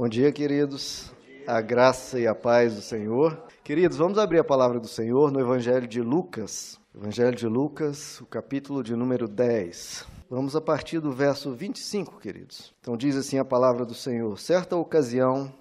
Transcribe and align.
Bom 0.00 0.08
dia, 0.08 0.32
queridos. 0.32 1.12
A 1.46 1.60
graça 1.60 2.18
e 2.18 2.26
a 2.26 2.34
paz 2.34 2.74
do 2.74 2.80
Senhor. 2.80 3.38
Queridos, 3.62 3.98
vamos 3.98 4.16
abrir 4.16 4.38
a 4.38 4.42
palavra 4.42 4.80
do 4.80 4.88
Senhor 4.88 5.30
no 5.30 5.38
Evangelho 5.38 5.86
de 5.86 6.00
Lucas. 6.00 6.80
Evangelho 6.96 7.36
de 7.36 7.46
Lucas, 7.46 8.18
o 8.18 8.24
capítulo 8.24 8.82
de 8.82 8.96
número 8.96 9.28
10. 9.28 10.06
Vamos 10.30 10.56
a 10.56 10.60
partir 10.62 11.00
do 11.00 11.12
verso 11.12 11.52
25, 11.52 12.18
queridos. 12.18 12.72
Então 12.80 12.96
diz 12.96 13.14
assim 13.14 13.38
a 13.38 13.44
palavra 13.44 13.84
do 13.84 13.92
Senhor: 13.92 14.38
Certa 14.38 14.74
ocasião, 14.74 15.52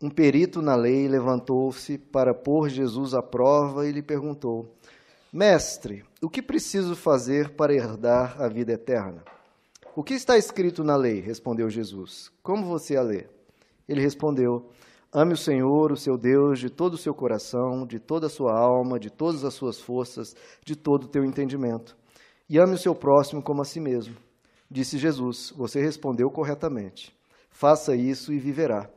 um 0.00 0.08
perito 0.08 0.62
na 0.62 0.76
lei 0.76 1.08
levantou-se 1.08 1.98
para 1.98 2.32
pôr 2.32 2.68
Jesus 2.68 3.12
à 3.12 3.20
prova 3.20 3.88
e 3.88 3.90
lhe 3.90 4.02
perguntou: 4.02 4.72
Mestre, 5.32 6.04
o 6.22 6.30
que 6.30 6.40
preciso 6.40 6.94
fazer 6.94 7.56
para 7.56 7.74
herdar 7.74 8.40
a 8.40 8.46
vida 8.46 8.70
eterna? 8.70 9.24
O 9.96 10.04
que 10.04 10.14
está 10.14 10.38
escrito 10.38 10.84
na 10.84 10.94
lei? 10.94 11.18
respondeu 11.20 11.68
Jesus. 11.68 12.30
Como 12.40 12.66
você 12.66 12.96
a 12.96 13.02
lê? 13.02 13.26
Ele 13.90 14.00
respondeu: 14.00 14.70
Ame 15.12 15.32
o 15.32 15.36
Senhor, 15.36 15.90
o 15.90 15.96
seu 15.96 16.16
Deus, 16.16 16.60
de 16.60 16.70
todo 16.70 16.94
o 16.94 16.98
seu 16.98 17.12
coração, 17.12 17.84
de 17.84 17.98
toda 17.98 18.28
a 18.28 18.30
sua 18.30 18.56
alma, 18.56 19.00
de 19.00 19.10
todas 19.10 19.44
as 19.44 19.52
suas 19.54 19.80
forças, 19.80 20.36
de 20.64 20.76
todo 20.76 21.04
o 21.04 21.08
teu 21.08 21.24
entendimento. 21.24 21.96
E 22.48 22.56
ame 22.56 22.74
o 22.74 22.78
seu 22.78 22.94
próximo 22.94 23.42
como 23.42 23.62
a 23.62 23.64
si 23.64 23.80
mesmo. 23.80 24.14
Disse 24.70 24.96
Jesus: 24.96 25.52
Você 25.56 25.82
respondeu 25.82 26.30
corretamente. 26.30 27.12
Faça 27.50 27.96
isso 27.96 28.32
e 28.32 28.38
viverá. 28.38 28.88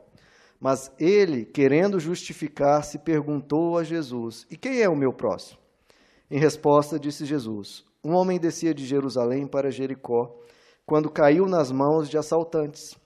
Mas 0.60 0.92
ele, 0.96 1.44
querendo 1.44 1.98
justificar-se, 1.98 3.00
perguntou 3.00 3.76
a 3.76 3.82
Jesus: 3.82 4.46
E 4.48 4.56
quem 4.56 4.80
é 4.80 4.88
o 4.88 4.96
meu 4.96 5.12
próximo? 5.12 5.58
Em 6.30 6.38
resposta, 6.38 7.00
disse 7.00 7.24
Jesus: 7.24 7.84
Um 8.04 8.14
homem 8.14 8.38
descia 8.38 8.72
de 8.72 8.86
Jerusalém 8.86 9.44
para 9.44 9.72
Jericó, 9.72 10.32
quando 10.86 11.10
caiu 11.10 11.46
nas 11.46 11.72
mãos 11.72 12.08
de 12.08 12.16
assaltantes 12.16 12.96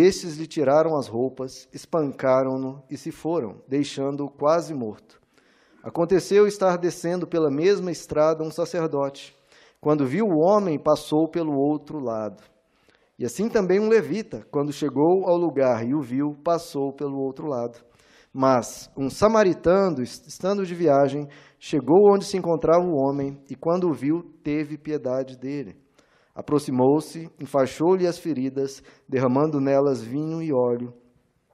estes 0.00 0.36
lhe 0.36 0.46
tiraram 0.46 0.96
as 0.96 1.06
roupas, 1.06 1.68
espancaram-no 1.72 2.82
e 2.88 2.96
se 2.96 3.10
foram, 3.10 3.60
deixando-o 3.68 4.30
quase 4.30 4.72
morto. 4.72 5.20
Aconteceu 5.82 6.46
estar 6.46 6.78
descendo 6.78 7.26
pela 7.26 7.50
mesma 7.50 7.90
estrada 7.90 8.42
um 8.42 8.50
sacerdote. 8.50 9.36
Quando 9.80 10.06
viu 10.06 10.24
o 10.24 10.38
homem, 10.38 10.78
passou 10.78 11.28
pelo 11.28 11.52
outro 11.52 11.98
lado. 11.98 12.42
E 13.18 13.24
assim 13.24 13.48
também 13.48 13.80
um 13.80 13.88
levita, 13.88 14.46
quando 14.50 14.72
chegou 14.72 15.28
ao 15.28 15.36
lugar 15.36 15.84
e 15.86 15.94
o 15.94 16.00
viu, 16.00 16.36
passou 16.42 16.92
pelo 16.92 17.18
outro 17.18 17.46
lado. 17.46 17.78
Mas 18.32 18.88
um 18.96 19.10
samaritano, 19.10 20.02
estando 20.02 20.64
de 20.64 20.74
viagem, 20.74 21.28
chegou 21.58 22.10
onde 22.14 22.24
se 22.24 22.38
encontrava 22.38 22.82
o 22.82 22.96
homem 22.96 23.38
e, 23.50 23.54
quando 23.54 23.90
o 23.90 23.92
viu, 23.92 24.22
teve 24.42 24.78
piedade 24.78 25.36
dele. 25.36 25.81
Aproximou-se, 26.34 27.30
enfaixou-lhe 27.38 28.06
as 28.06 28.18
feridas, 28.18 28.82
derramando 29.08 29.60
nelas 29.60 30.00
vinho 30.00 30.42
e 30.42 30.52
óleo. 30.52 30.94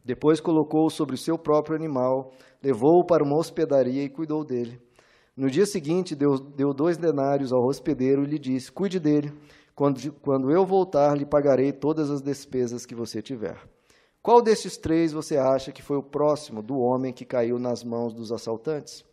Depois 0.05 0.41
colocou-o 0.41 0.91
sobre 0.91 1.17
o 1.17 1.19
seu 1.19 1.37
próprio 1.37 1.77
animal, 1.77 2.33
levou-o 2.63 3.05
para 3.05 3.25
uma 3.25 3.37
hospedaria 3.37 4.03
e 4.05 4.09
cuidou 4.09 4.45
dele. 4.45 4.81
No 5.37 5.51
dia 5.51 5.67
seguinte, 5.67 6.15
deu, 6.15 6.39
deu 6.39 6.73
dois 6.73 6.97
denários 6.97 7.53
ao 7.53 7.65
hospedeiro 7.65 8.23
e 8.23 8.27
lhe 8.27 8.39
disse: 8.39 8.73
Cuide 8.73 8.99
dele. 8.99 9.33
Quando, 9.75 10.13
quando 10.15 10.51
eu 10.51 10.67
voltar, 10.67 11.17
lhe 11.17 11.25
pagarei 11.25 11.73
todas 11.73 12.11
as 12.11 12.21
despesas 12.21 12.85
que 12.85 12.95
você 12.95 13.23
tiver. 13.23 13.57
Qual 14.21 14.43
destes 14.43 14.77
três 14.77 15.13
você 15.13 15.37
acha 15.37 15.71
que 15.71 15.83
foi 15.83 15.97
o 15.97 16.03
próximo 16.03 16.63
do 16.63 16.79
homem 16.79 17.13
que 17.13 17.25
caiu 17.25 17.59
nas 17.59 17.85
mãos 17.85 18.13
dos 18.13 18.33
assaltantes? 18.33 19.05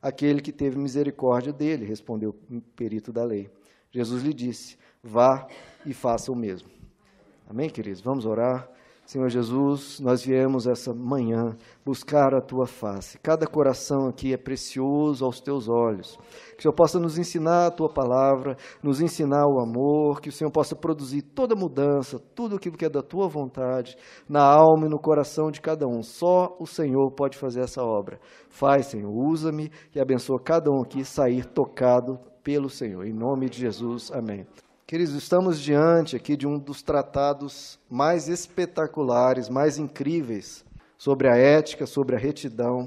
Aquele 0.00 0.40
que 0.40 0.52
teve 0.52 0.78
misericórdia 0.78 1.52
dele, 1.52 1.84
respondeu 1.84 2.34
o 2.50 2.60
perito 2.74 3.12
da 3.12 3.24
lei. 3.24 3.50
Jesus 3.90 4.22
lhe 4.22 4.32
disse: 4.32 4.78
vá 5.06 5.46
e 5.84 5.94
faça 5.94 6.32
o 6.32 6.36
mesmo. 6.36 6.68
Amém, 7.48 7.70
queridos? 7.70 8.00
Vamos 8.00 8.26
orar. 8.26 8.68
Senhor 9.06 9.28
Jesus, 9.28 10.00
nós 10.00 10.24
viemos 10.24 10.66
essa 10.66 10.92
manhã 10.92 11.54
buscar 11.84 12.34
a 12.34 12.40
tua 12.40 12.66
face. 12.66 13.16
Cada 13.20 13.46
coração 13.46 14.08
aqui 14.08 14.34
é 14.34 14.36
precioso 14.36 15.24
aos 15.24 15.40
teus 15.40 15.68
olhos. 15.68 16.16
Que 16.54 16.58
o 16.58 16.62
Senhor 16.62 16.74
possa 16.74 16.98
nos 16.98 17.16
ensinar 17.16 17.68
a 17.68 17.70
tua 17.70 17.88
palavra, 17.88 18.56
nos 18.82 19.00
ensinar 19.00 19.46
o 19.46 19.60
amor, 19.60 20.20
que 20.20 20.28
o 20.28 20.32
Senhor 20.32 20.50
possa 20.50 20.74
produzir 20.74 21.22
toda 21.22 21.54
mudança, 21.54 22.18
tudo 22.34 22.56
aquilo 22.56 22.76
que 22.76 22.84
é 22.84 22.90
da 22.90 23.00
tua 23.00 23.28
vontade, 23.28 23.96
na 24.28 24.42
alma 24.42 24.86
e 24.86 24.90
no 24.90 24.98
coração 24.98 25.52
de 25.52 25.60
cada 25.60 25.86
um. 25.86 26.02
Só 26.02 26.56
o 26.58 26.66
Senhor 26.66 27.12
pode 27.12 27.38
fazer 27.38 27.60
essa 27.60 27.84
obra. 27.84 28.18
Faz, 28.50 28.86
Senhor, 28.86 29.08
usa-me 29.08 29.70
e 29.94 30.00
abençoa 30.00 30.42
cada 30.42 30.68
um 30.68 30.82
aqui 30.82 31.04
sair 31.04 31.46
tocado 31.46 32.18
pelo 32.42 32.68
Senhor. 32.68 33.06
Em 33.06 33.12
nome 33.12 33.48
de 33.48 33.60
Jesus, 33.60 34.10
amém. 34.10 34.44
Queridos, 34.88 35.14
estamos 35.14 35.58
diante 35.58 36.14
aqui 36.14 36.36
de 36.36 36.46
um 36.46 36.60
dos 36.60 36.80
tratados 36.80 37.76
mais 37.90 38.28
espetaculares, 38.28 39.48
mais 39.48 39.78
incríveis 39.78 40.64
sobre 40.96 41.28
a 41.28 41.36
ética, 41.36 41.86
sobre 41.86 42.14
a 42.14 42.18
retidão 42.20 42.86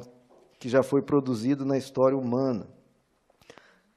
que 0.58 0.70
já 0.70 0.82
foi 0.82 1.02
produzido 1.02 1.66
na 1.66 1.78
história 1.78 2.18
humana. 2.18 2.66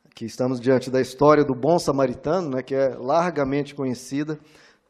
Aqui 0.05 0.25
estamos 0.25 0.59
diante 0.59 0.91
da 0.91 1.01
história 1.01 1.45
do 1.45 1.55
bom 1.55 1.79
samaritano, 1.79 2.57
né, 2.57 2.61
que 2.65 2.75
é 2.75 2.89
largamente 2.97 3.73
conhecida, 3.73 4.37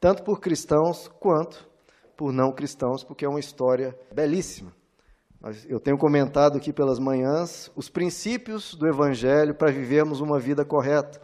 tanto 0.01 0.23
por 0.23 0.41
cristãos 0.41 1.07
quanto 1.21 1.69
por 2.17 2.33
não 2.33 2.51
cristãos, 2.51 3.05
porque 3.05 3.27
é 3.27 3.29
uma 3.29 3.41
história 3.41 3.95
belíssima. 4.11 4.73
Eu 5.69 5.79
tenho 5.79 5.99
comentado 5.99 6.57
aqui 6.57 6.73
pelas 6.73 6.99
manhãs 6.99 7.71
os 7.77 7.91
princípios 7.91 8.75
do 8.75 8.89
Evangelho 8.89 9.55
para 9.55 9.71
vivermos 9.71 10.21
uma 10.23 10.41
vida 10.41 10.65
correta 10.65 11.21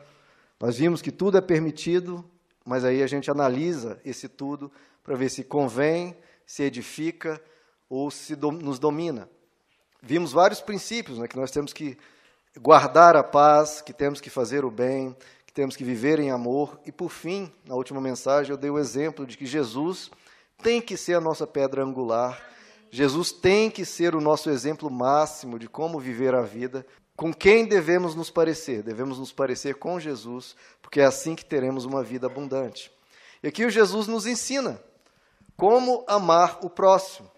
nós 0.61 0.77
vimos 0.79 1.01
que 1.01 1.13
tudo 1.13 1.39
é 1.39 1.41
permitido, 1.41 2.25
mas 2.65 2.85
aí 2.85 3.03
a 3.03 3.07
gente 3.07 3.31
analisa 3.31 4.01
esse 4.05 4.29
tudo 4.29 4.71
para 5.03 5.15
ver 5.15 5.31
se 5.31 5.45
convém, 5.45 6.17
se 6.45 6.63
edifica 6.63 7.41
ou 7.89 8.11
se 8.11 8.35
do, 8.35 8.51
nos 8.51 8.79
domina. 8.79 9.29
Vimos 10.03 10.33
vários 10.33 10.61
princípios, 10.61 11.19
né, 11.19 11.29
que 11.29 11.37
nós 11.37 11.51
temos 11.51 11.73
que 11.73 11.97
guardar 12.61 13.17
a 13.17 13.23
paz, 13.23 13.81
que 13.81 13.93
temos 13.93 14.21
que 14.21 14.31
fazer 14.31 14.65
o 14.65 14.71
bem, 14.71 15.17
que 15.47 15.53
temos 15.53 15.77
que 15.77 15.85
viver 15.85 16.19
em 16.19 16.31
amor. 16.31 16.79
E 16.85 16.93
por 16.93 17.11
fim, 17.11 17.53
na 17.65 17.75
última 17.75 18.01
mensagem, 18.01 18.51
eu 18.51 18.57
dei 18.57 18.71
o 18.71 18.79
exemplo 18.79 19.27
de 19.27 19.37
que 19.37 19.47
Jesus 19.47 20.11
tem 20.63 20.81
que 20.81 20.97
ser 20.97 21.15
a 21.15 21.21
nossa 21.21 21.47
pedra 21.47 21.85
angular. 21.85 22.41
Jesus 22.91 23.33
tem 23.33 23.71
que 23.71 23.85
ser 23.85 24.15
o 24.15 24.21
nosso 24.21 24.51
exemplo 24.51 24.91
máximo 24.91 25.59
de 25.59 25.69
como 25.69 26.01
viver 26.01 26.35
a 26.35 26.43
vida, 26.43 26.85
com 27.19 27.35
quem 27.35 27.67
devemos 27.67 28.15
nos 28.15 28.31
parecer? 28.31 28.81
Devemos 28.81 29.19
nos 29.19 29.33
parecer 29.33 29.75
com 29.75 29.99
Jesus, 29.99 30.55
porque 30.81 31.01
é 31.01 31.05
assim 31.05 31.35
que 31.35 31.45
teremos 31.45 31.85
uma 31.85 32.01
vida 32.01 32.29
abundante. 32.29 32.93
E 33.43 33.49
aqui 33.49 33.65
o 33.65 33.71
Jesus 33.71 34.07
nos 34.07 34.25
ensina 34.25 34.81
como 35.57 36.05
amar 36.07 36.61
o 36.63 36.71
próximo. 36.71 37.29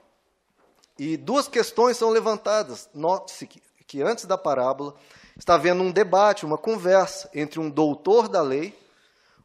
E 0.98 1.16
duas 1.16 1.48
questões 1.48 1.96
são 1.96 2.10
levantadas. 2.10 2.90
Note-se 2.92 3.46
que, 3.46 3.62
que 3.86 4.02
antes 4.02 4.26
da 4.26 4.36
parábola 4.36 4.94
está 5.34 5.54
havendo 5.54 5.82
um 5.82 5.90
debate, 5.90 6.44
uma 6.44 6.58
conversa 6.58 7.30
entre 7.32 7.58
um 7.58 7.70
doutor 7.70 8.28
da 8.28 8.42
lei, 8.42 8.78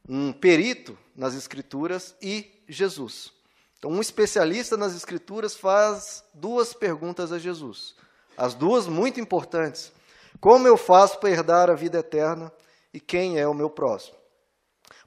um 0.05 0.33
perito 0.33 0.97
nas 1.15 1.33
Escrituras 1.33 2.13
e 2.21 2.51
Jesus. 2.67 3.31
Então, 3.79 3.89
um 3.89 4.01
especialista 4.01 4.75
nas 4.75 4.97
Escrituras 4.97 5.55
faz 5.55 6.25
duas 6.33 6.73
perguntas 6.73 7.31
a 7.31 7.39
Jesus. 7.39 7.95
As 8.35 8.53
duas 8.53 8.85
muito 8.85 9.21
importantes. 9.21 9.93
Como 10.39 10.67
eu 10.67 10.77
faço 10.77 11.19
para 11.19 11.29
herdar 11.29 11.69
a 11.69 11.75
vida 11.75 11.99
eterna 11.99 12.51
e 12.93 12.99
quem 12.99 13.39
é 13.39 13.47
o 13.47 13.53
meu 13.53 13.69
próximo? 13.69 14.17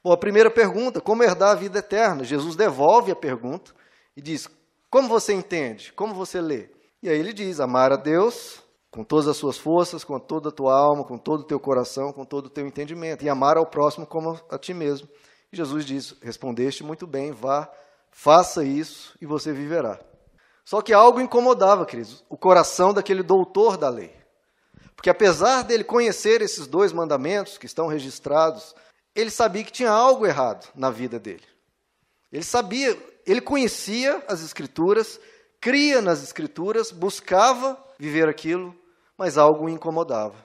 Bom, 0.03 0.11
a 0.11 0.17
primeira 0.17 0.49
pergunta, 0.49 1.01
como 1.01 1.23
herdar 1.23 1.51
a 1.51 1.55
vida 1.55 1.79
eterna? 1.79 2.23
Jesus 2.23 2.55
devolve 2.55 3.11
a 3.11 3.15
pergunta 3.15 3.73
e 4.15 4.21
diz: 4.21 4.47
Como 4.89 5.07
você 5.07 5.33
entende? 5.33 5.91
Como 5.93 6.13
você 6.13 6.39
lê? 6.39 6.69
E 7.01 7.09
aí 7.09 7.17
ele 7.17 7.33
diz: 7.33 7.59
Amar 7.59 7.91
a 7.91 7.95
Deus 7.95 8.63
com 8.91 9.03
todas 9.03 9.27
as 9.27 9.37
suas 9.37 9.57
forças, 9.57 10.03
com 10.03 10.19
toda 10.19 10.49
a 10.49 10.51
tua 10.51 10.73
alma, 10.73 11.03
com 11.03 11.17
todo 11.17 11.41
o 11.41 11.45
teu 11.45 11.59
coração, 11.59 12.11
com 12.11 12.25
todo 12.25 12.47
o 12.47 12.49
teu 12.49 12.65
entendimento, 12.65 13.23
e 13.23 13.29
amar 13.29 13.57
ao 13.57 13.65
próximo 13.65 14.05
como 14.05 14.39
a 14.49 14.57
ti 14.57 14.73
mesmo. 14.73 15.07
E 15.51 15.57
Jesus 15.57 15.85
diz: 15.85 16.15
Respondeste 16.21 16.83
muito 16.83 17.05
bem, 17.05 17.31
vá, 17.31 17.69
faça 18.11 18.63
isso 18.63 19.17
e 19.21 19.25
você 19.25 19.51
viverá. 19.51 19.99
Só 20.65 20.81
que 20.81 20.93
algo 20.93 21.19
incomodava, 21.19 21.85
queridos, 21.85 22.23
o 22.29 22.37
coração 22.37 22.93
daquele 22.93 23.23
doutor 23.23 23.75
da 23.75 23.89
lei. 23.89 24.18
Porque 24.99 25.09
apesar 25.09 25.63
dele 25.63 25.85
conhecer 25.85 26.41
esses 26.41 26.67
dois 26.67 26.91
mandamentos 26.91 27.57
que 27.57 27.65
estão 27.65 27.87
registrados, 27.87 28.75
ele 29.15 29.31
sabia 29.31 29.63
que 29.63 29.71
tinha 29.71 29.89
algo 29.89 30.27
errado 30.27 30.69
na 30.75 30.89
vida 30.89 31.17
dele. 31.17 31.45
Ele 32.29 32.43
sabia, 32.43 33.01
ele 33.25 33.39
conhecia 33.39 34.21
as 34.27 34.41
escrituras, 34.41 35.17
cria 35.61 36.01
nas 36.01 36.21
escrituras, 36.21 36.91
buscava 36.91 37.81
viver 37.97 38.27
aquilo, 38.27 38.75
mas 39.17 39.37
algo 39.37 39.67
o 39.67 39.69
incomodava. 39.69 40.35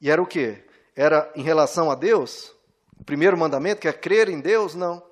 E 0.00 0.10
era 0.10 0.22
o 0.22 0.26
quê? 0.26 0.64
Era 0.96 1.30
em 1.36 1.42
relação 1.42 1.90
a 1.90 1.94
Deus? 1.94 2.56
O 2.98 3.04
primeiro 3.04 3.36
mandamento, 3.36 3.82
que 3.82 3.88
é 3.88 3.92
crer 3.92 4.30
em 4.30 4.40
Deus? 4.40 4.74
Não. 4.74 5.02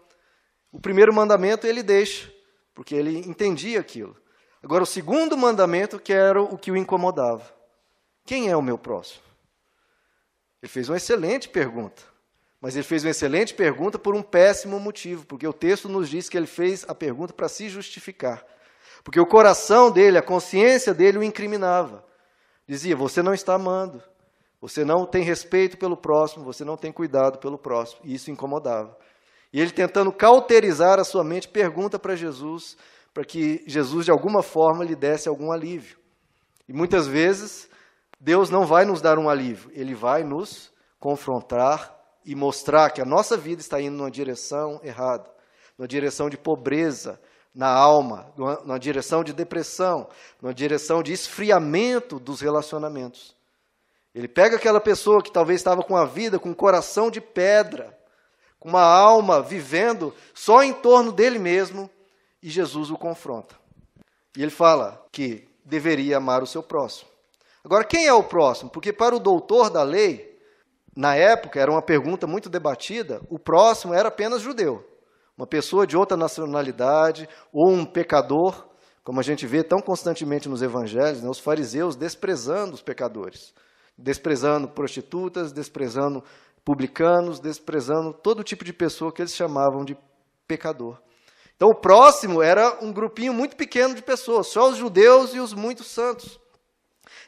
O 0.73 0.81
primeiro 0.81 1.13
mandamento 1.13 1.67
ele 1.67 1.83
deixa, 1.83 2.33
porque 2.75 2.95
ele 2.95 3.19
entendia 3.29 3.79
aquilo. 3.79 4.17
Agora, 4.63 4.85
o 4.85 4.87
segundo 4.87 5.37
mandamento, 5.37 6.01
que 6.01 6.15
era 6.15 6.41
o 6.41 6.57
que 6.57 6.71
o 6.71 6.77
incomodava. 6.79 7.58
Quem 8.29 8.51
é 8.51 8.55
o 8.55 8.61
meu 8.61 8.77
próximo? 8.77 9.23
Ele 10.63 10.71
fez 10.71 10.87
uma 10.91 10.99
excelente 10.99 11.49
pergunta. 11.49 12.03
Mas 12.61 12.77
ele 12.77 12.83
fez 12.83 13.03
uma 13.03 13.11
excelente 13.11 13.55
pergunta 13.55 13.99
por 13.99 14.15
um 14.15 14.23
péssimo 14.23 14.79
motivo, 14.79 15.25
porque 15.25 15.49
o 15.49 15.53
texto 15.53 15.89
nos 15.89 16.11
diz 16.11 16.29
que 16.29 16.37
ele 16.37 16.47
fez 16.47 16.85
a 16.87 16.95
pergunta 16.95 17.33
para 17.33 17.49
se 17.49 17.71
justificar. 17.71 18.45
Porque 19.03 19.19
o 19.19 19.25
coração 19.25 19.91
dele, 19.91 20.19
a 20.19 20.23
consciência 20.23 20.93
dele 20.93 21.17
o 21.17 21.23
incriminava. 21.23 22.05
Dizia: 22.67 22.95
Você 22.95 23.23
não 23.23 23.33
está 23.33 23.55
amando, 23.55 24.03
você 24.61 24.85
não 24.85 25.07
tem 25.07 25.23
respeito 25.23 25.79
pelo 25.79 25.97
próximo, 25.97 26.45
você 26.45 26.67
não 26.67 26.77
tem 26.77 26.93
cuidado 26.93 27.39
pelo 27.39 27.57
próximo. 27.57 28.03
E 28.05 28.13
isso 28.13 28.31
incomodava. 28.31 28.95
E 29.51 29.59
ele, 29.59 29.71
tentando 29.71 30.13
cauterizar 30.13 31.01
a 31.01 31.05
sua 31.05 31.25
mente, 31.25 31.49
pergunta 31.49 31.99
para 31.99 32.15
Jesus, 32.15 32.77
para 33.15 33.25
que 33.25 33.65
Jesus, 33.67 34.05
de 34.05 34.11
alguma 34.11 34.43
forma, 34.43 34.85
lhe 34.85 34.95
desse 34.95 35.31
algum 35.31 35.51
alívio. 35.51 35.97
E 36.69 36.75
muitas 36.75 37.07
vezes, 37.07 37.71
Deus 38.21 38.51
não 38.51 38.67
vai 38.67 38.85
nos 38.85 39.01
dar 39.01 39.19
um 39.19 39.29
alívio, 39.29 39.71
ele 39.73 39.95
vai 39.95 40.25
nos 40.25 40.73
confrontar 40.99 41.97
e 42.25 42.35
mostrar 42.35 42.91
que 42.91 43.01
a 43.01 43.05
nossa 43.05 43.37
vida 43.37 43.61
está 43.61 43.81
indo 43.81 43.97
numa 43.97 44.11
direção 44.11 44.81
errada, 44.83 45.31
numa 45.79 45.87
direção 45.87 46.29
de 46.29 46.37
pobreza 46.37 47.21
na 47.55 47.69
alma, 47.69 48.33
numa 48.37 48.79
direção 48.79 49.25
de 49.25 49.33
depressão, 49.33 50.09
numa 50.41 50.53
direção 50.53 51.03
de 51.03 51.13
esfriamento 51.13 52.19
dos 52.19 52.41
relacionamentos. 52.41 53.35
Ele 54.15 54.29
pega 54.29 54.57
aquela 54.57 54.81
pessoa 54.81 55.23
que 55.23 55.33
talvez 55.33 55.61
estava 55.61 55.83
com 55.83 55.97
a 55.97 56.05
vida 56.05 56.39
com 56.39 56.51
um 56.51 56.55
coração 56.55 57.11
de 57.11 57.21
pedra, 57.21 57.97
com 58.59 58.69
uma 58.69 58.83
alma 58.83 59.41
vivendo 59.41 60.15
só 60.35 60.63
em 60.63 60.73
torno 60.73 61.13
dele 61.13 61.39
mesmo, 61.39 61.89
e 62.43 62.51
Jesus 62.51 62.91
o 62.91 62.97
confronta. 62.97 63.55
E 64.37 64.43
ele 64.43 64.51
fala 64.51 65.05
que 65.11 65.49
deveria 65.65 66.17
amar 66.17 66.43
o 66.43 66.47
seu 66.47 66.63
próximo. 66.63 67.08
Agora, 67.69 67.85
quem 67.85 68.07
é 68.07 68.15
o 68.15 68.23
próximo? 68.23 68.71
Porque 68.71 68.95
para 68.95 69.15
o 69.15 69.21
doutor 69.21 69.69
da 69.69 69.83
lei, 69.83 70.41
na 70.97 71.15
época, 71.15 71.61
era 71.61 71.71
uma 71.71 71.83
pergunta 71.83 72.27
muito 72.27 72.49
debatida, 72.49 73.21
o 73.29 73.39
próximo 73.39 73.93
era 73.93 74.09
apenas 74.09 74.41
judeu. 74.41 74.83
Uma 75.37 75.47
pessoa 75.47 75.87
de 75.87 75.95
outra 75.95 76.17
nacionalidade 76.17 77.29
ou 77.53 77.69
um 77.69 77.85
pecador, 77.85 78.71
como 79.05 79.21
a 79.21 79.23
gente 79.23 79.47
vê 79.47 79.63
tão 79.63 79.81
constantemente 79.81 80.49
nos 80.49 80.63
evangelhos, 80.63 81.21
né, 81.21 81.29
os 81.29 81.39
fariseus 81.39 81.95
desprezando 81.95 82.73
os 82.73 82.81
pecadores, 82.81 83.53
desprezando 83.99 84.69
prostitutas, 84.69 85.53
desprezando 85.53 86.25
publicanos, 86.65 87.39
desprezando 87.39 88.15
todo 88.15 88.43
tipo 88.43 88.65
de 88.65 88.73
pessoa 88.73 89.13
que 89.13 89.21
eles 89.21 89.35
chamavam 89.35 89.85
de 89.85 89.95
pecador. 90.47 90.99
Então, 91.55 91.69
o 91.69 91.79
próximo 91.79 92.43
era 92.43 92.79
um 92.83 92.91
grupinho 92.91 93.35
muito 93.35 93.57
pequeno 93.57 93.95
de 93.95 94.01
pessoas, 94.01 94.47
só 94.47 94.71
os 94.71 94.79
judeus 94.79 95.35
e 95.35 95.39
os 95.39 95.53
muito 95.53 95.85
santos. 95.85 96.41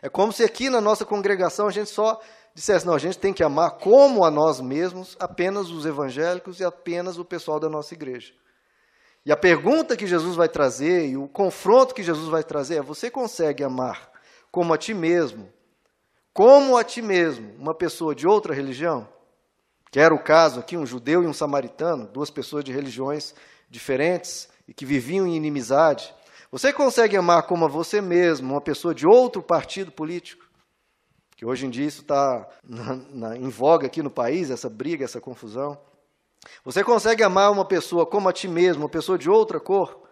É 0.03 0.09
como 0.09 0.33
se 0.33 0.43
aqui 0.43 0.71
na 0.71 0.81
nossa 0.81 1.05
congregação 1.05 1.67
a 1.67 1.71
gente 1.71 1.91
só 1.91 2.21
dissesse: 2.55 2.87
não, 2.87 2.95
a 2.95 2.99
gente 2.99 3.19
tem 3.19 3.33
que 3.33 3.43
amar 3.43 3.73
como 3.79 4.25
a 4.25 4.31
nós 4.31 4.61
mesmos 4.61 5.17
apenas 5.21 5.71
os 5.71 5.85
evangélicos 5.87 6.61
e 6.61 6.65
apenas 6.65 7.19
o 7.19 7.25
pessoal 7.25 7.61
da 7.61 7.69
nossa 7.69 7.95
igreja. 7.95 8.33
E 9.25 9.31
a 9.31 9.37
pergunta 9.37 9.97
que 9.97 10.07
Jesus 10.07 10.35
vai 10.35 10.49
trazer 10.49 11.09
e 11.09 11.17
o 11.17 11.29
confronto 11.29 11.95
que 11.95 12.03
Jesus 12.03 12.29
vai 12.29 12.43
trazer 12.43 12.77
é: 12.77 12.83
você 12.83 13.11
consegue 13.11 13.63
amar 13.63 14.11
como 14.51 14.73
a 14.73 14.79
ti 14.79 14.95
mesmo, 14.95 15.53
como 16.33 16.77
a 16.77 16.85
ti 16.85 17.03
mesmo, 17.03 17.55
uma 17.59 17.75
pessoa 17.75 18.15
de 18.15 18.27
outra 18.27 18.55
religião? 18.55 19.07
Que 19.91 20.01
era 20.01 20.15
o 20.15 20.23
caso 20.23 20.61
aqui, 20.61 20.77
um 20.77 20.87
judeu 20.87 21.23
e 21.23 21.27
um 21.27 21.33
samaritano, 21.33 22.07
duas 22.07 22.31
pessoas 22.31 22.65
de 22.65 22.73
religiões 22.73 23.35
diferentes 23.69 24.49
e 24.67 24.73
que 24.73 24.87
viviam 24.87 25.27
em 25.27 25.37
inimizade. 25.37 26.15
Você 26.53 26.73
consegue 26.73 27.17
amar 27.17 27.45
como 27.45 27.65
a 27.65 27.69
você 27.69 28.01
mesmo 28.01 28.55
uma 28.55 28.61
pessoa 28.61 28.93
de 28.93 29.07
outro 29.07 29.41
partido 29.41 29.93
político? 29.93 30.45
Que 31.37 31.47
hoje 31.47 31.65
em 31.65 31.71
dia 31.71 31.87
isso 31.87 32.03
está 32.03 32.49
em 33.37 33.49
voga 33.49 33.87
aqui 33.87 34.03
no 34.03 34.11
país, 34.11 34.51
essa 34.51 34.69
briga, 34.69 35.05
essa 35.05 35.21
confusão. 35.21 35.81
Você 36.65 36.83
consegue 36.83 37.23
amar 37.23 37.53
uma 37.53 37.65
pessoa 37.65 38.05
como 38.05 38.29
a 38.29 38.33
ti 38.33 38.49
mesmo, 38.49 38.83
uma 38.83 38.89
pessoa 38.89 39.17
de 39.17 39.31
outra 39.31 39.61
cor? 39.61 40.03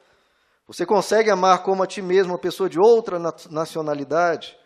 Você 0.68 0.86
consegue 0.86 1.28
amar 1.28 1.62
como 1.64 1.82
a 1.82 1.86
ti 1.86 2.00
mesmo 2.00 2.32
uma 2.32 2.38
pessoa 2.38 2.68
de 2.68 2.78
outra 2.78 3.18
nacionalidade? 3.50 4.56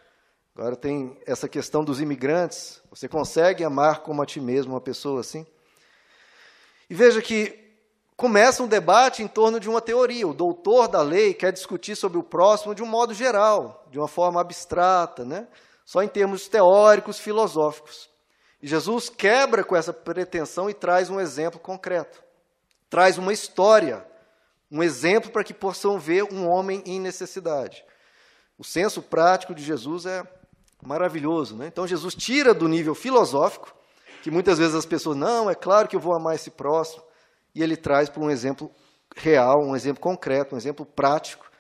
Agora 0.54 0.76
tem 0.76 1.18
essa 1.26 1.48
questão 1.48 1.82
dos 1.82 2.02
imigrantes. 2.02 2.82
Você 2.90 3.08
consegue 3.08 3.64
amar 3.64 4.00
como 4.00 4.20
a 4.20 4.26
ti 4.26 4.40
mesmo 4.40 4.74
uma 4.74 4.80
pessoa 4.80 5.20
assim? 5.20 5.46
E 6.90 6.94
veja 6.94 7.22
que 7.22 7.61
começa 8.16 8.62
um 8.62 8.68
debate 8.68 9.22
em 9.22 9.28
torno 9.28 9.58
de 9.58 9.68
uma 9.68 9.80
teoria. 9.80 10.26
O 10.26 10.34
doutor 10.34 10.88
da 10.88 11.02
lei 11.02 11.34
quer 11.34 11.52
discutir 11.52 11.96
sobre 11.96 12.18
o 12.18 12.22
próximo 12.22 12.74
de 12.74 12.82
um 12.82 12.86
modo 12.86 13.14
geral, 13.14 13.84
de 13.90 13.98
uma 13.98 14.08
forma 14.08 14.40
abstrata, 14.40 15.24
né? 15.24 15.48
só 15.84 16.02
em 16.02 16.08
termos 16.08 16.48
teóricos, 16.48 17.18
filosóficos. 17.18 18.08
E 18.62 18.66
Jesus 18.68 19.08
quebra 19.08 19.64
com 19.64 19.74
essa 19.74 19.92
pretensão 19.92 20.70
e 20.70 20.74
traz 20.74 21.10
um 21.10 21.18
exemplo 21.18 21.58
concreto. 21.58 22.22
Traz 22.88 23.18
uma 23.18 23.32
história, 23.32 24.06
um 24.70 24.82
exemplo 24.82 25.30
para 25.30 25.42
que 25.42 25.52
possam 25.52 25.98
ver 25.98 26.22
um 26.24 26.48
homem 26.48 26.82
em 26.86 27.00
necessidade. 27.00 27.84
O 28.56 28.62
senso 28.62 29.02
prático 29.02 29.54
de 29.54 29.64
Jesus 29.64 30.06
é 30.06 30.22
maravilhoso. 30.80 31.56
Né? 31.56 31.66
Então, 31.66 31.86
Jesus 31.86 32.14
tira 32.14 32.54
do 32.54 32.68
nível 32.68 32.94
filosófico, 32.94 33.74
que 34.22 34.30
muitas 34.30 34.58
vezes 34.58 34.76
as 34.76 34.86
pessoas, 34.86 35.16
não, 35.16 35.50
é 35.50 35.54
claro 35.54 35.88
que 35.88 35.96
eu 35.96 36.00
vou 36.00 36.14
amar 36.14 36.36
esse 36.36 36.50
próximo 36.50 37.02
e 37.54 37.62
ele 37.62 37.76
traz 37.76 38.08
para 38.08 38.22
um 38.22 38.30
exemplo 38.30 38.70
real, 39.16 39.62
um 39.62 39.76
exemplo 39.76 40.00
concreto, 40.00 40.54
um 40.54 40.58
exemplo 40.58 40.86
prático, 40.86 41.50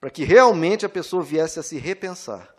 para 0.00 0.10
que 0.10 0.24
realmente 0.24 0.84
a 0.84 0.88
pessoa 0.88 1.22
viesse 1.22 1.58
a 1.58 1.62
se 1.62 1.78
repensar. 1.78 2.54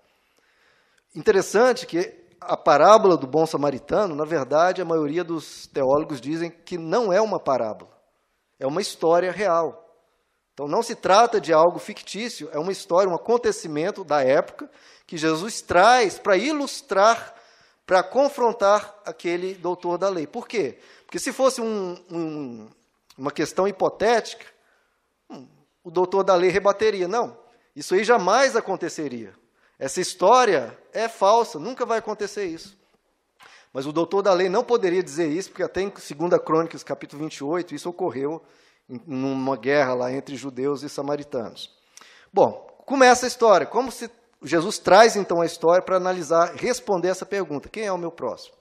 Interessante 1.16 1.86
que 1.86 2.26
a 2.42 2.58
parábola 2.58 3.18
do 3.18 3.26
bom 3.26 3.46
samaritano, 3.46 4.16
na 4.16 4.26
verdade, 4.26 4.82
a 4.82 4.86
maioria 4.86 5.24
dos 5.24 5.68
teólogos 5.68 6.22
dizem 6.22 6.52
que 6.52 6.78
não 6.78 7.12
é 7.12 7.20
uma 7.20 7.40
parábola, 7.40 7.92
é 8.60 8.68
uma 8.68 8.82
história 8.82 9.32
real. 9.32 9.84
Então 10.54 10.68
não 10.68 10.82
se 10.82 10.96
trata 10.96 11.42
de 11.42 11.52
algo 11.52 11.80
fictício, 11.80 12.50
é 12.52 12.58
uma 12.58 12.72
história, 12.72 13.12
um 13.12 13.16
acontecimento 13.16 14.04
da 14.04 14.24
época 14.24 14.70
que 15.06 15.18
Jesus 15.18 15.62
traz 15.62 16.18
para 16.18 16.38
ilustrar, 16.38 17.36
para 17.86 18.02
confrontar 18.02 18.96
aquele 19.06 19.54
doutor 19.56 19.98
da 19.98 20.10
lei. 20.10 20.26
Por 20.26 20.48
quê? 20.48 20.80
Porque 21.06 21.20
se 21.20 21.32
fosse 21.32 21.62
um, 21.62 21.96
um, 22.12 22.70
uma 23.18 23.32
questão 23.32 23.68
hipotética, 23.68 24.46
hum, 25.30 25.48
o 25.84 25.92
doutor 25.92 26.24
da 26.24 26.36
lei 26.36 26.50
rebateria. 26.50 27.08
Não, 27.08 27.38
isso 27.76 27.96
aí 27.96 28.04
jamais 28.04 28.56
aconteceria. 28.56 29.34
Essa 29.78 30.00
história 30.02 30.78
é 30.94 31.08
falsa, 31.08 31.60
nunca 31.60 31.86
vai 31.86 32.00
acontecer 32.00 32.46
isso. 32.46 32.78
Mas 33.74 33.86
o 33.86 33.92
doutor 33.92 34.22
da 34.22 34.34
lei 34.34 34.48
não 34.48 34.64
poderia 34.64 35.04
dizer 35.04 35.28
isso, 35.28 35.50
porque 35.50 35.64
até 35.64 35.82
em 35.82 35.90
2 35.90 36.42
Crônicas, 36.44 36.84
capítulo 36.84 37.24
28, 37.24 37.76
isso 37.76 37.90
ocorreu 37.90 38.42
em 38.90 39.02
uma 39.08 39.58
guerra 39.58 39.94
lá 39.94 40.12
entre 40.12 40.36
judeus 40.36 40.82
e 40.82 40.88
samaritanos. 40.88 41.76
Bom, 42.32 42.66
começa 42.86 43.26
a 43.26 43.28
história. 43.28 43.68
Como 43.68 43.92
se 43.92 44.10
Jesus 44.42 44.78
traz 44.78 45.16
então 45.16 45.42
a 45.42 45.46
história 45.46 45.82
para 45.82 45.98
analisar, 45.98 46.54
responder 46.56 47.10
essa 47.10 47.26
pergunta: 47.26 47.68
quem 47.68 47.86
é 47.86 47.92
o 47.92 47.98
meu 47.98 48.12
próximo? 48.12 48.56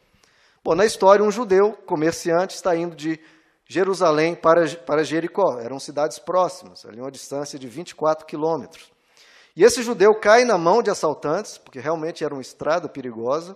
Bom, 0.65 0.75
na 0.75 0.87
história, 0.87 1.23
um 1.23 1.31
judeu 1.31 1.75
comerciante 1.85 2.55
está 2.55 2.75
indo 2.75 2.97
de 2.97 3.21
Jerusalém 3.69 4.35
para, 4.35 4.67
para 4.77 5.05
Jericó. 5.05 5.61
Eram 5.61 5.79
cidades 5.79 6.19
próximas, 6.19 6.87
ali 6.87 7.03
uma 7.03 7.11
distância 7.11 7.59
de 7.59 7.69
24 7.69 8.25
quilômetros. 8.25 8.91
E 9.55 9.63
esse 9.63 9.83
judeu 9.83 10.19
cai 10.19 10.43
na 10.47 10.57
mão 10.57 10.83
de 10.83 10.89
assaltantes, 10.89 11.59
porque 11.59 11.79
realmente 11.79 12.25
era 12.25 12.33
uma 12.33 12.41
estrada 12.41 12.89
perigosa. 12.89 13.55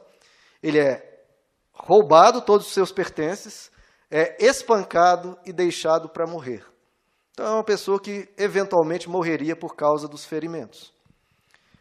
Ele 0.62 0.78
é 0.78 1.24
roubado 1.72 2.42
todos 2.42 2.66
os 2.66 2.74
seus 2.74 2.92
pertences, 2.92 3.70
é 4.10 4.36
espancado 4.44 5.38
e 5.46 5.52
deixado 5.52 6.10
para 6.10 6.26
morrer. 6.26 6.62
Então 7.32 7.46
é 7.46 7.50
uma 7.52 7.64
pessoa 7.64 7.98
que 7.98 8.28
eventualmente 8.36 9.08
morreria 9.08 9.56
por 9.56 9.74
causa 9.74 10.06
dos 10.06 10.26
ferimentos. 10.26 10.92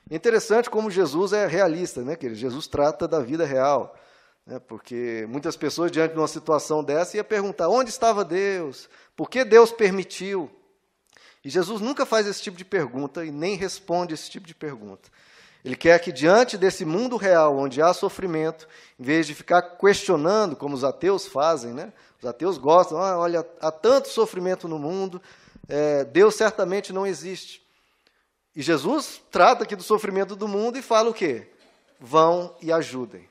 Interessante 0.09 0.69
como 0.69 0.89
Jesus 0.89 1.33
é 1.33 1.45
realista, 1.45 2.01
né? 2.01 2.17
Jesus 2.31 2.65
trata 2.65 3.09
da 3.09 3.19
vida 3.19 3.45
real. 3.45 3.93
Né? 4.47 4.59
Porque 4.59 5.27
muitas 5.29 5.57
pessoas, 5.57 5.91
diante 5.91 6.13
de 6.13 6.19
uma 6.19 6.27
situação 6.27 6.81
dessa, 6.81 7.17
iam 7.17 7.25
perguntar: 7.25 7.67
onde 7.67 7.89
estava 7.89 8.23
Deus? 8.23 8.89
Por 9.15 9.29
que 9.29 9.43
Deus 9.43 9.71
permitiu? 9.71 10.49
E 11.43 11.49
Jesus 11.49 11.81
nunca 11.81 12.05
faz 12.05 12.25
esse 12.25 12.41
tipo 12.41 12.57
de 12.57 12.65
pergunta 12.65 13.25
e 13.25 13.31
nem 13.31 13.55
responde 13.55 14.13
esse 14.13 14.29
tipo 14.29 14.47
de 14.47 14.55
pergunta. 14.55 15.09
Ele 15.63 15.75
quer 15.75 15.99
que, 15.99 16.11
diante 16.11 16.57
desse 16.57 16.85
mundo 16.85 17.17
real, 17.17 17.57
onde 17.57 17.81
há 17.81 17.93
sofrimento, 17.93 18.67
em 18.97 19.03
vez 19.03 19.27
de 19.27 19.35
ficar 19.35 19.61
questionando, 19.61 20.55
como 20.55 20.73
os 20.73 20.83
ateus 20.83 21.27
fazem, 21.27 21.73
né? 21.73 21.91
os 22.19 22.25
ateus 22.25 22.57
gostam, 22.57 22.97
ah, 22.97 23.17
olha, 23.17 23.45
há 23.59 23.71
tanto 23.71 24.07
sofrimento 24.07 24.67
no 24.67 24.79
mundo, 24.79 25.21
é, 25.67 26.05
Deus 26.05 26.35
certamente 26.35 26.93
não 26.93 27.05
existe. 27.05 27.61
E 28.55 28.61
Jesus 28.61 29.21
trata 29.29 29.63
aqui 29.63 29.75
do 29.75 29.83
sofrimento 29.83 30.35
do 30.35 30.47
mundo 30.47 30.77
e 30.77 30.81
fala 30.81 31.09
o 31.09 31.13
quê? 31.13 31.49
Vão 31.99 32.55
e 32.61 32.71
ajudem. 32.71 33.27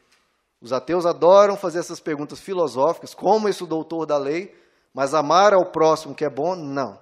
Os 0.61 0.73
ateus 0.73 1.05
adoram 1.05 1.57
fazer 1.57 1.79
essas 1.79 2.01
perguntas 2.01 2.41
filosóficas, 2.41 3.15
como 3.15 3.49
esse 3.49 3.65
doutor 3.67 4.07
da 4.07 4.17
lei, 4.17 4.55
mas 4.93 5.15
amar 5.15 5.53
ao 5.53 5.67
próximo 5.67 6.15
que 6.15 6.25
é 6.25 6.31
bom, 6.31 6.55
não. 6.55 6.99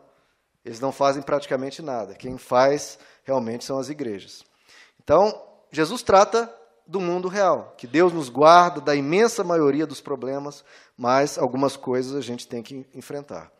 Eles 0.64 0.80
não 0.80 0.90
fazem 0.90 1.23
praticamente 1.23 1.82
nada. 1.82 2.14
Quem 2.14 2.37
faz 2.38 2.99
realmente 3.23 3.64
são 3.64 3.78
as 3.78 3.88
igrejas. 3.88 4.44
Então, 5.02 5.42
Jesus 5.70 6.02
trata 6.02 6.52
do 6.87 7.00
mundo 7.00 7.28
real, 7.28 7.75
que 7.78 7.87
Deus 7.87 8.12
nos 8.12 8.28
guarda 8.28 8.80
da 8.80 8.94
imensa 8.94 9.42
maioria 9.42 9.87
dos 9.87 10.00
problemas, 10.00 10.64
mas 10.96 11.38
algumas 11.38 11.76
coisas 11.76 12.14
a 12.14 12.20
gente 12.20 12.46
tem 12.46 12.62
que 12.62 12.87
enfrentar. 12.94 13.50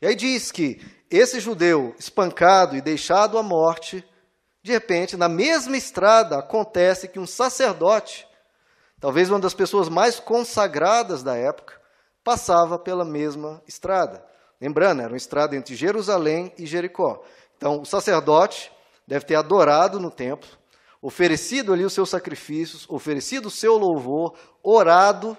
E 0.00 0.06
aí 0.06 0.14
diz 0.14 0.50
que 0.50 0.80
esse 1.10 1.40
judeu 1.40 1.94
espancado 1.98 2.76
e 2.76 2.80
deixado 2.80 3.38
à 3.38 3.42
morte, 3.42 4.04
de 4.62 4.72
repente, 4.72 5.16
na 5.16 5.28
mesma 5.28 5.76
estrada, 5.76 6.38
acontece 6.38 7.08
que 7.08 7.18
um 7.18 7.26
sacerdote, 7.26 8.26
talvez 9.02 9.28
uma 9.28 9.40
das 9.40 9.52
pessoas 9.52 9.88
mais 9.88 10.20
consagradas 10.20 11.24
da 11.24 11.36
época, 11.36 11.74
passava 12.22 12.78
pela 12.78 13.04
mesma 13.04 13.60
estrada. 13.66 14.24
Lembrando, 14.60 15.00
era 15.02 15.10
uma 15.10 15.16
estrada 15.16 15.56
entre 15.56 15.74
Jerusalém 15.74 16.54
e 16.56 16.64
Jericó. 16.64 17.20
Então, 17.56 17.80
o 17.80 17.84
sacerdote 17.84 18.70
deve 19.04 19.24
ter 19.24 19.34
adorado 19.34 19.98
no 19.98 20.08
templo, 20.08 20.48
oferecido 21.02 21.72
ali 21.72 21.84
os 21.84 21.92
seus 21.92 22.10
sacrifícios, 22.10 22.88
oferecido 22.88 23.46
o 23.46 23.50
seu 23.50 23.76
louvor, 23.76 24.34
orado, 24.62 25.36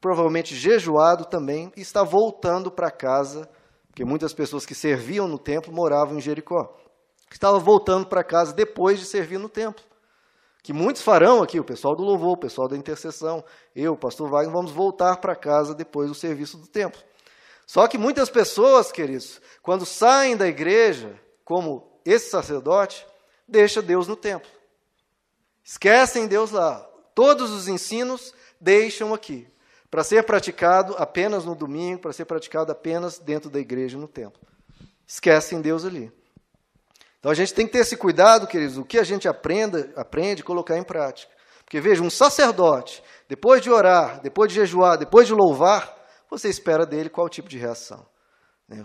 provavelmente 0.00 0.56
jejuado 0.56 1.26
também, 1.26 1.70
e 1.76 1.82
está 1.82 2.02
voltando 2.02 2.70
para 2.70 2.90
casa, 2.90 3.46
porque 3.88 4.06
muitas 4.06 4.32
pessoas 4.32 4.64
que 4.64 4.74
serviam 4.74 5.28
no 5.28 5.38
templo 5.38 5.70
moravam 5.70 6.16
em 6.16 6.20
Jericó. 6.20 6.74
Estava 7.30 7.58
voltando 7.58 8.06
para 8.06 8.24
casa 8.24 8.54
depois 8.54 8.98
de 8.98 9.04
servir 9.04 9.38
no 9.38 9.50
templo. 9.50 9.84
Que 10.62 10.72
muitos 10.72 11.02
farão 11.02 11.42
aqui, 11.42 11.58
o 11.58 11.64
pessoal 11.64 11.96
do 11.96 12.04
louvor, 12.04 12.34
o 12.34 12.40
pessoal 12.40 12.68
da 12.68 12.76
intercessão, 12.76 13.44
eu, 13.74 13.94
o 13.94 13.96
pastor 13.96 14.30
Wagner, 14.30 14.52
vamos 14.52 14.70
voltar 14.70 15.16
para 15.16 15.34
casa 15.34 15.74
depois 15.74 16.08
do 16.08 16.14
serviço 16.14 16.56
do 16.56 16.68
templo. 16.68 17.02
Só 17.66 17.88
que 17.88 17.98
muitas 17.98 18.30
pessoas, 18.30 18.92
queridos, 18.92 19.40
quando 19.60 19.84
saem 19.84 20.36
da 20.36 20.46
igreja, 20.46 21.18
como 21.44 22.00
esse 22.04 22.30
sacerdote, 22.30 23.04
deixa 23.46 23.82
Deus 23.82 24.06
no 24.06 24.14
templo. 24.14 24.50
Esquecem 25.64 26.28
Deus 26.28 26.52
lá. 26.52 26.88
Todos 27.14 27.50
os 27.50 27.66
ensinos 27.66 28.32
deixam 28.60 29.12
aqui, 29.12 29.48
para 29.90 30.04
ser 30.04 30.24
praticado 30.24 30.94
apenas 30.96 31.44
no 31.44 31.54
domingo, 31.56 32.02
para 32.02 32.12
ser 32.12 32.24
praticado 32.24 32.70
apenas 32.70 33.18
dentro 33.18 33.50
da 33.50 33.58
igreja 33.58 33.98
no 33.98 34.06
templo. 34.06 34.40
Esquecem 35.06 35.60
Deus 35.60 35.84
ali. 35.84 36.12
Então 37.22 37.30
a 37.30 37.36
gente 37.36 37.54
tem 37.54 37.66
que 37.66 37.72
ter 37.72 37.78
esse 37.78 37.96
cuidado, 37.96 38.48
queridos, 38.48 38.76
o 38.76 38.84
que 38.84 38.98
a 38.98 39.04
gente 39.04 39.28
aprenda, 39.28 39.92
aprende, 39.94 40.42
colocar 40.42 40.76
em 40.76 40.82
prática. 40.82 41.32
Porque 41.64 41.80
veja, 41.80 42.02
um 42.02 42.10
sacerdote, 42.10 43.00
depois 43.28 43.62
de 43.62 43.70
orar, 43.70 44.20
depois 44.20 44.48
de 44.48 44.56
jejuar, 44.56 44.98
depois 44.98 45.28
de 45.28 45.32
louvar, 45.32 45.96
você 46.28 46.48
espera 46.48 46.84
dele 46.84 47.08
qual 47.08 47.28
tipo 47.28 47.48
de 47.48 47.56
reação? 47.56 48.04
Né, 48.68 48.84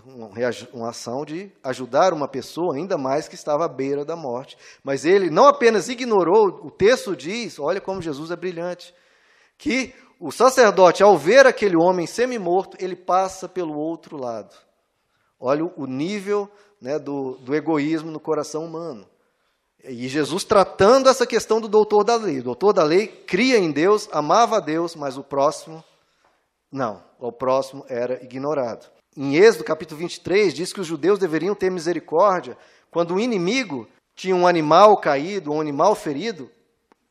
uma 0.72 0.90
ação 0.90 1.24
de 1.24 1.52
ajudar 1.64 2.12
uma 2.12 2.28
pessoa, 2.28 2.76
ainda 2.76 2.96
mais 2.96 3.26
que 3.26 3.34
estava 3.34 3.64
à 3.64 3.68
beira 3.68 4.04
da 4.04 4.14
morte. 4.14 4.56
Mas 4.84 5.04
ele 5.04 5.30
não 5.30 5.48
apenas 5.48 5.88
ignorou, 5.88 6.64
o 6.64 6.70
texto 6.70 7.16
diz, 7.16 7.58
olha 7.58 7.80
como 7.80 8.00
Jesus 8.00 8.30
é 8.30 8.36
brilhante, 8.36 8.94
que 9.58 9.92
o 10.20 10.30
sacerdote, 10.30 11.02
ao 11.02 11.18
ver 11.18 11.44
aquele 11.44 11.76
homem 11.76 12.06
semi-morto, 12.06 12.76
ele 12.80 12.94
passa 12.94 13.48
pelo 13.48 13.76
outro 13.76 14.16
lado. 14.16 14.54
Olha 15.40 15.64
o 15.64 15.86
nível 15.86 16.48
né, 16.80 16.98
do, 16.98 17.36
do 17.36 17.54
egoísmo 17.54 18.10
no 18.10 18.20
coração 18.20 18.64
humano. 18.64 19.06
E 19.84 20.08
Jesus 20.08 20.44
tratando 20.44 21.08
essa 21.08 21.26
questão 21.26 21.60
do 21.60 21.68
doutor 21.68 22.04
da 22.04 22.16
lei. 22.16 22.40
O 22.40 22.44
doutor 22.44 22.72
da 22.72 22.82
lei 22.82 23.06
cria 23.06 23.58
em 23.58 23.70
Deus, 23.70 24.08
amava 24.12 24.56
a 24.56 24.60
Deus, 24.60 24.96
mas 24.96 25.16
o 25.16 25.22
próximo, 25.22 25.84
não. 26.70 27.02
O 27.18 27.32
próximo 27.32 27.84
era 27.88 28.22
ignorado. 28.22 28.86
Em 29.16 29.36
Êxodo 29.36 29.64
capítulo 29.64 29.98
23, 30.00 30.52
diz 30.54 30.72
que 30.72 30.80
os 30.80 30.86
judeus 30.86 31.18
deveriam 31.18 31.54
ter 31.54 31.70
misericórdia 31.70 32.56
quando 32.90 33.14
o 33.14 33.20
inimigo 33.20 33.88
tinha 34.14 34.34
um 34.34 34.46
animal 34.46 34.96
caído, 34.96 35.52
um 35.52 35.60
animal 35.60 35.94
ferido, 35.94 36.50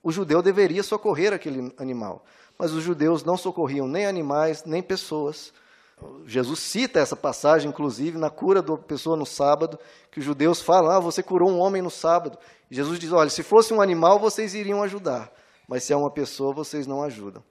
o 0.04 0.12
judeu 0.12 0.42
deveria 0.42 0.84
socorrer 0.84 1.34
aquele 1.34 1.74
animal. 1.78 2.26
Mas 2.58 2.74
os 2.74 2.84
judeus 2.84 3.24
não 3.24 3.38
socorriam 3.38 3.88
nem 3.88 4.06
animais, 4.06 4.64
nem 4.66 4.82
pessoas. 4.82 5.54
Jesus 6.26 6.60
cita 6.60 7.00
essa 7.00 7.16
passagem, 7.16 7.70
inclusive, 7.70 8.18
na 8.18 8.30
cura 8.30 8.62
da 8.62 8.78
pessoa 8.78 9.18
no 9.18 9.26
sábado, 9.26 9.80
que 10.12 10.20
os 10.20 10.26
judeus 10.26 10.62
falam: 10.62 10.92
Ah, 10.92 11.00
você 11.00 11.24
curou 11.24 11.50
um 11.50 11.60
homem 11.60 11.82
no 11.82 11.90
sábado. 11.90 12.38
E 12.70 12.76
Jesus 12.76 13.00
diz: 13.00 13.12
Olha, 13.12 13.30
se 13.30 13.42
fosse 13.42 13.74
um 13.74 13.82
animal, 13.82 14.20
vocês 14.20 14.54
iriam 14.54 14.84
ajudar, 14.84 15.32
mas 15.68 15.84
se 15.84 15.94
é 15.94 15.96
uma 15.96 16.12
pessoa, 16.12 16.54
vocês 16.54 16.86
não 16.86 17.02
ajudam. 17.02 17.44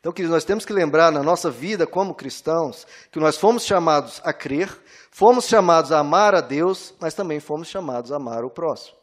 Então, 0.00 0.12
queridos, 0.12 0.34
nós 0.34 0.44
temos 0.44 0.64
que 0.64 0.72
lembrar 0.72 1.12
na 1.12 1.22
nossa 1.22 1.50
vida 1.50 1.86
como 1.86 2.14
cristãos 2.14 2.86
que 3.10 3.20
nós 3.20 3.36
fomos 3.36 3.64
chamados 3.64 4.20
a 4.24 4.32
crer, 4.32 4.68
fomos 5.10 5.46
chamados 5.46 5.92
a 5.92 6.00
amar 6.00 6.34
a 6.34 6.40
Deus, 6.40 6.92
mas 6.98 7.14
também 7.14 7.38
fomos 7.38 7.68
chamados 7.68 8.10
a 8.10 8.16
amar 8.16 8.44
o 8.44 8.50
próximo. 8.50 8.96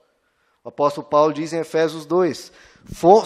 O 0.63 0.70
apóstolo 0.70 1.08
Paulo 1.08 1.34
diz 1.34 1.54
em 1.54 1.60
Efésios 1.60 2.06
2: 2.06 2.51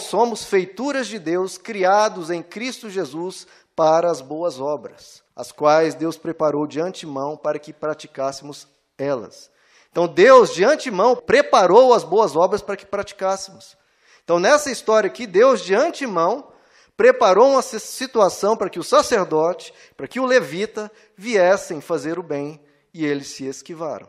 somos 0.00 0.44
feituras 0.44 1.08
de 1.08 1.18
Deus, 1.18 1.58
criados 1.58 2.30
em 2.30 2.42
Cristo 2.42 2.88
Jesus 2.88 3.46
para 3.74 4.08
as 4.08 4.20
boas 4.20 4.60
obras, 4.60 5.23
as 5.36 5.50
quais 5.50 5.94
Deus 5.94 6.16
preparou 6.16 6.66
de 6.66 6.80
antemão 6.80 7.36
para 7.36 7.58
que 7.58 7.72
praticássemos 7.72 8.68
elas. 8.96 9.50
Então, 9.90 10.06
Deus, 10.06 10.52
de 10.52 10.64
antemão, 10.64 11.14
preparou 11.14 11.94
as 11.94 12.04
boas 12.04 12.34
obras 12.34 12.62
para 12.62 12.76
que 12.76 12.86
praticássemos. 12.86 13.76
Então, 14.22 14.38
nessa 14.38 14.70
história 14.70 15.08
aqui, 15.08 15.26
Deus, 15.26 15.62
de 15.62 15.74
antemão, 15.74 16.52
preparou 16.96 17.50
uma 17.50 17.62
situação 17.62 18.56
para 18.56 18.70
que 18.70 18.78
o 18.78 18.84
sacerdote, 18.84 19.72
para 19.96 20.08
que 20.08 20.18
o 20.18 20.26
levita 20.26 20.90
viessem 21.16 21.80
fazer 21.80 22.18
o 22.18 22.22
bem 22.22 22.60
e 22.92 23.04
eles 23.04 23.28
se 23.28 23.46
esquivaram. 23.46 24.08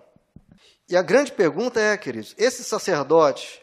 E 0.87 0.95
a 0.95 1.01
grande 1.01 1.31
pergunta 1.31 1.79
é, 1.79 1.97
queridos, 1.97 2.35
esse 2.37 2.63
sacerdote 2.63 3.61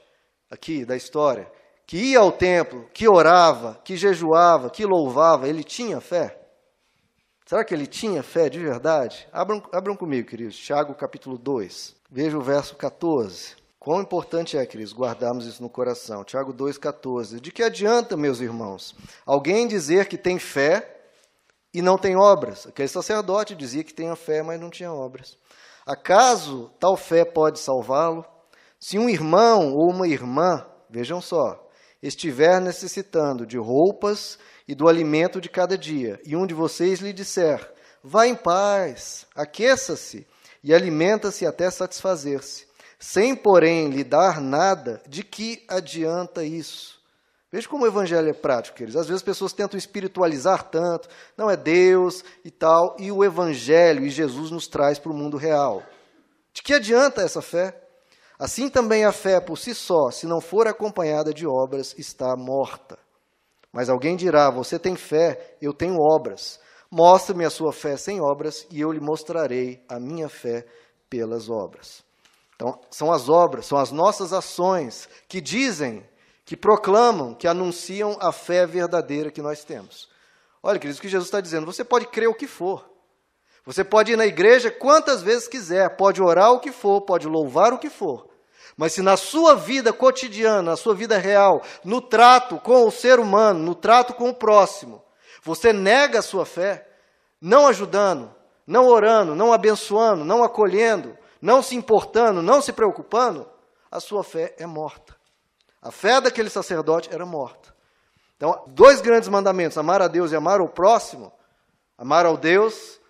aqui 0.50 0.84
da 0.84 0.96
história, 0.96 1.50
que 1.86 1.96
ia 1.96 2.18
ao 2.18 2.32
templo, 2.32 2.88
que 2.92 3.08
orava, 3.08 3.80
que 3.84 3.96
jejuava, 3.96 4.70
que 4.70 4.84
louvava, 4.84 5.48
ele 5.48 5.62
tinha 5.62 6.00
fé? 6.00 6.41
Será 7.52 7.62
que 7.66 7.74
ele 7.74 7.86
tinha 7.86 8.22
fé 8.22 8.48
de 8.48 8.58
verdade? 8.58 9.28
Abram, 9.30 9.62
abram 9.70 9.94
comigo, 9.94 10.26
queridos, 10.26 10.56
Tiago 10.56 10.94
capítulo 10.94 11.36
2. 11.36 11.94
Veja 12.10 12.38
o 12.38 12.40
verso 12.40 12.74
14. 12.76 13.56
Quão 13.78 14.00
importante 14.00 14.56
é, 14.56 14.64
queridos, 14.64 14.94
guardarmos 14.94 15.44
isso 15.44 15.62
no 15.62 15.68
coração. 15.68 16.24
Tiago 16.24 16.54
2,14. 16.54 17.40
De 17.40 17.52
que 17.52 17.62
adianta, 17.62 18.16
meus 18.16 18.40
irmãos, 18.40 18.96
alguém 19.26 19.68
dizer 19.68 20.08
que 20.08 20.16
tem 20.16 20.38
fé 20.38 20.98
e 21.74 21.82
não 21.82 21.98
tem 21.98 22.16
obras? 22.16 22.66
Aquele 22.66 22.88
sacerdote 22.88 23.54
dizia 23.54 23.84
que 23.84 23.92
tinha 23.92 24.16
fé, 24.16 24.42
mas 24.42 24.58
não 24.58 24.70
tinha 24.70 24.90
obras. 24.90 25.36
Acaso 25.84 26.70
tal 26.80 26.96
fé 26.96 27.22
pode 27.22 27.58
salvá-lo? 27.58 28.24
Se 28.80 28.98
um 28.98 29.10
irmão 29.10 29.74
ou 29.74 29.90
uma 29.90 30.08
irmã, 30.08 30.66
vejam 30.88 31.20
só, 31.20 31.68
estiver 32.02 32.60
necessitando 32.60 33.46
de 33.46 33.56
roupas 33.56 34.38
e 34.66 34.74
do 34.74 34.88
alimento 34.88 35.40
de 35.40 35.48
cada 35.48 35.76
dia, 35.78 36.20
e 36.24 36.36
um 36.36 36.46
de 36.46 36.54
vocês 36.54 37.00
lhe 37.00 37.12
disser: 37.12 37.72
Vá 38.02 38.26
em 38.26 38.34
paz, 38.34 39.26
aqueça-se 39.34 40.26
e 40.62 40.74
alimenta-se 40.74 41.46
até 41.46 41.70
satisfazer-se 41.70 42.72
sem, 43.02 43.34
porém, 43.34 43.90
lhe 43.90 44.04
dar 44.04 44.40
nada, 44.40 45.02
de 45.08 45.24
que 45.24 45.64
adianta 45.66 46.44
isso? 46.44 47.00
Veja 47.50 47.68
como 47.68 47.82
o 47.82 47.86
evangelho 47.88 48.28
é 48.28 48.32
prático, 48.32 48.76
queridos. 48.76 48.96
Às 48.96 49.08
vezes 49.08 49.20
as 49.20 49.24
pessoas 49.24 49.52
tentam 49.52 49.76
espiritualizar 49.76 50.62
tanto, 50.70 51.08
não 51.36 51.50
é 51.50 51.56
Deus 51.56 52.24
e 52.44 52.50
tal, 52.50 52.96
e 53.00 53.10
o 53.10 53.24
evangelho 53.24 54.06
e 54.06 54.08
Jesus 54.08 54.52
nos 54.52 54.68
traz 54.68 55.00
para 55.00 55.10
o 55.10 55.16
mundo 55.16 55.36
real. 55.36 55.82
De 56.54 56.62
que 56.62 56.72
adianta 56.72 57.22
essa 57.22 57.42
fé? 57.42 57.76
Assim 58.42 58.68
também 58.68 59.04
a 59.04 59.12
fé 59.12 59.40
por 59.40 59.56
si 59.56 59.72
só, 59.72 60.10
se 60.10 60.26
não 60.26 60.40
for 60.40 60.66
acompanhada 60.66 61.32
de 61.32 61.46
obras, 61.46 61.94
está 61.96 62.34
morta. 62.36 62.98
Mas 63.72 63.88
alguém 63.88 64.16
dirá: 64.16 64.50
Você 64.50 64.80
tem 64.80 64.96
fé, 64.96 65.56
eu 65.62 65.72
tenho 65.72 65.94
obras. 65.96 66.58
Mostre-me 66.90 67.44
a 67.44 67.50
sua 67.50 67.72
fé 67.72 67.96
sem 67.96 68.20
obras, 68.20 68.66
e 68.68 68.80
eu 68.80 68.90
lhe 68.90 68.98
mostrarei 68.98 69.80
a 69.88 70.00
minha 70.00 70.28
fé 70.28 70.66
pelas 71.08 71.48
obras. 71.48 72.02
Então, 72.56 72.80
são 72.90 73.12
as 73.12 73.28
obras, 73.28 73.66
são 73.66 73.78
as 73.78 73.92
nossas 73.92 74.32
ações 74.32 75.08
que 75.28 75.40
dizem, 75.40 76.04
que 76.44 76.56
proclamam, 76.56 77.36
que 77.36 77.46
anunciam 77.46 78.16
a 78.20 78.32
fé 78.32 78.66
verdadeira 78.66 79.30
que 79.30 79.40
nós 79.40 79.62
temos. 79.62 80.10
Olha, 80.60 80.80
queridos, 80.80 80.98
o 80.98 81.00
que 81.00 81.08
Jesus 81.08 81.28
está 81.28 81.40
dizendo: 81.40 81.64
você 81.64 81.84
pode 81.84 82.08
crer 82.08 82.28
o 82.28 82.34
que 82.34 82.48
for. 82.48 82.90
Você 83.64 83.84
pode 83.84 84.10
ir 84.10 84.16
na 84.16 84.26
igreja 84.26 84.68
quantas 84.68 85.22
vezes 85.22 85.46
quiser, 85.46 85.96
pode 85.96 86.20
orar 86.20 86.50
o 86.50 86.58
que 86.58 86.72
for, 86.72 87.02
pode 87.02 87.28
louvar 87.28 87.72
o 87.72 87.78
que 87.78 87.88
for. 87.88 88.31
Mas 88.76 88.92
se 88.92 89.02
na 89.02 89.16
sua 89.16 89.54
vida 89.54 89.92
cotidiana, 89.92 90.70
na 90.70 90.76
sua 90.76 90.94
vida 90.94 91.18
real, 91.18 91.62
no 91.84 92.00
trato 92.00 92.58
com 92.58 92.86
o 92.86 92.90
ser 92.90 93.18
humano, 93.18 93.60
no 93.60 93.74
trato 93.74 94.14
com 94.14 94.30
o 94.30 94.34
próximo, 94.34 95.02
você 95.42 95.72
nega 95.72 96.20
a 96.20 96.22
sua 96.22 96.46
fé, 96.46 96.88
não 97.40 97.66
ajudando, 97.66 98.34
não 98.66 98.86
orando, 98.86 99.34
não 99.34 99.52
abençoando, 99.52 100.24
não 100.24 100.42
acolhendo, 100.42 101.16
não 101.40 101.62
se 101.62 101.74
importando, 101.74 102.40
não 102.40 102.62
se 102.62 102.72
preocupando, 102.72 103.48
a 103.90 104.00
sua 104.00 104.24
fé 104.24 104.54
é 104.58 104.66
morta. 104.66 105.14
A 105.82 105.90
fé 105.90 106.20
daquele 106.20 106.48
sacerdote 106.48 107.12
era 107.12 107.26
morta. 107.26 107.74
Então, 108.36 108.64
dois 108.68 109.00
grandes 109.00 109.28
mandamentos, 109.28 109.76
amar 109.76 110.00
a 110.00 110.08
Deus 110.08 110.32
e 110.32 110.36
amar 110.36 110.60
o 110.60 110.68
próximo. 110.68 111.32
Amar 111.98 112.24
ao 112.24 112.36
Deus 112.36 113.00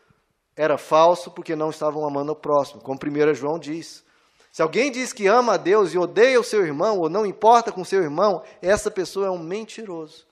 era 0.56 0.76
falso 0.76 1.30
porque 1.30 1.54
não 1.54 1.70
estavam 1.70 2.06
amando 2.06 2.32
o 2.32 2.36
próximo, 2.36 2.82
como 2.82 2.98
1 2.98 3.34
João 3.34 3.58
diz. 3.58 4.04
Se 4.52 4.60
alguém 4.60 4.92
diz 4.92 5.14
que 5.14 5.26
ama 5.26 5.54
a 5.54 5.56
Deus 5.56 5.94
e 5.94 5.98
odeia 5.98 6.38
o 6.38 6.44
seu 6.44 6.62
irmão, 6.64 6.98
ou 6.98 7.08
não 7.08 7.24
importa 7.24 7.72
com 7.72 7.80
o 7.80 7.86
seu 7.86 8.02
irmão, 8.02 8.42
essa 8.60 8.90
pessoa 8.90 9.26
é 9.26 9.30
um 9.30 9.42
mentiroso. 9.42 10.26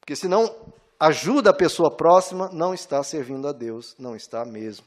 Porque 0.00 0.14
se 0.14 0.28
não 0.28 0.54
ajuda 0.98 1.50
a 1.50 1.54
pessoa 1.54 1.94
próxima, 1.94 2.48
não 2.52 2.72
está 2.72 3.02
servindo 3.02 3.48
a 3.48 3.52
Deus, 3.52 3.96
não 3.98 4.14
está 4.14 4.44
mesmo. 4.44 4.86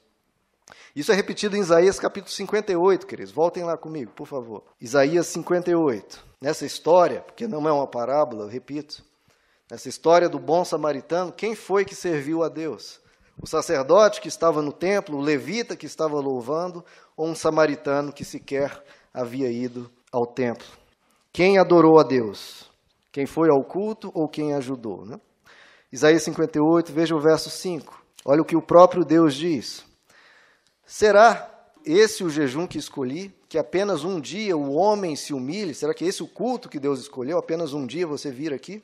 Isso 0.96 1.12
é 1.12 1.16
repetido 1.16 1.58
em 1.58 1.60
Isaías 1.60 2.00
capítulo 2.00 2.32
58, 2.32 3.06
queridos. 3.06 3.34
Voltem 3.34 3.66
lá 3.66 3.78
comigo, 3.78 4.14
por 4.14 4.26
favor. 4.26 4.64
Isaías 4.80 5.28
58. 5.28 6.24
Nessa 6.42 6.66
história, 6.66 7.22
porque 7.22 7.48
não 7.48 7.68
é 7.68 7.72
uma 7.74 7.88
parábola, 7.88 8.46
eu 8.46 8.50
repito, 8.50 9.04
nessa 9.70 9.90
história 9.90 10.30
do 10.30 10.40
bom 10.40 10.64
samaritano, 10.64 11.34
quem 11.34 11.56
foi 11.56 11.84
que 11.84 11.94
serviu 11.94 12.42
a 12.42 12.48
Deus? 12.48 13.02
O 13.42 13.48
sacerdote 13.48 14.22
que 14.22 14.28
estava 14.28 14.62
no 14.62 14.72
templo, 14.72 15.18
o 15.18 15.22
levita 15.22 15.76
que 15.76 15.86
estava 15.86 16.20
louvando, 16.20 16.86
ou 17.22 17.28
um 17.28 17.36
samaritano 17.36 18.12
que 18.12 18.26
sequer 18.26 18.84
havia 19.14 19.48
ido 19.52 19.92
ao 20.12 20.26
templo? 20.26 20.66
Quem 21.32 21.60
adorou 21.60 22.00
a 22.00 22.04
Deus? 22.04 22.68
Quem 23.12 23.28
foi 23.28 23.48
ao 23.52 23.64
culto 23.64 24.12
ou 24.16 24.28
quem 24.28 24.56
ajudou? 24.56 25.06
Né? 25.06 25.20
Isaías 25.92 26.24
58, 26.24 26.92
veja 26.92 27.16
o 27.16 27.20
verso 27.20 27.52
5. 27.52 28.04
Olha 28.26 28.42
o 28.42 28.46
que 28.46 28.56
o 28.56 28.62
próprio 28.62 29.06
Deus 29.06 29.36
diz. 29.36 29.86
Será 30.84 31.48
esse 31.86 32.24
o 32.24 32.30
jejum 32.30 32.66
que 32.66 32.80
escolhi? 32.80 33.32
Que 33.48 33.60
apenas 33.60 34.04
um 34.04 34.20
dia 34.20 34.58
o 34.58 34.74
homem 34.74 35.16
se 35.16 35.32
humilhe? 35.32 35.76
Será 35.76 35.94
que 35.94 36.04
esse 36.04 36.24
é 36.24 36.26
o 36.26 36.28
culto 36.28 36.70
que 36.70 36.80
Deus 36.80 37.00
escolheu? 37.00 37.38
Apenas 37.38 37.72
um 37.72 37.86
dia 37.86 38.08
você 38.08 38.32
vir 38.32 38.52
aqui? 38.52 38.82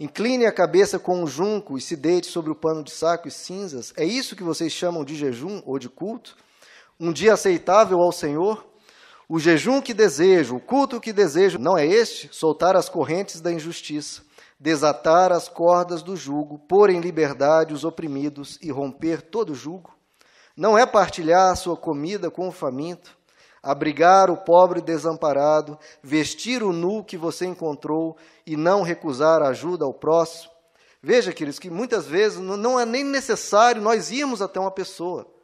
Incline 0.00 0.44
a 0.44 0.52
cabeça 0.52 0.98
com 0.98 1.22
um 1.22 1.26
junco 1.26 1.78
e 1.78 1.80
se 1.80 1.94
deite 1.94 2.26
sobre 2.26 2.50
o 2.50 2.56
pano 2.56 2.82
de 2.82 2.90
saco 2.90 3.28
e 3.28 3.30
cinzas. 3.30 3.92
É 3.96 4.04
isso 4.04 4.34
que 4.34 4.42
vocês 4.42 4.72
chamam 4.72 5.04
de 5.04 5.14
jejum 5.14 5.62
ou 5.64 5.78
de 5.78 5.88
culto? 5.88 6.36
Um 7.02 7.14
dia 7.14 7.32
aceitável 7.32 7.98
ao 8.02 8.12
Senhor? 8.12 8.62
O 9.26 9.38
jejum 9.38 9.80
que 9.80 9.94
desejo, 9.94 10.56
o 10.56 10.60
culto 10.60 11.00
que 11.00 11.14
desejo, 11.14 11.58
não 11.58 11.78
é 11.78 11.86
este? 11.86 12.28
Soltar 12.30 12.76
as 12.76 12.90
correntes 12.90 13.40
da 13.40 13.50
injustiça, 13.50 14.20
desatar 14.58 15.32
as 15.32 15.48
cordas 15.48 16.02
do 16.02 16.14
jugo, 16.14 16.58
pôr 16.58 16.90
em 16.90 17.00
liberdade 17.00 17.72
os 17.72 17.84
oprimidos 17.84 18.58
e 18.60 18.70
romper 18.70 19.22
todo 19.22 19.54
jugo? 19.54 19.96
Não 20.54 20.76
é 20.76 20.84
partilhar 20.84 21.56
sua 21.56 21.74
comida 21.74 22.30
com 22.30 22.48
o 22.48 22.52
faminto, 22.52 23.16
abrigar 23.62 24.30
o 24.30 24.36
pobre 24.36 24.82
desamparado, 24.82 25.78
vestir 26.02 26.62
o 26.62 26.70
nu 26.70 27.02
que 27.02 27.16
você 27.16 27.46
encontrou 27.46 28.14
e 28.46 28.58
não 28.58 28.82
recusar 28.82 29.40
ajuda 29.40 29.86
ao 29.86 29.94
próximo. 29.94 30.50
Veja, 31.02 31.32
queridos, 31.32 31.58
que 31.58 31.70
muitas 31.70 32.06
vezes 32.06 32.38
não 32.38 32.78
é 32.78 32.84
nem 32.84 33.04
necessário 33.04 33.80
nós 33.80 34.10
irmos 34.10 34.42
até 34.42 34.60
uma 34.60 34.70
pessoa. 34.70 35.39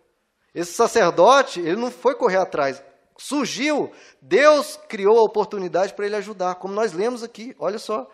Esse 0.57 0.73
sacerdote, 0.73 1.61
ele 1.61 1.77
não 1.77 1.91
foi 1.91 2.15
correr 2.15 2.39
atrás. 2.39 2.83
Surgiu, 3.19 3.93
Deus 4.23 4.81
criou 4.89 5.19
a 5.19 5.23
oportunidade 5.23 5.93
para 5.93 6.07
ele 6.07 6.17
ajudar, 6.17 6.55
como 6.55 6.73
nós 6.73 6.95
lemos 6.95 7.23
aqui. 7.23 7.55
Olha 7.59 7.79
só. 7.79 8.07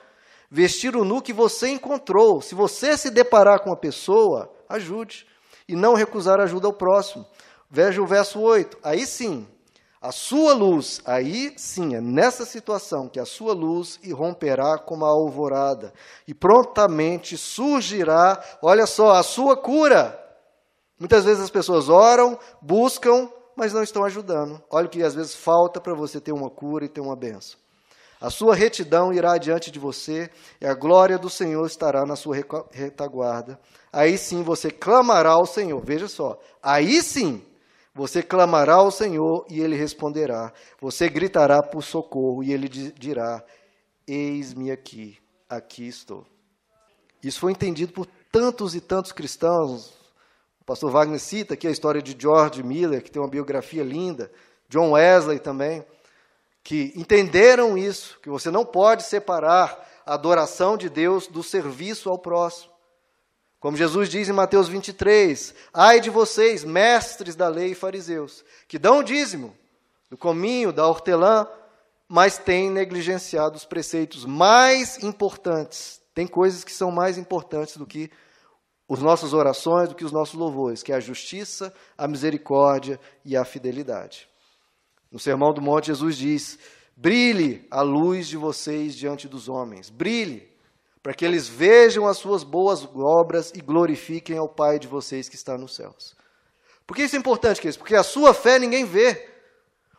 Vestir 0.50 0.96
o 0.96 1.04
nu 1.04 1.22
que 1.22 1.32
você 1.32 1.68
encontrou. 1.68 2.42
Se 2.42 2.56
você 2.56 2.99
se 2.99 3.11
deparar 3.11 3.61
com 3.61 3.70
uma 3.70 3.76
pessoa, 3.76 4.52
ajude 4.68 5.25
e 5.68 5.76
não 5.76 5.94
recusar 5.94 6.40
ajuda 6.40 6.66
ao 6.66 6.72
próximo. 6.72 7.25
Veja 7.70 8.02
o 8.02 8.06
verso 8.06 8.40
8. 8.40 8.76
Aí 8.82 9.06
sim, 9.06 9.46
a 10.00 10.11
sua 10.11 10.52
luz, 10.52 11.00
aí 11.06 11.54
sim, 11.56 11.94
é 11.94 12.00
nessa 12.00 12.44
situação 12.44 13.08
que 13.08 13.20
a 13.20 13.25
sua 13.25 13.54
luz 13.54 14.00
irromperá 14.02 14.76
como 14.78 15.04
a 15.04 15.08
alvorada, 15.08 15.92
e 16.26 16.34
prontamente 16.34 17.38
surgirá, 17.38 18.42
olha 18.61 18.84
só, 18.84 19.12
a 19.12 19.22
sua 19.22 19.56
cura. 19.56 20.18
Muitas 21.02 21.25
vezes 21.25 21.42
as 21.42 21.50
pessoas 21.50 21.88
oram, 21.88 22.38
buscam, 22.61 23.28
mas 23.56 23.73
não 23.73 23.82
estão 23.82 24.04
ajudando. 24.04 24.62
Olha 24.71 24.87
o 24.87 24.88
que 24.88 25.02
às 25.02 25.16
vezes 25.16 25.35
falta 25.35 25.80
para 25.80 25.97
você 25.97 26.21
ter 26.21 26.30
uma 26.30 26.49
cura 26.49 26.85
e 26.85 26.88
ter 26.88 27.00
uma 27.00 27.16
benção. 27.16 27.59
A 28.21 28.30
sua 28.30 28.54
retidão 28.54 29.12
irá 29.12 29.37
diante 29.37 29.68
de 29.68 29.80
você, 29.80 30.30
e 30.61 30.64
a 30.64 30.73
glória 30.75 31.18
do 31.18 31.28
Senhor 31.28 31.66
estará 31.66 32.06
na 32.06 32.14
sua 32.14 32.37
retaguarda. 32.71 33.59
Aí 33.92 34.16
sim 34.16 34.44
você 34.44 34.71
clamará 34.71 35.30
ao 35.30 35.44
Senhor. 35.44 35.85
Veja 35.85 36.06
só. 36.06 36.38
Aí 36.62 37.02
sim 37.02 37.42
você 37.92 38.23
clamará 38.23 38.75
ao 38.75 38.92
Senhor 38.92 39.44
e 39.50 39.61
ele 39.61 39.75
responderá. 39.75 40.52
Você 40.80 41.09
gritará 41.09 41.64
por 41.64 41.82
socorro 41.82 42.44
e 42.44 42.52
ele 42.52 42.68
dirá: 42.68 43.44
Eis-me 44.06 44.71
aqui, 44.71 45.18
aqui 45.48 45.88
estou. 45.88 46.24
Isso 47.20 47.40
foi 47.40 47.50
entendido 47.50 47.92
por 47.92 48.07
tantos 48.31 48.76
e 48.76 48.81
tantos 48.81 49.11
cristãos. 49.11 50.00
O 50.62 50.64
pastor 50.64 50.92
Wagner 50.92 51.18
cita 51.18 51.55
aqui 51.55 51.66
a 51.66 51.72
história 51.72 52.01
de 52.01 52.16
George 52.16 52.62
Miller, 52.62 53.03
que 53.03 53.11
tem 53.11 53.20
uma 53.20 53.29
biografia 53.29 53.83
linda, 53.83 54.31
John 54.68 54.92
Wesley 54.92 55.40
também 55.40 55.85
que 56.62 56.92
entenderam 56.94 57.77
isso, 57.77 58.18
que 58.22 58.29
você 58.29 58.51
não 58.51 58.64
pode 58.64 59.03
separar 59.03 59.88
a 60.07 60.14
adoração 60.14 60.77
de 60.77 60.88
Deus 60.88 61.27
do 61.27 61.42
serviço 61.42 62.09
ao 62.09 62.18
próximo. 62.18 62.70
Como 63.59 63.77
Jesus 63.77 64.09
diz 64.09 64.29
em 64.29 64.33
Mateus 64.33 64.68
23: 64.68 65.55
Ai 65.72 66.01
de 66.01 66.11
vocês, 66.11 66.64
mestres 66.64 67.35
da 67.35 67.48
lei 67.48 67.72
e 67.72 67.75
fariseus, 67.75 68.44
que 68.68 68.79
dão 68.79 69.01
o 69.01 69.03
dízimo 69.03 69.57
do 70.09 70.16
cominho, 70.16 70.72
da 70.72 70.87
hortelã, 70.87 71.48
mas 72.09 72.38
têm 72.38 72.70
negligenciado 72.70 73.57
os 73.57 73.64
preceitos 73.64 74.25
mais 74.25 75.03
importantes. 75.03 76.01
Tem 76.14 76.27
coisas 76.27 76.62
que 76.62 76.72
são 76.72 76.90
mais 76.90 77.16
importantes 77.16 77.77
do 77.77 77.87
que 77.87 78.11
as 78.92 79.00
nossas 79.00 79.33
orações, 79.33 79.88
do 79.88 79.94
que 79.94 80.05
os 80.05 80.12
nossos 80.12 80.35
louvores, 80.35 80.83
que 80.83 80.92
é 80.92 80.96
a 80.96 81.00
justiça, 81.00 81.72
a 81.96 82.07
misericórdia 82.07 82.98
e 83.24 83.37
a 83.37 83.44
fidelidade. 83.44 84.28
No 85.11 85.18
Sermão 85.18 85.52
do 85.52 85.61
Monte, 85.61 85.87
Jesus 85.87 86.16
diz: 86.16 86.59
brilhe 86.96 87.66
a 87.70 87.83
luz 87.83 88.28
de 88.28 88.37
vocês 88.37 88.94
diante 88.94 89.28
dos 89.28 89.48
homens, 89.48 89.90
brilhe, 89.90 90.50
para 91.02 91.14
que 91.14 91.24
eles 91.24 91.48
vejam 91.48 92.07
as 92.07 92.18
suas 92.18 92.44
boas 92.44 92.88
obras 92.94 93.52
e 93.55 93.61
glorifiquem 93.61 94.38
ao 94.38 94.48
Pai 94.48 94.78
de 94.78 94.87
vocês 94.87 95.28
que 95.28 95.37
está 95.37 95.59
nos 95.59 95.74
céus. 95.74 96.14
Por 96.87 96.96
que 96.96 97.02
isso 97.02 97.16
é 97.16 97.18
importante, 97.18 97.61
queridos? 97.61 97.76
Porque 97.76 97.94
a 97.94 98.02
sua 98.02 98.35
fé 98.35 98.59
ninguém 98.59 98.85
vê. 98.85 99.28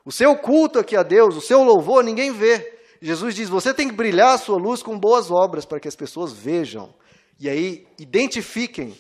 O 0.06 0.12
seu 0.12 0.36
culto 0.36 0.80
aqui 0.80 0.96
a 0.96 1.04
Deus, 1.04 1.36
o 1.36 1.42
seu 1.42 1.64
louvor, 1.64 2.04
ninguém 2.04 2.32
vê. 2.32 2.80
Jesus 3.02 3.36
diz: 3.36 3.50
você 3.50 3.74
tem 3.74 3.88
que 3.88 3.96
brilhar 3.96 4.36
a 4.36 4.38
sua 4.38 4.58
luz 4.58 4.84
com 4.84 5.00
boas 5.00 5.32
obras 5.32 5.66
para 5.66 5.80
que 5.80 5.88
as 5.88 5.96
pessoas 5.96 6.32
vejam. 6.32 6.94
E 7.40 7.50
aí 7.50 7.88
identifiquem, 8.00 8.98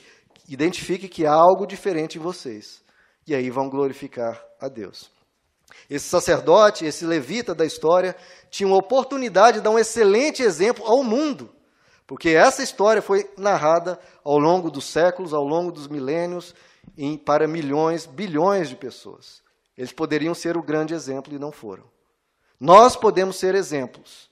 identifique 0.47 1.07
que 1.07 1.25
há 1.25 1.33
algo 1.33 1.65
diferente 1.65 2.17
em 2.17 2.21
vocês. 2.21 2.83
E 3.25 3.33
aí 3.33 3.49
vão 3.49 3.69
glorificar 3.69 4.43
a 4.59 4.67
Deus. 4.67 5.11
Esse 5.89 6.07
sacerdote, 6.07 6.85
esse 6.85 7.05
levita 7.05 7.53
da 7.53 7.65
história, 7.65 8.15
tinha 8.49 8.67
uma 8.67 8.77
oportunidade 8.77 9.57
de 9.57 9.63
dar 9.63 9.71
um 9.71 9.79
excelente 9.79 10.41
exemplo 10.43 10.85
ao 10.85 11.03
mundo, 11.03 11.49
porque 12.05 12.29
essa 12.29 12.61
história 12.61 13.01
foi 13.01 13.29
narrada 13.37 13.99
ao 14.23 14.37
longo 14.37 14.69
dos 14.69 14.85
séculos, 14.85 15.33
ao 15.33 15.43
longo 15.43 15.71
dos 15.71 15.87
milênios, 15.87 16.53
em, 16.97 17.17
para 17.17 17.47
milhões, 17.47 18.05
bilhões 18.05 18.69
de 18.69 18.75
pessoas. 18.75 19.41
Eles 19.77 19.91
poderiam 19.91 20.33
ser 20.33 20.57
o 20.57 20.63
grande 20.63 20.93
exemplo 20.93 21.33
e 21.33 21.39
não 21.39 21.51
foram. 21.51 21.85
Nós 22.59 22.95
podemos 22.95 23.37
ser 23.37 23.55
exemplos, 23.55 24.29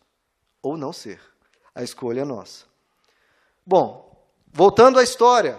ou 0.62 0.78
não 0.78 0.94
ser. 0.94 1.20
A 1.74 1.84
escolha 1.84 2.22
é 2.22 2.26
nossa. 2.26 2.70
Bom, 3.65 4.26
voltando 4.52 5.00
à 5.00 5.04
história. 5.04 5.58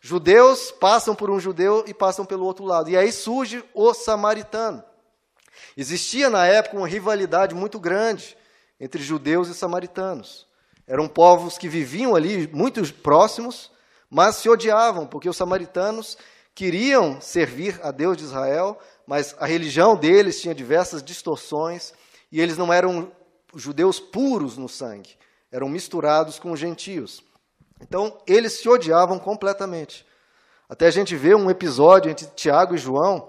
Judeus 0.00 0.70
passam 0.70 1.14
por 1.14 1.30
um 1.30 1.40
judeu 1.40 1.84
e 1.86 1.92
passam 1.92 2.24
pelo 2.24 2.44
outro 2.44 2.64
lado. 2.64 2.88
E 2.88 2.96
aí 2.96 3.10
surge 3.10 3.64
o 3.74 3.92
samaritano. 3.92 4.84
Existia 5.76 6.30
na 6.30 6.46
época 6.46 6.76
uma 6.76 6.86
rivalidade 6.86 7.54
muito 7.54 7.78
grande 7.78 8.36
entre 8.78 9.02
judeus 9.02 9.48
e 9.48 9.54
samaritanos. 9.54 10.46
Eram 10.86 11.08
povos 11.08 11.58
que 11.58 11.68
viviam 11.68 12.14
ali 12.14 12.46
muito 12.52 12.82
próximos, 12.94 13.72
mas 14.08 14.36
se 14.36 14.48
odiavam, 14.48 15.06
porque 15.06 15.28
os 15.28 15.36
samaritanos 15.36 16.16
queriam 16.54 17.20
servir 17.20 17.80
a 17.82 17.90
Deus 17.90 18.16
de 18.16 18.24
Israel, 18.24 18.78
mas 19.06 19.34
a 19.38 19.46
religião 19.46 19.96
deles 19.96 20.40
tinha 20.40 20.54
diversas 20.54 21.02
distorções 21.02 21.92
e 22.30 22.40
eles 22.40 22.56
não 22.56 22.72
eram 22.72 23.10
judeus 23.54 23.98
puros 23.98 24.56
no 24.56 24.68
sangue, 24.68 25.16
eram 25.50 25.68
misturados 25.68 26.38
com 26.38 26.52
os 26.52 26.60
gentios. 26.60 27.22
Então, 27.80 28.18
eles 28.26 28.54
se 28.54 28.68
odiavam 28.68 29.18
completamente. 29.18 30.06
Até 30.68 30.86
a 30.86 30.90
gente 30.90 31.14
vê 31.14 31.34
um 31.34 31.50
episódio 31.50 32.10
entre 32.10 32.26
Tiago 32.34 32.74
e 32.74 32.78
João, 32.78 33.28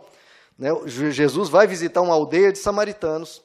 né? 0.57 0.69
Jesus 0.86 1.49
vai 1.49 1.67
visitar 1.67 2.01
uma 2.01 2.13
aldeia 2.13 2.51
de 2.51 2.57
samaritanos, 2.57 3.43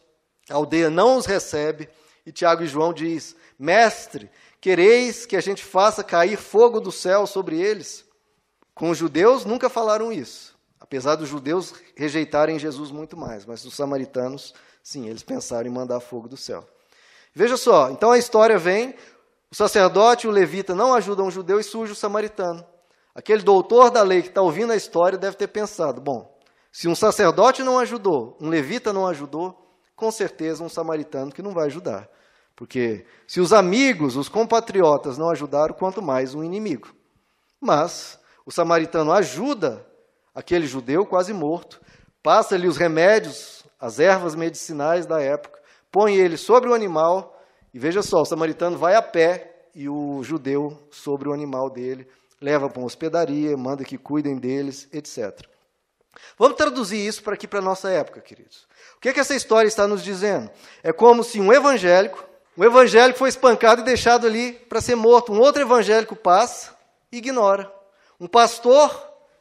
a 0.48 0.54
aldeia 0.54 0.88
não 0.88 1.18
os 1.18 1.26
recebe, 1.26 1.88
e 2.24 2.32
Tiago 2.32 2.62
e 2.62 2.66
João 2.66 2.92
diz: 2.92 3.36
Mestre, 3.58 4.30
quereis 4.60 5.26
que 5.26 5.36
a 5.36 5.40
gente 5.40 5.62
faça 5.62 6.02
cair 6.02 6.36
fogo 6.36 6.80
do 6.80 6.90
céu 6.90 7.26
sobre 7.26 7.60
eles? 7.60 8.04
Com 8.74 8.90
os 8.90 8.96
judeus 8.96 9.44
nunca 9.44 9.68
falaram 9.68 10.10
isso, 10.10 10.56
apesar 10.80 11.16
dos 11.16 11.28
judeus 11.28 11.74
rejeitarem 11.94 12.58
Jesus 12.58 12.90
muito 12.90 13.16
mais, 13.16 13.44
mas 13.44 13.64
os 13.64 13.74
samaritanos, 13.74 14.54
sim, 14.82 15.08
eles 15.08 15.22
pensaram 15.22 15.68
em 15.68 15.72
mandar 15.72 16.00
fogo 16.00 16.28
do 16.28 16.36
céu. 16.36 16.66
Veja 17.34 17.58
só, 17.58 17.90
então 17.90 18.10
a 18.10 18.18
história 18.18 18.58
vem, 18.58 18.94
o 19.52 19.54
sacerdote 19.54 20.26
e 20.26 20.30
o 20.30 20.32
levita 20.32 20.74
não 20.74 20.94
ajudam 20.94 21.26
o 21.26 21.30
judeu 21.30 21.60
e 21.60 21.62
surge 21.62 21.92
o 21.92 21.94
samaritano. 21.94 22.64
Aquele 23.14 23.42
doutor 23.42 23.90
da 23.90 24.02
lei 24.02 24.22
que 24.22 24.28
está 24.28 24.40
ouvindo 24.40 24.72
a 24.72 24.76
história 24.76 25.18
deve 25.18 25.36
ter 25.36 25.48
pensado: 25.48 26.00
bom, 26.00 26.34
se 26.72 26.88
um 26.88 26.94
sacerdote 26.94 27.62
não 27.62 27.78
ajudou, 27.78 28.34
um 28.40 28.48
levita 28.48 28.94
não 28.94 29.06
ajudou, 29.06 29.54
com 29.94 30.10
certeza 30.10 30.64
um 30.64 30.70
samaritano 30.70 31.30
que 31.30 31.42
não 31.42 31.52
vai 31.52 31.66
ajudar. 31.66 32.08
Porque 32.56 33.04
se 33.26 33.40
os 33.40 33.52
amigos, 33.52 34.16
os 34.16 34.26
compatriotas 34.26 35.18
não 35.18 35.28
ajudaram, 35.28 35.74
quanto 35.74 36.00
mais 36.00 36.34
um 36.34 36.42
inimigo. 36.42 36.88
Mas 37.60 38.18
o 38.46 38.50
samaritano 38.50 39.12
ajuda 39.12 39.86
aquele 40.34 40.66
judeu 40.66 41.04
quase 41.04 41.34
morto, 41.34 41.78
passa-lhe 42.22 42.66
os 42.66 42.78
remédios, 42.78 43.66
as 43.78 44.00
ervas 44.00 44.34
medicinais 44.34 45.04
da 45.04 45.20
época, 45.20 45.60
põe 45.90 46.14
ele 46.14 46.38
sobre 46.38 46.70
o 46.70 46.74
animal, 46.74 47.38
e 47.72 47.78
veja 47.78 48.02
só, 48.02 48.22
o 48.22 48.26
samaritano 48.26 48.76
vai 48.76 48.94
a 48.94 49.02
pé 49.02 49.66
e 49.74 49.88
o 49.88 50.22
judeu 50.22 50.78
sobre 50.90 51.28
o 51.28 51.32
animal 51.32 51.70
dele, 51.70 52.06
leva 52.40 52.68
para 52.68 52.78
uma 52.78 52.87
hospedaria, 52.87 53.56
manda 53.56 53.85
que 53.85 53.96
cuidem 53.96 54.37
deles, 54.37 54.88
etc. 54.92 55.46
Vamos 56.38 56.56
traduzir 56.56 57.06
isso 57.06 57.22
para 57.22 57.35
aqui 57.35 57.48
para 57.48 57.61
a 57.61 57.62
nossa 57.62 57.88
época, 57.88 58.20
queridos. 58.20 58.66
O 58.96 59.00
que, 59.00 59.08
é 59.08 59.12
que 59.12 59.20
essa 59.20 59.35
história 59.35 59.68
está 59.68 59.87
nos 59.87 60.02
dizendo? 60.02 60.50
É 60.82 60.92
como 60.92 61.24
se 61.24 61.40
um 61.40 61.52
evangélico, 61.52 62.22
um 62.56 62.64
evangélico 62.64 63.18
foi 63.18 63.30
espancado 63.30 63.80
e 63.80 63.85
deixado 63.85 64.26
ali 64.26 64.52
para 64.52 64.80
ser 64.80 64.94
morto. 64.94 65.32
Um 65.32 65.40
outro 65.40 65.62
evangélico 65.62 66.14
passa 66.14 66.76
e 67.11 67.16
ignora. 67.16 67.72
Um 68.20 68.26
pastor 68.26 68.90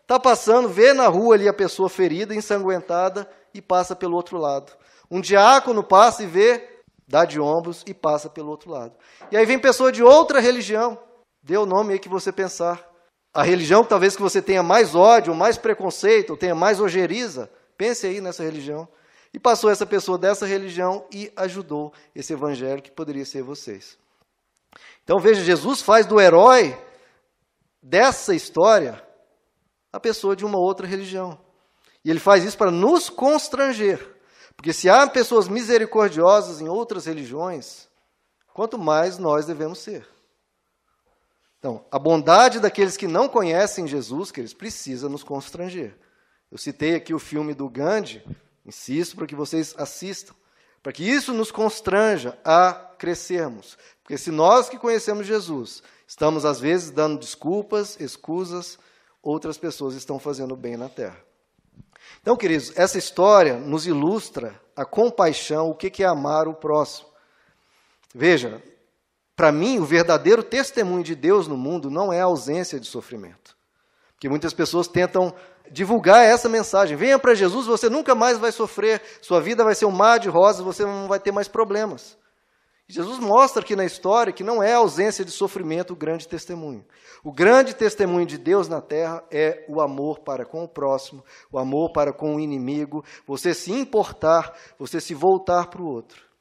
está 0.02 0.20
passando, 0.20 0.70
vê 0.70 0.94
na 0.94 1.08
rua 1.08 1.36
ali 1.36 1.48
a 1.48 1.54
pessoa 1.54 1.90
ferida, 1.90 2.34
ensanguentada 2.34 3.30
e 3.54 3.62
passa 3.62 3.96
pelo 3.96 4.16
outro 4.16 4.38
lado. 4.38 4.72
Um 5.10 5.20
diácono 5.20 5.84
passa 5.84 6.24
e 6.24 6.26
vê, 6.26 6.81
dá 7.12 7.26
de 7.26 7.40
ombros 7.40 7.84
e 7.86 7.94
passa 7.94 8.30
pelo 8.30 8.50
outro 8.50 8.72
lado. 8.72 8.96
E 9.30 9.36
aí 9.36 9.46
vem 9.46 9.60
pessoa 9.60 9.92
de 9.92 10.02
outra 10.02 10.40
religião, 10.40 10.98
dê 11.44 11.58
o 11.58 11.66
nome 11.66 11.94
aí 11.94 12.00
que 12.00 12.08
você 12.08 12.32
pensar. 12.32 12.90
A 13.34 13.44
religião 13.44 13.84
talvez 13.84 14.16
que 14.16 14.22
você 14.22 14.42
tenha 14.42 14.64
mais 14.64 14.96
ódio, 14.96 15.36
mais 15.36 15.58
preconceito, 15.58 16.32
ou 16.32 16.38
tenha 16.38 16.56
mais 16.56 16.80
ojeriza, 16.80 17.52
pense 17.78 18.08
aí 18.08 18.22
nessa 18.22 18.44
religião. 18.44 18.88
E 19.34 19.40
passou 19.40 19.70
essa 19.70 19.86
pessoa 19.86 20.18
dessa 20.18 20.46
religião 20.46 21.06
e 21.12 21.32
ajudou 21.36 21.94
esse 22.16 22.34
evangelho 22.34 22.82
que 22.82 22.92
poderia 22.92 23.26
ser 23.26 23.44
vocês. 23.44 23.98
Então 25.04 25.20
veja, 25.20 25.44
Jesus 25.44 25.82
faz 25.82 26.06
do 26.06 26.20
herói 26.20 26.78
dessa 27.82 28.34
história 28.34 29.02
a 29.92 30.00
pessoa 30.00 30.36
de 30.36 30.46
uma 30.46 30.60
outra 30.60 30.88
religião. 30.88 31.38
E 32.04 32.10
ele 32.10 32.20
faz 32.20 32.44
isso 32.44 32.58
para 32.58 32.72
nos 32.72 33.10
constranger. 33.10 34.21
Porque 34.62 34.74
se 34.74 34.88
há 34.88 35.08
pessoas 35.08 35.48
misericordiosas 35.48 36.62
em 36.62 36.70
outras 36.70 37.08
religiões, 37.08 37.88
quanto 38.54 38.78
mais 38.78 39.18
nós 39.18 39.48
devemos 39.48 39.80
ser. 39.80 40.08
Então, 41.58 41.84
a 41.90 41.98
bondade 41.98 42.60
daqueles 42.60 42.96
que 42.96 43.08
não 43.08 43.28
conhecem 43.28 43.88
Jesus, 43.88 44.30
que 44.30 44.40
eles 44.40 44.54
precisam 44.54 45.10
nos 45.10 45.24
constranger. 45.24 45.98
Eu 46.52 46.60
citei 46.60 46.94
aqui 46.94 47.12
o 47.12 47.18
filme 47.18 47.56
do 47.56 47.68
Gandhi, 47.68 48.24
insisto 48.64 49.16
para 49.16 49.26
que 49.26 49.34
vocês 49.34 49.74
assistam, 49.80 50.36
para 50.84 50.94
que 50.94 51.10
isso 51.10 51.34
nos 51.34 51.50
constranja 51.52 52.38
a 52.46 52.72
crescermos. 53.00 53.80
Porque 54.04 54.16
se 54.16 54.30
nós 54.30 54.70
que 54.70 54.78
conhecemos 54.78 55.26
Jesus 55.26 55.82
estamos 56.06 56.46
às 56.46 56.60
vezes 56.60 56.92
dando 56.92 57.18
desculpas, 57.18 58.00
escusas, 58.00 58.78
outras 59.24 59.58
pessoas 59.58 59.96
estão 59.96 60.20
fazendo 60.20 60.56
bem 60.56 60.78
na 60.78 60.88
terra. 60.88 61.31
Então, 62.22 62.36
queridos, 62.36 62.72
essa 62.76 62.98
história 62.98 63.56
nos 63.56 63.86
ilustra 63.88 64.60
a 64.76 64.86
compaixão, 64.86 65.70
o 65.70 65.76
que 65.76 66.04
é 66.04 66.06
amar 66.06 66.48
o 66.48 66.54
próximo. 66.54 67.10
Veja, 68.14 68.62
para 69.36 69.52
mim, 69.52 69.80
o 69.80 69.86
verdadeiro 69.86 70.44
testemunho 70.44 71.04
de 71.04 71.16
Deus 71.16 71.48
no 71.48 71.58
mundo 71.58 71.90
não 71.90 72.12
é 72.12 72.22
a 72.22 72.26
ausência 72.26 72.80
de 72.80 72.88
sofrimento. 72.88 73.56
Porque 74.14 74.30
muitas 74.30 74.54
pessoas 74.54 74.88
tentam 74.88 75.34
divulgar 75.72 76.24
essa 76.24 76.48
mensagem. 76.48 76.96
Venha 76.96 77.18
para 77.18 77.34
Jesus, 77.34 77.66
você 77.66 77.90
nunca 77.90 78.14
mais 78.14 78.38
vai 78.38 78.52
sofrer, 78.52 79.02
sua 79.22 79.42
vida 79.42 79.64
vai 79.64 79.74
ser 79.74 79.86
um 79.86 79.92
mar 79.92 80.20
de 80.20 80.30
rosas, 80.30 80.64
você 80.64 80.84
não 80.84 81.08
vai 81.08 81.20
ter 81.20 81.32
mais 81.32 81.48
problemas. 81.48 82.18
Jesus 82.92 83.20
mostra 83.20 83.62
aqui 83.62 83.76
na 83.76 83.86
história 83.86 84.34
que 84.34 84.44
não 84.44 84.62
é 84.62 84.74
a 84.74 84.78
ausência 84.78 85.24
de 85.24 85.32
sofrimento 85.32 85.94
o 85.94 85.96
grande 85.96 86.28
testemunho. 86.28 86.86
O 87.24 87.32
grande 87.32 87.74
testemunho 87.74 88.26
de 88.26 88.38
Deus 88.38 88.68
na 88.68 88.82
terra 88.82 89.24
é 89.32 89.66
o 89.70 89.82
amor 89.82 90.20
para 90.20 90.46
com 90.46 90.64
o 90.64 90.68
próximo, 90.68 91.24
o 91.52 91.58
amor 91.58 91.92
para 91.94 92.12
com 92.12 92.36
o 92.36 92.40
inimigo, 92.40 93.04
você 93.26 93.54
se 93.54 93.72
importar, 93.72 94.54
você 94.78 95.00
se 95.00 95.14
voltar 95.14 95.68
para 95.68 95.82
o 95.82 95.88
outro. 95.88 96.32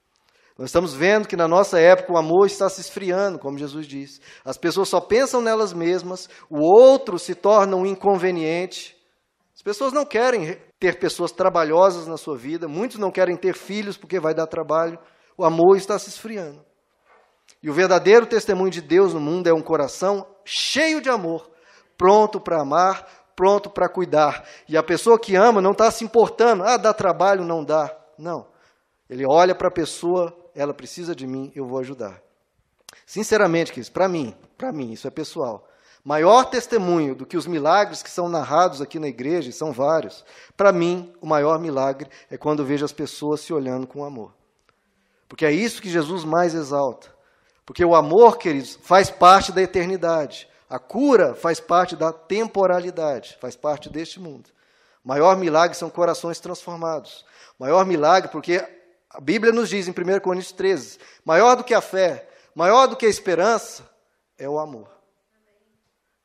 Nós 0.58 0.68
estamos 0.68 0.92
vendo 0.92 1.26
que 1.26 1.36
na 1.36 1.48
nossa 1.48 1.80
época 1.80 2.12
o 2.12 2.18
amor 2.18 2.46
está 2.46 2.68
se 2.68 2.80
esfriando, 2.80 3.38
como 3.38 3.56
Jesus 3.56 3.86
disse. 3.86 4.20
As 4.44 4.58
pessoas 4.58 4.88
só 4.88 5.00
pensam 5.00 5.40
nelas 5.40 5.72
mesmas, 5.72 6.28
o 6.50 6.58
outro 6.58 7.18
se 7.18 7.34
torna 7.34 7.76
um 7.76 7.86
inconveniente. 7.86 8.94
As 9.54 9.62
pessoas 9.62 9.92
não 9.92 10.04
querem 10.04 10.58
ter 10.78 10.98
pessoas 10.98 11.32
trabalhosas 11.32 12.06
na 12.06 12.16
sua 12.16 12.36
vida, 12.36 12.66
muitos 12.66 12.98
não 12.98 13.10
querem 13.10 13.36
ter 13.36 13.54
filhos 13.54 13.96
porque 13.96 14.18
vai 14.20 14.34
dar 14.34 14.46
trabalho. 14.46 14.98
O 15.40 15.44
amor 15.46 15.78
está 15.78 15.98
se 15.98 16.10
esfriando. 16.10 16.62
E 17.62 17.70
o 17.70 17.72
verdadeiro 17.72 18.26
testemunho 18.26 18.70
de 18.70 18.82
Deus 18.82 19.14
no 19.14 19.20
mundo 19.20 19.46
é 19.46 19.54
um 19.54 19.62
coração 19.62 20.26
cheio 20.44 21.00
de 21.00 21.08
amor, 21.08 21.50
pronto 21.96 22.38
para 22.38 22.60
amar, 22.60 23.08
pronto 23.34 23.70
para 23.70 23.88
cuidar. 23.88 24.46
E 24.68 24.76
a 24.76 24.82
pessoa 24.82 25.18
que 25.18 25.36
ama 25.36 25.62
não 25.62 25.70
está 25.70 25.90
se 25.90 26.04
importando, 26.04 26.62
ah, 26.62 26.76
dá 26.76 26.92
trabalho, 26.92 27.42
não 27.42 27.64
dá. 27.64 27.90
Não. 28.18 28.48
Ele 29.08 29.24
olha 29.26 29.54
para 29.54 29.68
a 29.68 29.72
pessoa 29.72 30.36
ela 30.54 30.74
precisa 30.74 31.14
de 31.14 31.26
mim, 31.26 31.50
eu 31.56 31.66
vou 31.66 31.78
ajudar. 31.78 32.20
Sinceramente, 33.06 33.72
queridos, 33.72 33.88
para 33.88 34.06
mim, 34.06 34.36
para 34.58 34.70
mim, 34.70 34.92
isso 34.92 35.08
é 35.08 35.10
pessoal. 35.10 35.66
Maior 36.04 36.50
testemunho 36.50 37.14
do 37.14 37.24
que 37.24 37.38
os 37.38 37.46
milagres 37.46 38.02
que 38.02 38.10
são 38.10 38.28
narrados 38.28 38.82
aqui 38.82 38.98
na 38.98 39.08
igreja, 39.08 39.48
e 39.48 39.54
são 39.54 39.72
vários, 39.72 40.22
para 40.54 40.70
mim, 40.70 41.14
o 41.18 41.26
maior 41.26 41.58
milagre 41.58 42.10
é 42.30 42.36
quando 42.36 42.62
vejo 42.62 42.84
as 42.84 42.92
pessoas 42.92 43.40
se 43.40 43.54
olhando 43.54 43.86
com 43.86 44.04
amor. 44.04 44.38
Porque 45.30 45.46
é 45.46 45.52
isso 45.52 45.80
que 45.80 45.88
Jesus 45.88 46.24
mais 46.24 46.56
exalta. 46.56 47.06
Porque 47.64 47.84
o 47.84 47.94
amor, 47.94 48.36
queridos, 48.36 48.76
faz 48.82 49.10
parte 49.10 49.52
da 49.52 49.62
eternidade. 49.62 50.48
A 50.68 50.76
cura 50.76 51.36
faz 51.36 51.60
parte 51.60 51.94
da 51.94 52.12
temporalidade, 52.12 53.38
faz 53.40 53.54
parte 53.54 53.88
deste 53.88 54.18
mundo. 54.18 54.50
Maior 55.04 55.36
milagre 55.36 55.76
são 55.76 55.88
corações 55.88 56.40
transformados. 56.40 57.24
Maior 57.60 57.86
milagre, 57.86 58.28
porque 58.32 58.60
a 59.08 59.20
Bíblia 59.20 59.52
nos 59.52 59.68
diz 59.68 59.86
em 59.86 59.92
1 59.92 60.18
Coríntios 60.18 60.50
13: 60.50 60.98
maior 61.24 61.54
do 61.54 61.62
que 61.62 61.74
a 61.74 61.80
fé, 61.80 62.28
maior 62.52 62.88
do 62.88 62.96
que 62.96 63.06
a 63.06 63.08
esperança, 63.08 63.88
é 64.36 64.48
o 64.48 64.58
amor. 64.58 64.90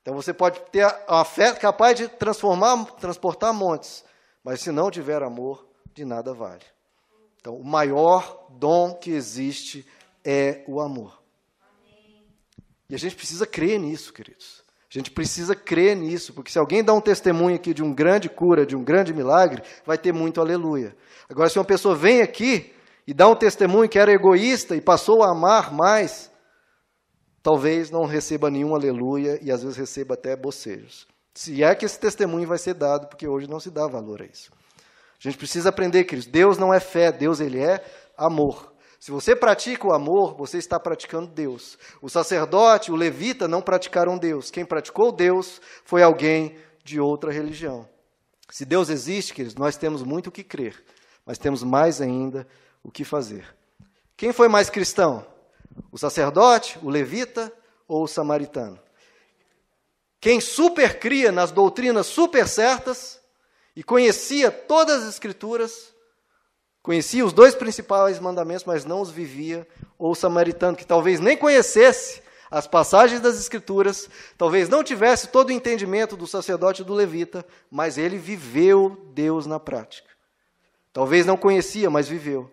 Então 0.02 0.16
você 0.16 0.34
pode 0.34 0.58
ter 0.72 0.84
a 1.06 1.24
fé 1.24 1.52
capaz 1.54 1.96
de 1.96 2.08
transformar, 2.08 2.86
transportar 2.96 3.54
montes, 3.54 4.04
mas 4.42 4.60
se 4.60 4.72
não 4.72 4.90
tiver 4.90 5.22
amor, 5.22 5.64
de 5.94 6.04
nada 6.04 6.34
vale. 6.34 6.64
Então, 7.46 7.54
o 7.54 7.64
maior 7.64 8.48
dom 8.58 8.92
que 8.92 9.12
existe 9.12 9.86
é 10.24 10.64
o 10.66 10.80
amor. 10.80 11.22
E 12.90 12.94
a 12.96 12.98
gente 12.98 13.14
precisa 13.14 13.46
crer 13.46 13.78
nisso, 13.78 14.12
queridos. 14.12 14.64
A 14.90 14.98
gente 14.98 15.12
precisa 15.12 15.54
crer 15.54 15.94
nisso, 15.94 16.34
porque 16.34 16.50
se 16.50 16.58
alguém 16.58 16.82
dá 16.82 16.92
um 16.92 17.00
testemunho 17.00 17.54
aqui 17.54 17.72
de 17.72 17.84
um 17.84 17.94
grande 17.94 18.28
cura, 18.28 18.66
de 18.66 18.74
um 18.74 18.82
grande 18.82 19.14
milagre, 19.14 19.62
vai 19.84 19.96
ter 19.96 20.12
muito 20.12 20.40
aleluia. 20.40 20.96
Agora, 21.28 21.48
se 21.48 21.56
uma 21.56 21.64
pessoa 21.64 21.94
vem 21.94 22.20
aqui 22.20 22.74
e 23.06 23.14
dá 23.14 23.28
um 23.28 23.36
testemunho 23.36 23.88
que 23.88 24.00
era 24.00 24.10
egoísta 24.10 24.74
e 24.74 24.80
passou 24.80 25.22
a 25.22 25.30
amar 25.30 25.72
mais, 25.72 26.32
talvez 27.44 27.92
não 27.92 28.06
receba 28.06 28.50
nenhum 28.50 28.74
aleluia 28.74 29.38
e 29.40 29.52
às 29.52 29.62
vezes 29.62 29.76
receba 29.76 30.14
até 30.14 30.34
bocejos. 30.34 31.06
Se 31.32 31.62
é 31.62 31.72
que 31.76 31.84
esse 31.84 32.00
testemunho 32.00 32.48
vai 32.48 32.58
ser 32.58 32.74
dado, 32.74 33.06
porque 33.06 33.28
hoje 33.28 33.48
não 33.48 33.60
se 33.60 33.70
dá 33.70 33.86
valor 33.86 34.20
a 34.20 34.24
isso. 34.24 34.50
A 35.18 35.22
gente 35.28 35.38
precisa 35.38 35.70
aprender, 35.70 36.04
queridos, 36.04 36.30
Deus 36.30 36.58
não 36.58 36.72
é 36.72 36.80
fé, 36.80 37.10
Deus 37.10 37.40
ele 37.40 37.60
é 37.60 37.84
amor. 38.16 38.72
Se 38.98 39.10
você 39.10 39.36
pratica 39.36 39.86
o 39.86 39.92
amor, 39.92 40.34
você 40.34 40.58
está 40.58 40.80
praticando 40.80 41.28
Deus. 41.28 41.78
O 42.02 42.08
sacerdote, 42.08 42.90
o 42.90 42.96
levita 42.96 43.46
não 43.46 43.62
praticaram 43.62 44.18
Deus. 44.18 44.50
Quem 44.50 44.64
praticou 44.64 45.12
Deus 45.12 45.60
foi 45.84 46.02
alguém 46.02 46.56
de 46.82 47.00
outra 47.00 47.30
religião. 47.30 47.88
Se 48.50 48.64
Deus 48.64 48.88
existe, 48.88 49.34
queridos, 49.34 49.56
nós 49.56 49.76
temos 49.76 50.02
muito 50.02 50.28
o 50.28 50.32
que 50.32 50.44
crer, 50.44 50.82
mas 51.24 51.38
temos 51.38 51.62
mais 51.62 52.00
ainda 52.00 52.46
o 52.82 52.90
que 52.90 53.04
fazer. 53.04 53.54
Quem 54.16 54.32
foi 54.32 54.48
mais 54.48 54.70
cristão? 54.70 55.26
O 55.92 55.98
sacerdote, 55.98 56.78
o 56.82 56.88
levita 56.88 57.52
ou 57.86 58.04
o 58.04 58.08
samaritano? 58.08 58.78
Quem 60.20 60.40
supercria 60.40 61.30
nas 61.30 61.50
doutrinas 61.52 62.06
super 62.06 62.48
certas 62.48 63.20
e 63.76 63.82
conhecia 63.82 64.50
todas 64.50 65.02
as 65.02 65.10
escrituras, 65.10 65.94
conhecia 66.82 67.24
os 67.24 67.34
dois 67.34 67.54
principais 67.54 68.18
mandamentos, 68.18 68.64
mas 68.64 68.86
não 68.86 69.02
os 69.02 69.10
vivia, 69.10 69.68
ou 69.98 70.12
o 70.12 70.14
samaritano, 70.14 70.76
que 70.76 70.86
talvez 70.86 71.20
nem 71.20 71.36
conhecesse 71.36 72.22
as 72.50 72.66
passagens 72.66 73.20
das 73.20 73.38
escrituras, 73.38 74.08
talvez 74.38 74.68
não 74.68 74.82
tivesse 74.82 75.28
todo 75.28 75.50
o 75.50 75.52
entendimento 75.52 76.16
do 76.16 76.26
sacerdote 76.26 76.80
e 76.80 76.84
do 76.84 76.94
levita, 76.94 77.44
mas 77.70 77.98
ele 77.98 78.16
viveu 78.16 79.10
Deus 79.12 79.46
na 79.46 79.60
prática. 79.60 80.08
Talvez 80.92 81.26
não 81.26 81.36
conhecia, 81.36 81.90
mas 81.90 82.08
viveu. 82.08 82.50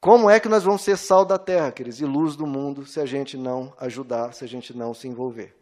Como 0.00 0.30
é 0.30 0.40
que 0.40 0.48
nós 0.48 0.62
vamos 0.62 0.82
ser 0.82 0.96
sal 0.96 1.24
da 1.24 1.36
terra, 1.36 1.72
queridos, 1.72 2.00
e 2.00 2.04
luz 2.04 2.36
do 2.36 2.46
mundo, 2.46 2.86
se 2.86 3.00
a 3.00 3.04
gente 3.04 3.36
não 3.36 3.74
ajudar, 3.78 4.32
se 4.32 4.44
a 4.44 4.48
gente 4.48 4.74
não 4.74 4.94
se 4.94 5.08
envolver? 5.08 5.54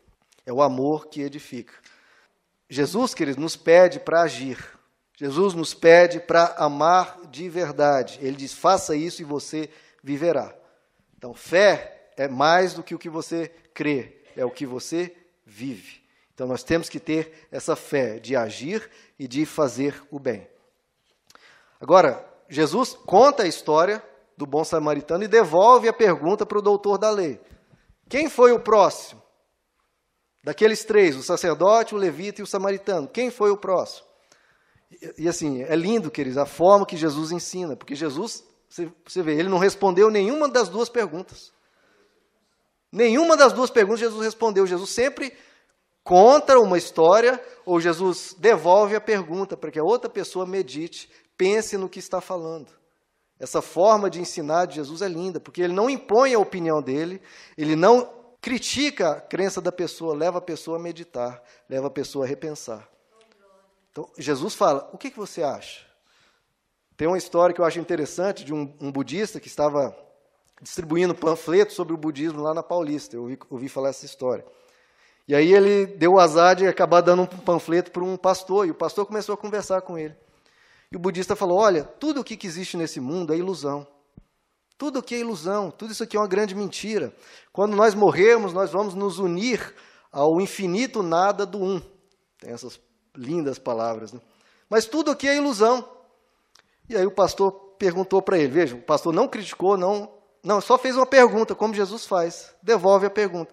É 0.44 0.52
o 0.52 0.62
amor 0.62 1.08
que 1.08 1.22
edifica. 1.22 1.72
Jesus, 2.68 3.14
queridos, 3.14 3.40
nos 3.40 3.56
pede 3.56 4.00
para 4.00 4.22
agir. 4.22 4.58
Jesus 5.16 5.54
nos 5.54 5.72
pede 5.72 6.20
para 6.20 6.54
amar 6.58 7.20
de 7.30 7.48
verdade. 7.48 8.18
Ele 8.20 8.36
diz: 8.36 8.52
faça 8.52 8.94
isso 8.94 9.22
e 9.22 9.24
você 9.24 9.70
viverá. 10.02 10.54
Então, 11.16 11.32
fé 11.32 12.10
é 12.16 12.28
mais 12.28 12.74
do 12.74 12.82
que 12.82 12.94
o 12.94 12.98
que 12.98 13.08
você 13.08 13.48
crê, 13.72 14.22
é 14.36 14.44
o 14.44 14.50
que 14.50 14.66
você 14.66 15.14
vive. 15.44 16.06
Então 16.36 16.46
nós 16.46 16.62
temos 16.62 16.90
que 16.90 17.00
ter 17.00 17.48
essa 17.50 17.74
fé 17.74 18.18
de 18.18 18.36
agir 18.36 18.90
e 19.18 19.26
de 19.26 19.46
fazer 19.46 20.02
o 20.10 20.18
bem. 20.18 20.46
Agora, 21.80 22.22
Jesus 22.46 22.92
conta 22.92 23.44
a 23.44 23.48
história 23.48 24.02
do 24.36 24.44
bom 24.44 24.62
samaritano 24.62 25.24
e 25.24 25.28
devolve 25.28 25.88
a 25.88 25.94
pergunta 25.94 26.44
para 26.44 26.58
o 26.58 26.62
doutor 26.62 26.98
da 26.98 27.10
lei: 27.10 27.40
Quem 28.06 28.28
foi 28.28 28.52
o 28.52 28.60
próximo? 28.60 29.22
Daqueles 30.46 30.84
três, 30.84 31.16
o 31.16 31.24
sacerdote, 31.24 31.92
o 31.92 31.98
levita 31.98 32.40
e 32.40 32.44
o 32.44 32.46
samaritano, 32.46 33.08
quem 33.08 33.32
foi 33.32 33.50
o 33.50 33.56
próximo? 33.56 34.06
E, 34.92 35.24
e 35.24 35.28
assim, 35.28 35.64
é 35.64 35.74
lindo, 35.74 36.08
queridos, 36.08 36.38
a 36.38 36.46
forma 36.46 36.86
que 36.86 36.96
Jesus 36.96 37.32
ensina, 37.32 37.74
porque 37.74 37.96
Jesus, 37.96 38.44
você, 39.04 39.22
vê, 39.24 39.32
ele 39.32 39.48
não 39.48 39.58
respondeu 39.58 40.08
nenhuma 40.08 40.48
das 40.48 40.68
duas 40.68 40.88
perguntas. 40.88 41.52
Nenhuma 42.92 43.36
das 43.36 43.52
duas 43.52 43.70
perguntas 43.70 43.98
Jesus 43.98 44.24
respondeu. 44.24 44.68
Jesus 44.68 44.90
sempre 44.90 45.36
conta 46.04 46.60
uma 46.60 46.78
história 46.78 47.42
ou 47.64 47.80
Jesus 47.80 48.36
devolve 48.38 48.94
a 48.94 49.00
pergunta 49.00 49.56
para 49.56 49.72
que 49.72 49.80
a 49.80 49.84
outra 49.84 50.08
pessoa 50.08 50.46
medite, 50.46 51.10
pense 51.36 51.76
no 51.76 51.88
que 51.88 51.98
está 51.98 52.20
falando. 52.20 52.68
Essa 53.40 53.60
forma 53.60 54.08
de 54.08 54.20
ensinar 54.20 54.66
de 54.66 54.76
Jesus 54.76 55.02
é 55.02 55.08
linda, 55.08 55.40
porque 55.40 55.60
ele 55.60 55.74
não 55.74 55.90
impõe 55.90 56.34
a 56.34 56.38
opinião 56.38 56.80
dele, 56.80 57.20
ele 57.58 57.74
não 57.74 58.14
critica 58.46 59.10
a 59.10 59.20
crença 59.20 59.60
da 59.60 59.72
pessoa, 59.72 60.14
leva 60.14 60.38
a 60.38 60.40
pessoa 60.40 60.76
a 60.76 60.80
meditar, 60.80 61.42
leva 61.68 61.88
a 61.88 61.90
pessoa 61.90 62.24
a 62.24 62.28
repensar. 62.28 62.88
Então, 63.90 64.08
Jesus 64.16 64.54
fala: 64.54 64.88
o 64.92 64.96
que, 64.96 65.10
que 65.10 65.18
você 65.18 65.42
acha? 65.42 65.84
Tem 66.96 67.08
uma 67.08 67.18
história 67.18 67.52
que 67.52 67.60
eu 67.60 67.64
acho 67.64 67.80
interessante 67.80 68.44
de 68.44 68.54
um, 68.54 68.72
um 68.80 68.92
budista 68.92 69.40
que 69.40 69.48
estava 69.48 69.98
distribuindo 70.62 71.12
panfletos 71.12 71.74
sobre 71.74 71.92
o 71.92 71.96
budismo 71.96 72.40
lá 72.40 72.54
na 72.54 72.62
Paulista. 72.62 73.16
Eu 73.16 73.22
ouvi, 73.22 73.36
ouvi 73.50 73.68
falar 73.68 73.88
essa 73.88 74.06
história. 74.06 74.46
E 75.26 75.34
aí 75.34 75.52
ele 75.52 75.84
deu 75.84 76.12
o 76.12 76.20
azar 76.20 76.54
de 76.54 76.68
acabar 76.68 77.00
dando 77.00 77.22
um 77.22 77.26
panfleto 77.26 77.90
para 77.90 78.04
um 78.04 78.16
pastor, 78.16 78.64
e 78.64 78.70
o 78.70 78.76
pastor 78.76 79.06
começou 79.06 79.32
a 79.32 79.36
conversar 79.36 79.80
com 79.80 79.98
ele. 79.98 80.14
E 80.92 80.94
o 80.94 81.00
budista 81.00 81.34
falou: 81.34 81.58
Olha, 81.58 81.82
tudo 81.82 82.20
o 82.20 82.24
que 82.24 82.46
existe 82.46 82.76
nesse 82.76 83.00
mundo 83.00 83.34
é 83.34 83.36
ilusão. 83.36 83.84
Tudo 84.78 85.02
que 85.02 85.14
é 85.14 85.18
ilusão, 85.18 85.70
tudo 85.70 85.92
isso 85.92 86.02
aqui 86.02 86.16
é 86.16 86.20
uma 86.20 86.28
grande 86.28 86.54
mentira. 86.54 87.14
Quando 87.52 87.74
nós 87.74 87.94
morrermos, 87.94 88.52
nós 88.52 88.70
vamos 88.70 88.94
nos 88.94 89.18
unir 89.18 89.74
ao 90.12 90.40
infinito 90.40 91.02
nada 91.02 91.46
do 91.46 91.62
um. 91.62 91.80
Tem 92.38 92.52
essas 92.52 92.78
lindas 93.16 93.58
palavras. 93.58 94.12
Né? 94.12 94.20
Mas 94.68 94.84
tudo 94.84 95.10
aqui 95.10 95.26
é 95.26 95.36
ilusão. 95.36 95.88
E 96.88 96.96
aí 96.96 97.06
o 97.06 97.14
pastor 97.14 97.52
perguntou 97.78 98.20
para 98.20 98.38
ele: 98.38 98.48
Veja, 98.48 98.76
o 98.76 98.82
pastor 98.82 99.12
não 99.12 99.26
criticou, 99.26 99.76
não 99.76 100.16
não, 100.46 100.60
só 100.60 100.78
fez 100.78 100.96
uma 100.96 101.04
pergunta, 101.04 101.56
como 101.56 101.74
Jesus 101.74 102.06
faz. 102.06 102.54
Devolve 102.62 103.04
a 103.06 103.10
pergunta. 103.10 103.52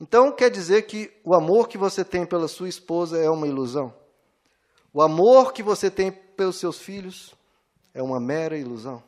Então 0.00 0.30
quer 0.30 0.48
dizer 0.48 0.82
que 0.82 1.10
o 1.24 1.34
amor 1.34 1.66
que 1.66 1.76
você 1.76 2.04
tem 2.04 2.24
pela 2.24 2.46
sua 2.46 2.68
esposa 2.68 3.18
é 3.18 3.28
uma 3.28 3.48
ilusão? 3.48 3.92
O 4.94 5.02
amor 5.02 5.52
que 5.52 5.60
você 5.60 5.90
tem 5.90 6.12
pelos 6.12 6.60
seus 6.60 6.78
filhos 6.78 7.34
é 7.92 8.00
uma 8.00 8.20
mera 8.20 8.56
ilusão? 8.56 9.02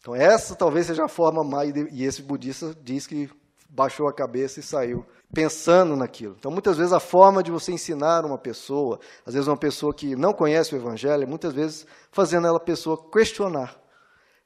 Então 0.00 0.14
essa 0.14 0.54
talvez 0.54 0.86
seja 0.86 1.04
a 1.04 1.08
forma 1.08 1.44
mais 1.44 1.72
e 1.92 2.04
esse 2.04 2.22
budista 2.22 2.74
diz 2.82 3.06
que 3.06 3.30
baixou 3.68 4.08
a 4.08 4.12
cabeça 4.12 4.58
e 4.58 4.62
saiu 4.62 5.06
pensando 5.32 5.94
naquilo. 5.94 6.34
Então 6.38 6.50
muitas 6.50 6.76
vezes 6.76 6.92
a 6.92 6.98
forma 7.00 7.42
de 7.42 7.50
você 7.50 7.70
ensinar 7.72 8.24
uma 8.24 8.38
pessoa, 8.38 8.98
às 9.24 9.34
vezes 9.34 9.46
uma 9.46 9.56
pessoa 9.56 9.94
que 9.94 10.16
não 10.16 10.32
conhece 10.32 10.74
o 10.74 10.78
evangelho, 10.78 11.28
muitas 11.28 11.52
vezes 11.52 11.86
fazendo 12.10 12.46
ela 12.46 12.58
pessoa 12.58 13.10
questionar 13.10 13.80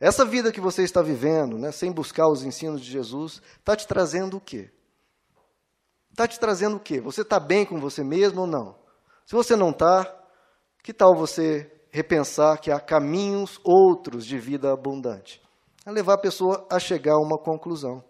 essa 0.01 0.25
vida 0.25 0.53
que 0.53 0.61
você 0.61 0.83
está 0.83 1.01
vivendo, 1.01 1.57
né, 1.57 1.71
sem 1.71 1.93
buscar 1.93 2.29
os 2.29 2.45
ensinos 2.45 2.81
de 2.81 2.91
Jesus, 2.91 3.41
está 3.59 3.77
te 3.77 3.87
trazendo 3.87 4.37
o 4.37 4.41
quê? 4.41 4.71
Está 6.11 6.27
te 6.29 6.39
trazendo 6.39 6.77
o 6.77 6.81
quê? 6.81 7.01
Você 7.01 7.23
está 7.23 7.41
bem 7.41 7.65
com 7.65 7.81
você 7.81 8.03
mesmo 8.05 8.43
ou 8.43 8.47
não? 8.47 8.77
Se 9.25 9.35
você 9.35 9.57
não 9.57 9.71
está, 9.71 10.05
que 10.83 10.93
tal 10.93 11.15
você 11.15 11.73
repensar 11.91 12.59
que 12.59 12.71
há 12.71 12.79
caminhos 12.81 13.61
outros 13.65 14.27
de 14.27 14.39
vida 14.39 14.73
abundante? 14.73 15.44
É 15.87 15.91
levar 15.91 16.15
a 16.15 16.19
pessoa 16.19 16.67
a 16.71 16.79
chegar 16.79 17.15
a 17.15 17.21
uma 17.21 17.39
conclusão. 17.39 18.03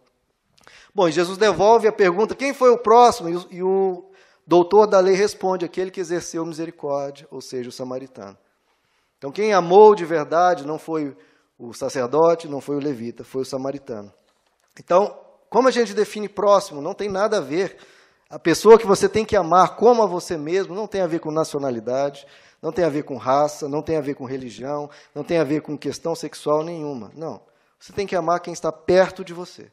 Bom, 0.94 1.10
Jesus 1.10 1.37
devolve 1.37 1.88
a 1.88 1.92
pergunta: 1.92 2.34
quem 2.34 2.54
foi 2.54 2.70
o 2.70 2.78
próximo? 2.78 3.28
E 3.28 3.37
o, 3.37 3.46
e 3.50 3.62
o 3.62 4.10
doutor 4.46 4.87
da 4.87 5.00
lei 5.00 5.14
responde: 5.14 5.64
aquele 5.64 5.90
que 5.90 6.00
exerceu 6.00 6.44
misericórdia, 6.46 7.26
ou 7.30 7.40
seja, 7.40 7.68
o 7.68 7.72
samaritano. 7.72 8.38
Então, 9.18 9.32
quem 9.32 9.52
amou 9.52 9.94
de 9.94 10.04
verdade 10.04 10.66
não 10.66 10.78
foi 10.78 11.16
o 11.58 11.72
sacerdote, 11.72 12.48
não 12.48 12.60
foi 12.60 12.76
o 12.76 12.80
levita, 12.80 13.24
foi 13.24 13.42
o 13.42 13.44
samaritano. 13.44 14.12
Então, 14.78 15.18
como 15.48 15.68
a 15.68 15.70
gente 15.70 15.94
define 15.94 16.28
próximo, 16.28 16.82
não 16.82 16.94
tem 16.94 17.08
nada 17.08 17.38
a 17.38 17.40
ver. 17.40 17.76
A 18.28 18.38
pessoa 18.38 18.78
que 18.78 18.87
você 18.87 19.08
tem 19.08 19.24
que 19.24 19.37
amar 19.37 19.76
como 19.76 20.02
a 20.02 20.06
você 20.06 20.37
mesmo 20.37 20.74
não 20.74 20.87
tem 20.87 21.00
a 21.00 21.06
ver 21.06 21.20
com 21.20 21.30
nacionalidade, 21.30 22.26
não 22.60 22.72
tem 22.72 22.84
a 22.84 22.88
ver 22.88 23.04
com 23.04 23.16
raça, 23.16 23.68
não 23.68 23.82
tem 23.82 23.96
a 23.96 24.00
ver 24.00 24.14
com 24.14 24.24
religião, 24.24 24.90
não 25.14 25.22
tem 25.22 25.38
a 25.38 25.44
ver 25.44 25.60
com 25.60 25.78
questão 25.78 26.14
sexual 26.14 26.64
nenhuma. 26.64 27.12
Não. 27.14 27.40
Você 27.85 27.92
tem 27.92 28.07
que 28.07 28.16
amar 28.16 28.40
quem 28.40 28.55
está 28.55 28.73
perto 28.73 29.23
de 29.23 29.35
você. 29.35 29.70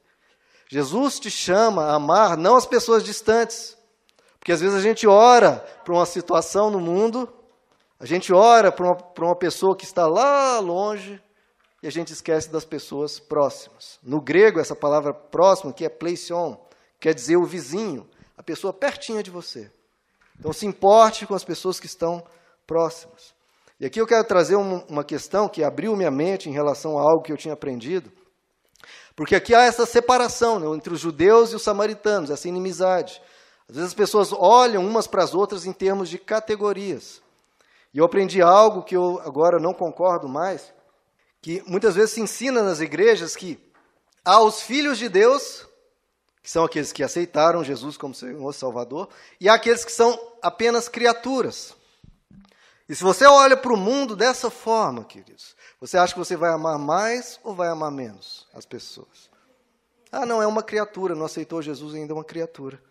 Jesus 0.67 1.17
te 1.17 1.32
chama 1.32 1.86
a 1.86 1.95
amar 1.95 2.36
não 2.36 2.58
as 2.58 2.65
pessoas 2.65 3.06
distantes. 3.06 3.78
Porque 4.38 4.52
às 4.52 4.60
vezes 4.60 4.76
a 4.76 4.82
gente 4.82 5.08
ora 5.08 5.65
para 5.86 5.93
uma 5.93 6.06
situação 6.06 6.69
no 6.69 6.82
mundo, 6.82 7.32
a 7.97 8.06
gente 8.06 8.34
ora 8.34 8.69
para 8.69 8.86
uma, 8.86 8.95
para 8.97 9.24
uma 9.24 9.36
pessoa 9.36 9.78
que 9.78 9.86
está 9.86 10.08
lá 10.08 10.60
longe, 10.60 11.24
e 11.82 11.88
a 11.88 11.89
gente 11.89 12.12
esquece 12.12 12.50
das 12.50 12.65
pessoas 12.65 13.17
próximas. 13.17 13.97
No 14.04 14.19
grego, 14.19 14.60
essa 14.60 14.76
palavra 14.76 15.13
próximo, 15.13 15.74
que 15.74 15.86
é 15.86 15.89
pleision, 15.89 16.58
quer 17.00 17.13
dizer 17.13 17.38
o 17.38 17.45
vizinho, 17.45 18.10
a 18.38 18.43
pessoa 18.43 18.74
pertinha 18.74 19.24
de 19.24 19.32
você. 19.32 19.71
Então, 20.38 20.52
se 20.52 20.65
importe 20.65 21.26
com 21.26 21.34
as 21.34 21.45
pessoas 21.45 21.80
que 21.80 21.86
estão 21.86 22.21
próximas. 22.67 23.34
E 23.82 23.86
aqui 23.88 24.00
eu 24.00 24.06
quero 24.06 24.24
trazer 24.24 24.56
uma 24.56 25.04
questão 25.04 25.50
que 25.50 25.63
abriu 25.63 25.96
minha 25.96 26.12
mente 26.12 26.48
em 26.48 26.54
relação 26.54 27.00
a 27.00 27.02
algo 27.02 27.24
que 27.24 27.34
eu 27.34 27.38
tinha 27.38 27.56
aprendido. 27.56 28.12
Porque 29.15 29.36
aqui 29.36 29.56
há 29.56 29.63
essa 29.63 29.88
separação 29.88 30.60
né, 30.60 30.67
entre 30.78 30.94
os 30.94 31.00
judeus 31.00 31.52
e 31.52 31.56
os 31.56 31.63
samaritanos, 31.63 32.30
essa 32.30 32.48
inimizade. 32.48 33.20
Às 33.67 33.76
vezes 33.76 33.88
as 33.88 33.96
pessoas 33.96 34.32
olham 34.32 34.86
umas 34.86 35.08
para 35.08 35.24
as 35.24 35.34
outras 35.34 35.65
em 35.65 35.74
termos 35.74 36.10
de 36.10 36.20
categorias. 36.20 37.24
E 37.91 37.98
eu 37.98 38.06
aprendi 38.06 38.39
algo 38.39 38.84
que 38.84 38.96
eu 38.96 39.20
agora 39.26 39.60
não 39.60 39.74
concordo 39.74 40.30
mais, 40.30 40.72
que 41.41 41.63
muitas 41.65 41.96
vezes 41.96 42.12
se 42.12 42.22
ensina 42.22 42.62
nas 42.62 42.82
igrejas 42.82 43.36
que 43.36 43.58
há 44.24 44.44
os 44.44 44.62
filhos 44.62 45.00
de 45.00 45.10
Deus, 45.10 45.67
que 46.44 46.52
são 46.52 46.63
aqueles 46.63 46.91
que 46.91 47.02
aceitaram 47.02 47.63
Jesus 47.63 47.98
como 47.98 48.13
Senhor 48.13 48.54
Salvador, 48.54 49.10
e 49.39 49.50
há 49.50 49.56
aqueles 49.56 49.84
que 49.84 49.91
são 49.91 50.20
apenas 50.39 50.88
criaturas. 50.88 51.81
E 52.91 52.95
se 52.95 53.06
você 53.06 53.25
olha 53.25 53.56
para 53.56 53.71
o 53.71 53.77
mundo 53.77 54.17
dessa 54.17 54.49
forma, 54.49 55.06
queridos, 55.06 55.56
você 55.80 55.97
acha 55.97 56.12
que 56.12 56.19
você 56.19 56.36
vai 56.36 56.51
amar 56.51 56.77
mais 56.77 57.39
ou 57.41 57.56
vai 57.56 57.69
amar 57.69 57.89
menos 57.89 58.45
as 58.54 58.65
pessoas? 58.65 59.30
Ah, 60.12 60.25
não, 60.25 60.41
é 60.41 60.45
uma 60.45 60.62
criatura, 60.62 61.15
não 61.15 61.25
aceitou 61.25 61.62
Jesus 61.62 61.95
ainda 61.95 62.12
é 62.12 62.13
uma 62.13 62.25
criatura. 62.25 62.84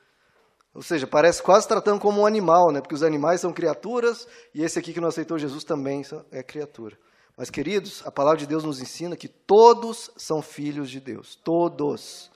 Ou 0.73 0.81
seja, 0.81 1.07
parece 1.07 1.43
quase 1.43 1.69
tratando 1.69 2.01
como 2.01 2.23
um 2.23 2.25
animal, 2.25 2.73
né? 2.73 2.81
porque 2.81 2.95
os 2.95 3.03
animais 3.03 3.43
são 3.43 3.53
criaturas 3.53 4.27
e 4.55 4.63
esse 4.63 4.79
aqui 4.79 4.95
que 4.95 5.03
não 5.03 5.09
aceitou 5.09 5.39
Jesus 5.39 5.65
também 5.65 6.03
é 6.33 6.43
criatura. 6.43 6.97
Mas, 7.37 7.51
queridos, 7.51 8.03
a 8.07 8.11
palavra 8.11 8.39
de 8.39 8.47
Deus 8.47 8.65
nos 8.65 8.81
ensina 8.81 9.15
que 9.15 9.29
todos 9.29 10.11
são 10.17 10.41
filhos 10.41 10.89
de 10.89 10.99
Deus. 10.99 11.35
Todos. 11.45 12.31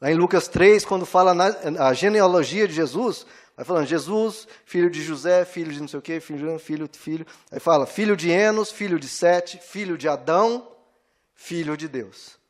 Lá 0.00 0.10
em 0.10 0.14
Lucas 0.14 0.48
3, 0.48 0.84
quando 0.84 1.04
fala 1.04 1.34
na, 1.34 1.54
a 1.78 1.92
genealogia 1.92 2.66
de 2.66 2.72
Jesus, 2.72 3.26
vai 3.54 3.66
falando 3.66 3.86
Jesus, 3.86 4.48
filho 4.64 4.88
de 4.88 5.02
José, 5.02 5.44
filho 5.44 5.70
de 5.70 5.80
não 5.80 5.88
sei 5.88 5.98
o 5.98 6.02
quê, 6.02 6.20
filho, 6.20 6.58
filho, 6.58 6.88
filho. 6.90 7.26
Aí 7.52 7.60
fala 7.60 7.84
filho 7.84 8.16
de 8.16 8.30
Enos, 8.30 8.70
filho 8.70 8.98
de 8.98 9.08
Sete, 9.08 9.58
filho 9.58 9.98
de 9.98 10.08
Adão, 10.08 10.66
filho 11.34 11.76
de 11.76 11.86
Deus. 11.86 12.40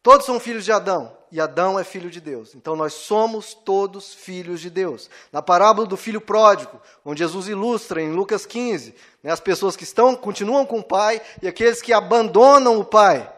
Todos 0.00 0.26
são 0.26 0.38
filhos 0.38 0.64
de 0.64 0.72
Adão, 0.72 1.16
e 1.30 1.40
Adão 1.40 1.78
é 1.78 1.84
filho 1.84 2.10
de 2.10 2.20
Deus. 2.20 2.54
Então 2.54 2.76
nós 2.76 2.92
somos 2.92 3.54
todos 3.54 4.14
filhos 4.14 4.60
de 4.60 4.68
Deus. 4.68 5.08
Na 5.32 5.40
parábola 5.40 5.86
do 5.86 5.96
filho 5.96 6.20
pródigo, 6.20 6.80
onde 7.04 7.20
Jesus 7.20 7.48
ilustra 7.48 8.00
em 8.00 8.12
Lucas 8.12 8.44
15, 8.44 8.94
né, 9.22 9.30
as 9.30 9.40
pessoas 9.40 9.76
que 9.76 9.84
estão 9.84 10.14
continuam 10.14 10.66
com 10.66 10.80
o 10.80 10.84
pai 10.84 11.20
e 11.40 11.48
aqueles 11.48 11.80
que 11.80 11.92
abandonam 11.92 12.78
o 12.78 12.84
pai. 12.84 13.32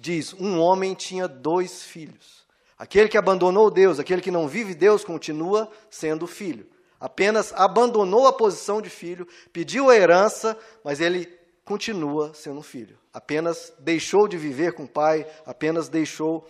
Diz: 0.00 0.32
um 0.34 0.60
homem 0.60 0.94
tinha 0.94 1.26
dois 1.26 1.82
filhos. 1.82 2.46
Aquele 2.78 3.08
que 3.08 3.18
abandonou 3.18 3.70
Deus, 3.70 3.98
aquele 3.98 4.22
que 4.22 4.30
não 4.30 4.46
vive 4.46 4.74
Deus, 4.74 5.04
continua 5.04 5.68
sendo 5.90 6.26
filho. 6.26 6.66
Apenas 7.00 7.52
abandonou 7.54 8.26
a 8.26 8.32
posição 8.32 8.80
de 8.80 8.88
filho, 8.88 9.26
pediu 9.52 9.90
a 9.90 9.96
herança, 9.96 10.56
mas 10.84 11.00
ele 11.00 11.26
continua 11.64 12.32
sendo 12.34 12.62
filho. 12.62 12.96
Apenas 13.12 13.72
deixou 13.78 14.26
de 14.28 14.36
viver 14.36 14.72
com 14.72 14.84
o 14.84 14.88
pai, 14.88 15.26
apenas 15.44 15.88
deixou, 15.88 16.48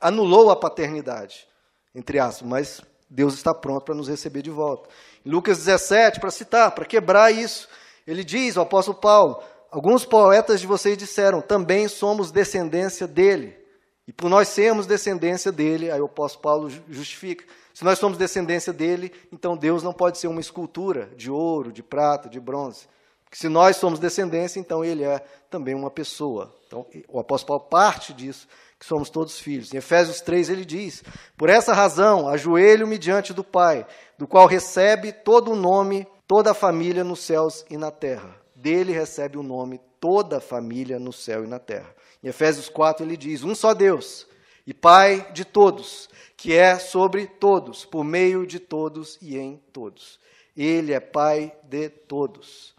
anulou 0.00 0.50
a 0.50 0.56
paternidade, 0.56 1.46
entre 1.94 2.18
aspas, 2.18 2.48
mas 2.48 2.80
Deus 3.08 3.34
está 3.34 3.52
pronto 3.54 3.84
para 3.84 3.94
nos 3.94 4.08
receber 4.08 4.42
de 4.42 4.50
volta. 4.50 4.88
Em 5.24 5.30
Lucas 5.30 5.58
17, 5.58 6.20
para 6.20 6.30
citar, 6.30 6.70
para 6.74 6.84
quebrar 6.84 7.30
isso, 7.30 7.68
ele 8.06 8.24
diz, 8.24 8.56
o 8.56 8.62
apóstolo 8.62 8.98
Paulo, 8.98 9.42
alguns 9.72 10.04
poetas 10.04 10.60
de 10.60 10.66
vocês 10.66 10.96
disseram, 10.98 11.40
também 11.40 11.88
somos 11.88 12.30
descendência 12.30 13.08
dele, 13.08 13.58
e 14.06 14.12
por 14.12 14.28
nós 14.28 14.48
sermos 14.48 14.86
descendência 14.86 15.50
dele, 15.50 15.90
aí 15.90 16.00
o 16.00 16.04
apóstolo 16.04 16.42
Paulo 16.42 16.70
justifica. 16.88 17.44
Se 17.72 17.84
nós 17.84 17.98
somos 17.98 18.18
descendência 18.18 18.72
dele, 18.72 19.10
então 19.32 19.56
Deus 19.56 19.82
não 19.82 19.92
pode 19.92 20.18
ser 20.18 20.26
uma 20.26 20.40
escultura 20.40 21.08
de 21.16 21.30
ouro, 21.30 21.72
de 21.72 21.82
prata, 21.82 22.28
de 22.28 22.38
bronze. 22.38 22.86
Porque 23.24 23.38
se 23.38 23.48
nós 23.48 23.76
somos 23.76 23.98
descendência, 23.98 24.60
então 24.60 24.84
ele 24.84 25.04
é 25.04 25.24
também 25.48 25.74
uma 25.74 25.90
pessoa. 25.90 26.54
Então 26.66 26.84
o 27.08 27.18
apóstolo 27.18 27.60
Paulo 27.60 27.70
parte 27.70 28.12
disso, 28.12 28.46
que 28.78 28.84
somos 28.84 29.08
todos 29.08 29.38
filhos. 29.38 29.72
Em 29.72 29.78
Efésios 29.78 30.20
3 30.20 30.50
ele 30.50 30.64
diz: 30.64 31.02
Por 31.36 31.48
essa 31.48 31.72
razão, 31.72 32.28
ajoelho-me 32.28 32.98
diante 32.98 33.32
do 33.32 33.44
Pai, 33.44 33.86
do 34.18 34.26
qual 34.26 34.46
recebe 34.46 35.12
todo 35.12 35.52
o 35.52 35.56
nome, 35.56 36.06
toda 36.26 36.50
a 36.50 36.54
família 36.54 37.04
nos 37.04 37.20
céus 37.20 37.64
e 37.70 37.78
na 37.78 37.90
terra. 37.90 38.41
Dele 38.62 38.92
recebe 38.92 39.36
o 39.36 39.42
nome 39.42 39.80
toda 39.98 40.36
a 40.36 40.40
família 40.40 40.96
no 40.96 41.12
céu 41.12 41.44
e 41.44 41.48
na 41.48 41.58
terra. 41.58 41.92
Em 42.22 42.28
Efésios 42.28 42.68
4 42.68 43.04
ele 43.04 43.16
diz: 43.16 43.42
Um 43.42 43.56
só 43.56 43.74
Deus 43.74 44.24
e 44.64 44.72
Pai 44.72 45.32
de 45.32 45.44
todos, 45.44 46.08
que 46.36 46.54
é 46.54 46.78
sobre 46.78 47.26
todos, 47.26 47.84
por 47.84 48.04
meio 48.04 48.46
de 48.46 48.60
todos 48.60 49.18
e 49.20 49.36
em 49.36 49.56
todos. 49.72 50.20
Ele 50.56 50.92
é 50.92 51.00
Pai 51.00 51.52
de 51.64 51.88
todos. 51.88 52.72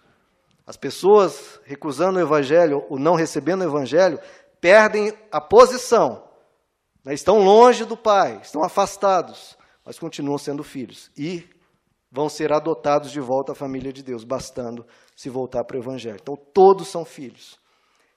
As 0.66 0.78
pessoas 0.78 1.60
recusando 1.66 2.18
o 2.18 2.22
Evangelho 2.22 2.86
ou 2.90 2.98
não 2.98 3.16
recebendo 3.16 3.64
o 3.64 3.66
Evangelho 3.66 4.18
perdem 4.62 5.14
a 5.30 5.42
posição, 5.42 6.24
né? 7.04 7.14
estão 7.14 7.44
longe 7.44 7.84
do 7.84 7.98
Pai, 7.98 8.40
estão 8.42 8.64
afastados, 8.64 9.58
mas 9.84 10.00
continuam 10.00 10.38
sendo 10.38 10.64
filhos 10.64 11.12
e 11.18 11.46
vão 12.10 12.30
ser 12.30 12.54
adotados 12.54 13.12
de 13.12 13.20
volta 13.20 13.52
à 13.52 13.56
família 13.56 13.92
de 13.92 14.02
Deus, 14.02 14.24
bastando 14.24 14.86
se 15.16 15.30
voltar 15.30 15.64
para 15.64 15.78
o 15.78 15.80
Evangelho. 15.80 16.20
Então, 16.22 16.36
todos 16.36 16.88
são 16.88 17.06
filhos. 17.06 17.58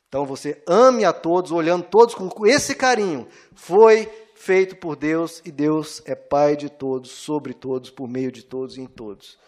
Então 0.08 0.24
você 0.24 0.62
ame 0.66 1.04
a 1.04 1.12
todos, 1.12 1.50
olhando 1.50 1.84
todos 1.84 2.14
com 2.14 2.46
esse 2.46 2.74
carinho. 2.74 3.26
Foi 3.54 4.10
feito 4.34 4.76
por 4.76 4.96
Deus 4.96 5.42
e 5.44 5.50
Deus 5.50 6.02
é 6.06 6.14
Pai 6.14 6.56
de 6.56 6.70
todos, 6.70 7.10
sobre 7.10 7.52
todos, 7.52 7.90
por 7.90 8.08
meio 8.08 8.30
de 8.30 8.42
todos 8.42 8.76
e 8.76 8.80
em 8.80 8.86
todos. 8.86 9.38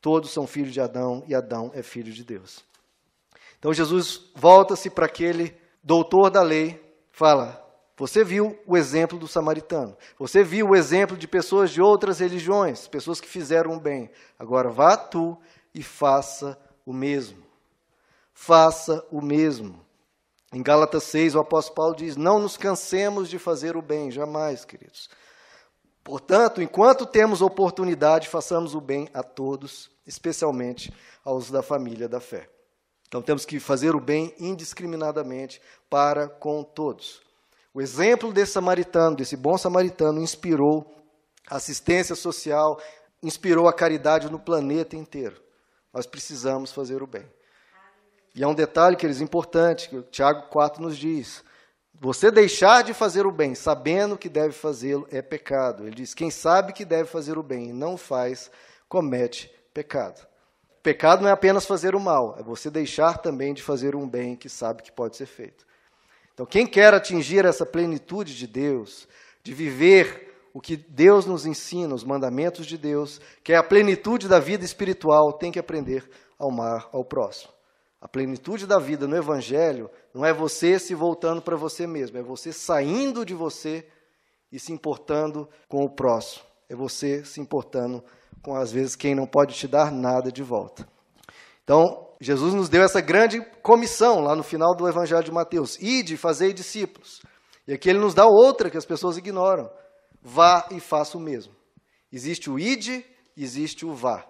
Todos 0.00 0.30
são 0.30 0.46
filhos 0.46 0.72
de 0.72 0.80
Adão 0.80 1.22
e 1.28 1.34
Adão 1.34 1.70
é 1.74 1.82
filho 1.82 2.12
de 2.12 2.24
Deus. 2.24 2.64
Então 3.58 3.72
Jesus 3.72 4.30
volta-se 4.34 4.90
para 4.90 5.06
aquele 5.06 5.54
doutor 5.82 6.30
da 6.30 6.42
lei, 6.42 6.82
fala: 7.12 7.64
Você 7.96 8.24
viu 8.24 8.58
o 8.66 8.76
exemplo 8.76 9.18
do 9.18 9.28
samaritano, 9.28 9.96
você 10.18 10.42
viu 10.42 10.70
o 10.70 10.76
exemplo 10.76 11.16
de 11.16 11.28
pessoas 11.28 11.70
de 11.70 11.80
outras 11.80 12.18
religiões, 12.18 12.88
pessoas 12.88 13.20
que 13.20 13.28
fizeram 13.28 13.76
o 13.76 13.80
bem. 13.80 14.10
Agora 14.36 14.68
vá 14.68 14.96
tu 14.96 15.38
e 15.72 15.82
faça 15.82 16.58
o 16.86 16.92
mesmo 16.92 17.52
faça 18.42 19.06
o 19.10 19.20
mesmo. 19.20 19.80
Em 20.52 20.62
Gálatas 20.62 21.04
6, 21.04 21.34
o 21.34 21.40
apóstolo 21.40 21.76
Paulo 21.76 21.96
diz: 21.96 22.16
Não 22.16 22.38
nos 22.38 22.56
cansemos 22.56 23.28
de 23.28 23.38
fazer 23.38 23.76
o 23.76 23.82
bem, 23.82 24.10
jamais, 24.10 24.64
queridos. 24.64 25.08
Portanto, 26.02 26.60
enquanto 26.60 27.06
temos 27.06 27.40
oportunidade, 27.40 28.28
façamos 28.28 28.74
o 28.74 28.80
bem 28.80 29.08
a 29.14 29.22
todos, 29.22 29.90
especialmente 30.06 30.92
aos 31.24 31.50
da 31.50 31.62
família 31.62 32.08
da 32.08 32.20
fé. 32.20 32.48
Então 33.06 33.22
temos 33.22 33.44
que 33.44 33.60
fazer 33.60 33.94
o 33.94 34.00
bem 34.00 34.34
indiscriminadamente 34.38 35.60
para 35.88 36.26
com 36.26 36.64
todos. 36.64 37.22
O 37.72 37.80
exemplo 37.80 38.32
desse 38.32 38.52
samaritano, 38.52 39.16
desse 39.16 39.36
bom 39.36 39.56
samaritano, 39.56 40.20
inspirou 40.20 40.92
assistência 41.48 42.16
social, 42.16 42.80
inspirou 43.22 43.68
a 43.68 43.72
caridade 43.72 44.30
no 44.30 44.38
planeta 44.38 44.96
inteiro. 44.96 45.40
Nós 45.92 46.06
precisamos 46.06 46.72
fazer 46.72 47.02
o 47.02 47.06
bem. 47.06 47.28
E 48.34 48.42
há 48.42 48.48
um 48.48 48.54
detalhe 48.54 48.96
que 48.96 49.04
eles 49.04 49.20
importante, 49.20 49.88
que 49.88 49.96
o 49.96 50.02
Tiago 50.02 50.48
4 50.48 50.82
nos 50.82 50.96
diz. 50.96 51.44
Você 52.00 52.30
deixar 52.30 52.82
de 52.82 52.94
fazer 52.94 53.26
o 53.26 53.30
bem, 53.30 53.54
sabendo 53.54 54.16
que 54.16 54.28
deve 54.28 54.52
fazê-lo, 54.54 55.06
é 55.10 55.20
pecado. 55.20 55.86
Ele 55.86 55.94
diz: 55.94 56.14
quem 56.14 56.30
sabe 56.30 56.72
que 56.72 56.84
deve 56.84 57.08
fazer 57.08 57.36
o 57.36 57.42
bem 57.42 57.68
e 57.68 57.72
não 57.72 57.96
faz, 57.96 58.50
comete 58.88 59.52
pecado. 59.74 60.26
Pecado 60.82 61.22
não 61.22 61.28
é 61.28 61.32
apenas 61.32 61.64
fazer 61.64 61.94
o 61.94 62.00
mal, 62.00 62.34
é 62.38 62.42
você 62.42 62.68
deixar 62.68 63.18
também 63.18 63.54
de 63.54 63.62
fazer 63.62 63.94
um 63.94 64.08
bem 64.08 64.34
que 64.34 64.48
sabe 64.48 64.82
que 64.82 64.90
pode 64.90 65.16
ser 65.16 65.26
feito. 65.26 65.64
Então, 66.34 66.44
quem 66.44 66.66
quer 66.66 66.92
atingir 66.92 67.44
essa 67.44 67.64
plenitude 67.64 68.34
de 68.34 68.46
Deus, 68.46 69.06
de 69.44 69.54
viver 69.54 70.31
o 70.52 70.60
que 70.60 70.76
Deus 70.76 71.26
nos 71.26 71.46
ensina, 71.46 71.94
os 71.94 72.04
mandamentos 72.04 72.66
de 72.66 72.76
Deus, 72.76 73.20
que 73.42 73.52
é 73.52 73.56
a 73.56 73.62
plenitude 73.62 74.28
da 74.28 74.38
vida 74.38 74.64
espiritual, 74.64 75.32
tem 75.32 75.50
que 75.50 75.58
aprender 75.58 76.08
a 76.38 76.46
amar 76.46 76.88
ao 76.92 77.04
próximo. 77.04 77.52
A 78.00 78.08
plenitude 78.08 78.66
da 78.66 78.78
vida 78.78 79.06
no 79.06 79.16
Evangelho 79.16 79.88
não 80.12 80.26
é 80.26 80.32
você 80.32 80.78
se 80.78 80.94
voltando 80.94 81.40
para 81.40 81.56
você 81.56 81.86
mesmo, 81.86 82.18
é 82.18 82.22
você 82.22 82.52
saindo 82.52 83.24
de 83.24 83.32
você 83.32 83.86
e 84.50 84.58
se 84.58 84.72
importando 84.72 85.48
com 85.68 85.84
o 85.84 85.90
próximo. 85.90 86.44
É 86.68 86.74
você 86.74 87.24
se 87.24 87.40
importando 87.40 88.02
com, 88.42 88.54
às 88.56 88.72
vezes, 88.72 88.96
quem 88.96 89.14
não 89.14 89.26
pode 89.26 89.54
te 89.54 89.68
dar 89.68 89.92
nada 89.92 90.32
de 90.32 90.42
volta. 90.42 90.86
Então, 91.62 92.08
Jesus 92.20 92.54
nos 92.54 92.68
deu 92.68 92.82
essa 92.82 93.00
grande 93.00 93.40
comissão 93.62 94.20
lá 94.20 94.34
no 94.34 94.42
final 94.42 94.74
do 94.74 94.88
Evangelho 94.88 95.24
de 95.24 95.32
Mateus: 95.32 95.78
ide, 95.80 96.16
fazei 96.16 96.52
discípulos. 96.52 97.22
E 97.66 97.72
aqui 97.72 97.88
ele 97.88 97.98
nos 97.98 98.14
dá 98.14 98.26
outra 98.26 98.68
que 98.68 98.76
as 98.76 98.84
pessoas 98.84 99.16
ignoram: 99.16 99.70
vá 100.22 100.68
e 100.70 100.80
faça 100.80 101.18
o 101.18 101.20
mesmo. 101.20 101.54
Existe 102.12 102.48
o 102.50 102.58
ide, 102.58 103.04
existe 103.36 103.84
o 103.84 103.92
vá. 103.94 104.26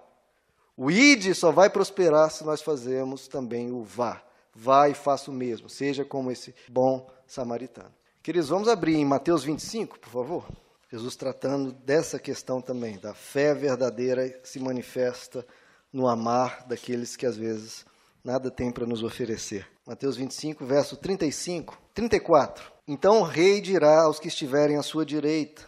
O 0.77 0.91
ide 0.91 1.35
só 1.35 1.53
vai 1.53 1.69
prosperar 1.69 2.31
se 2.31 2.45
nós 2.45 2.63
fazermos 2.63 3.29
também 3.29 3.71
o 3.71 3.83
vá. 3.85 4.23
Vá 4.55 4.89
e 4.89 4.95
faça 4.95 5.31
o 5.31 5.35
mesmo, 5.35 5.69
seja 5.69 6.05
como 6.05 6.31
esse 6.31 6.55
bom 6.69 7.11
samaritano. 7.27 7.93
Queridos, 8.23 8.49
vamos 8.49 8.69
abrir 8.69 8.97
em 8.97 9.05
Mateus 9.05 9.45
25, 9.45 9.99
por 9.99 10.11
favor. 10.11 10.47
Jesus 10.91 11.17
tratando 11.17 11.73
dessa 11.73 12.19
questão 12.19 12.61
também, 12.61 12.99
da 12.99 13.15
fé 13.15 13.55
verdadeira 13.55 14.39
se 14.45 14.61
manifesta 14.61 15.47
no 15.93 16.07
amar 16.07 16.67
daqueles 16.67 17.17
que 17.17 17.27
às 17.27 17.37
vezes 17.37 17.85
nada 18.23 18.51
têm 18.51 18.71
para 18.71 18.87
nos 18.87 19.03
oferecer. 19.03 19.67
Mateus 19.87 20.17
25, 20.17 20.65
verso 20.65 20.97
35, 20.97 21.79
34. 21.95 22.73
Então 22.87 23.21
o 23.21 23.25
rei 23.25 23.61
dirá 23.61 24.03
aos 24.03 24.21
que 24.21 24.29
estiverem 24.29 24.77
à 24.77 24.83
sua 24.83 25.05
direita: 25.05 25.67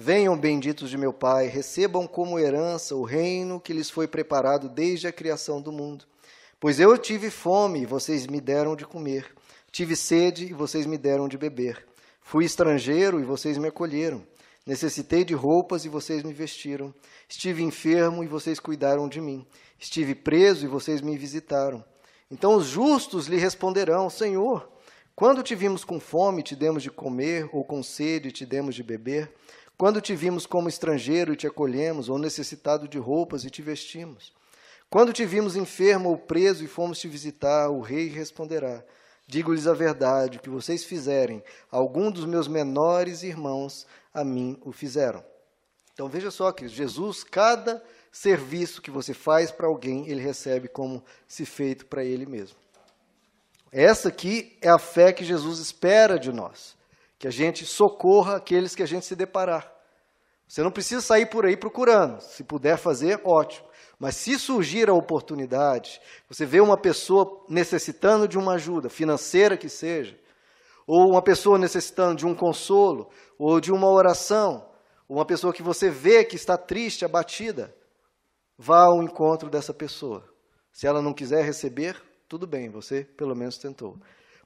Venham, 0.00 0.38
benditos 0.38 0.90
de 0.90 0.96
meu 0.96 1.12
Pai, 1.12 1.48
recebam 1.48 2.06
como 2.06 2.38
herança 2.38 2.94
o 2.94 3.02
reino 3.02 3.58
que 3.58 3.72
lhes 3.72 3.90
foi 3.90 4.06
preparado 4.06 4.68
desde 4.68 5.08
a 5.08 5.12
criação 5.12 5.60
do 5.60 5.72
mundo. 5.72 6.04
Pois 6.60 6.78
eu 6.78 6.96
tive 6.96 7.30
fome 7.30 7.80
e 7.82 7.86
vocês 7.86 8.24
me 8.28 8.40
deram 8.40 8.76
de 8.76 8.86
comer, 8.86 9.26
tive 9.72 9.96
sede 9.96 10.46
e 10.46 10.52
vocês 10.52 10.86
me 10.86 10.96
deram 10.96 11.26
de 11.26 11.36
beber. 11.36 11.84
Fui 12.20 12.44
estrangeiro 12.44 13.18
e 13.18 13.24
vocês 13.24 13.58
me 13.58 13.66
acolheram. 13.66 14.24
Necessitei 14.64 15.24
de 15.24 15.34
roupas 15.34 15.84
e 15.84 15.88
vocês 15.88 16.22
me 16.22 16.32
vestiram. 16.32 16.94
Estive 17.28 17.64
enfermo 17.64 18.22
e 18.22 18.28
vocês 18.28 18.60
cuidaram 18.60 19.08
de 19.08 19.20
mim. 19.20 19.44
Estive 19.80 20.14
preso 20.14 20.64
e 20.64 20.68
vocês 20.68 21.00
me 21.00 21.18
visitaram. 21.18 21.84
Então 22.30 22.54
os 22.54 22.66
justos 22.66 23.26
lhe 23.26 23.36
responderão: 23.36 24.08
Senhor, 24.08 24.70
quando 25.16 25.42
te 25.42 25.56
vimos 25.56 25.82
com 25.82 25.98
fome, 25.98 26.44
te 26.44 26.54
demos 26.54 26.84
de 26.84 26.90
comer, 26.92 27.50
ou 27.52 27.64
com 27.64 27.82
sede, 27.82 28.30
te 28.30 28.46
demos 28.46 28.76
de 28.76 28.84
beber? 28.84 29.28
Quando 29.78 30.00
te 30.00 30.12
vimos 30.16 30.44
como 30.44 30.68
estrangeiro 30.68 31.32
e 31.32 31.36
te 31.36 31.46
acolhemos, 31.46 32.08
ou 32.08 32.18
necessitado 32.18 32.88
de 32.88 32.98
roupas 32.98 33.44
e 33.44 33.50
te 33.50 33.62
vestimos? 33.62 34.32
Quando 34.90 35.12
te 35.12 35.24
vimos 35.24 35.54
enfermo 35.54 36.08
ou 36.08 36.18
preso 36.18 36.64
e 36.64 36.66
fomos 36.66 36.98
te 36.98 37.06
visitar, 37.06 37.70
o 37.70 37.80
rei 37.80 38.08
responderá: 38.08 38.82
Digo-lhes 39.24 39.68
a 39.68 39.74
verdade, 39.74 40.40
que 40.40 40.50
vocês 40.50 40.84
fizerem, 40.84 41.44
algum 41.70 42.10
dos 42.10 42.24
meus 42.24 42.48
menores 42.48 43.22
irmãos, 43.22 43.86
a 44.12 44.24
mim 44.24 44.58
o 44.64 44.72
fizeram. 44.72 45.24
Então 45.94 46.08
veja 46.08 46.32
só, 46.32 46.50
que 46.50 46.66
Jesus, 46.66 47.22
cada 47.22 47.80
serviço 48.10 48.82
que 48.82 48.90
você 48.90 49.14
faz 49.14 49.52
para 49.52 49.68
alguém, 49.68 50.08
ele 50.08 50.20
recebe 50.20 50.66
como 50.66 51.04
se 51.28 51.46
feito 51.46 51.86
para 51.86 52.02
ele 52.02 52.26
mesmo. 52.26 52.56
Essa 53.70 54.08
aqui 54.08 54.58
é 54.60 54.68
a 54.68 54.78
fé 54.78 55.12
que 55.12 55.24
Jesus 55.24 55.60
espera 55.60 56.18
de 56.18 56.32
nós 56.32 56.76
que 57.18 57.26
a 57.26 57.30
gente 57.30 57.66
socorra 57.66 58.36
aqueles 58.36 58.74
que 58.74 58.82
a 58.82 58.86
gente 58.86 59.04
se 59.04 59.16
deparar. 59.16 59.72
Você 60.46 60.62
não 60.62 60.70
precisa 60.70 61.02
sair 61.02 61.26
por 61.26 61.44
aí 61.44 61.56
procurando. 61.56 62.20
Se 62.20 62.42
puder 62.42 62.78
fazer, 62.78 63.20
ótimo. 63.24 63.68
Mas 63.98 64.16
se 64.16 64.38
surgir 64.38 64.88
a 64.88 64.94
oportunidade, 64.94 66.00
você 66.28 66.46
vê 66.46 66.60
uma 66.60 66.80
pessoa 66.80 67.44
necessitando 67.48 68.28
de 68.28 68.38
uma 68.38 68.54
ajuda, 68.54 68.88
financeira 68.88 69.56
que 69.56 69.68
seja, 69.68 70.18
ou 70.86 71.10
uma 71.10 71.20
pessoa 71.20 71.58
necessitando 71.58 72.16
de 72.16 72.26
um 72.26 72.34
consolo, 72.34 73.10
ou 73.36 73.60
de 73.60 73.72
uma 73.72 73.90
oração, 73.90 74.66
ou 75.08 75.16
uma 75.16 75.26
pessoa 75.26 75.52
que 75.52 75.62
você 75.62 75.90
vê 75.90 76.24
que 76.24 76.36
está 76.36 76.56
triste, 76.56 77.04
abatida, 77.04 77.74
vá 78.56 78.84
ao 78.84 79.02
encontro 79.02 79.50
dessa 79.50 79.74
pessoa. 79.74 80.24
Se 80.72 80.86
ela 80.86 81.02
não 81.02 81.12
quiser 81.12 81.44
receber, 81.44 82.00
tudo 82.28 82.46
bem, 82.46 82.70
você 82.70 83.04
pelo 83.04 83.34
menos 83.34 83.58
tentou. 83.58 83.98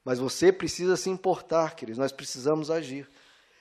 Mas 0.04 0.18
você 0.18 0.52
precisa 0.52 0.96
se 0.96 1.10
importar, 1.10 1.74
queridos, 1.74 1.98
nós 1.98 2.12
precisamos 2.12 2.70
agir. 2.70 3.08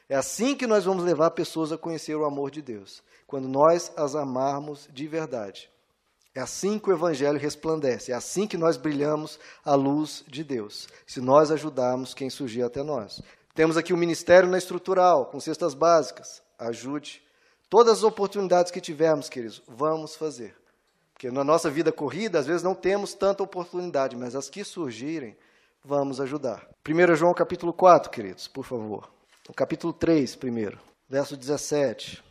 É 0.10 0.16
assim 0.16 0.56
que 0.56 0.68
nós 0.68 0.86
vamos 0.86 1.04
levar 1.04 1.32
pessoas 1.32 1.72
a 1.72 1.78
conhecer 1.78 2.16
o 2.16 2.26
amor 2.26 2.52
de 2.52 2.62
Deus, 2.62 3.02
quando 3.28 3.48
nós 3.48 3.92
as 3.96 4.16
amarmos 4.16 4.90
de 4.92 5.08
verdade. 5.08 5.70
É 6.34 6.40
assim 6.40 6.80
que 6.80 6.90
o 6.90 6.94
Evangelho 6.94 7.38
resplandece, 7.38 8.12
é 8.12 8.16
assim 8.16 8.48
que 8.48 8.58
nós 8.58 8.78
brilhamos 8.78 9.40
a 9.64 9.76
luz 9.76 10.24
de 10.28 10.44
Deus, 10.44 10.88
se 11.06 11.20
nós 11.20 11.52
ajudarmos 11.52 12.14
quem 12.14 12.30
surgir 12.30 12.64
até 12.64 12.82
nós. 12.84 13.22
Temos 13.54 13.76
aqui 13.76 13.92
o 13.94 13.98
ministério 13.98 14.50
na 14.50 14.58
estrutural, 14.58 15.26
com 15.26 15.40
cestas 15.40 15.74
básicas. 15.74 16.42
Ajude. 16.58 17.22
Todas 17.70 18.00
as 18.00 18.04
oportunidades 18.04 18.72
que 18.72 18.80
tivermos, 18.80 19.30
queridos, 19.30 19.62
vamos 19.68 20.16
fazer. 20.16 20.56
Porque 21.14 21.30
na 21.30 21.44
nossa 21.44 21.70
vida 21.70 21.92
corrida, 21.92 22.40
às 22.40 22.48
vezes 22.48 22.64
não 22.64 22.74
temos 22.74 23.14
tanta 23.14 23.44
oportunidade, 23.44 24.16
mas 24.16 24.36
as 24.36 24.50
que 24.50 24.64
surgirem, 24.64 25.36
vamos 25.84 26.22
ajudar. 26.22 26.68
1 26.88 27.16
João 27.16 27.34
capítulo 27.34 27.74
4, 27.74 28.10
queridos, 28.10 28.48
por 28.48 28.64
favor. 28.64 29.10
O 29.50 29.54
capítulo 29.54 29.92
3, 29.92 30.36
primeiro, 30.36 30.80
verso 31.10 31.36
17. 31.36 32.24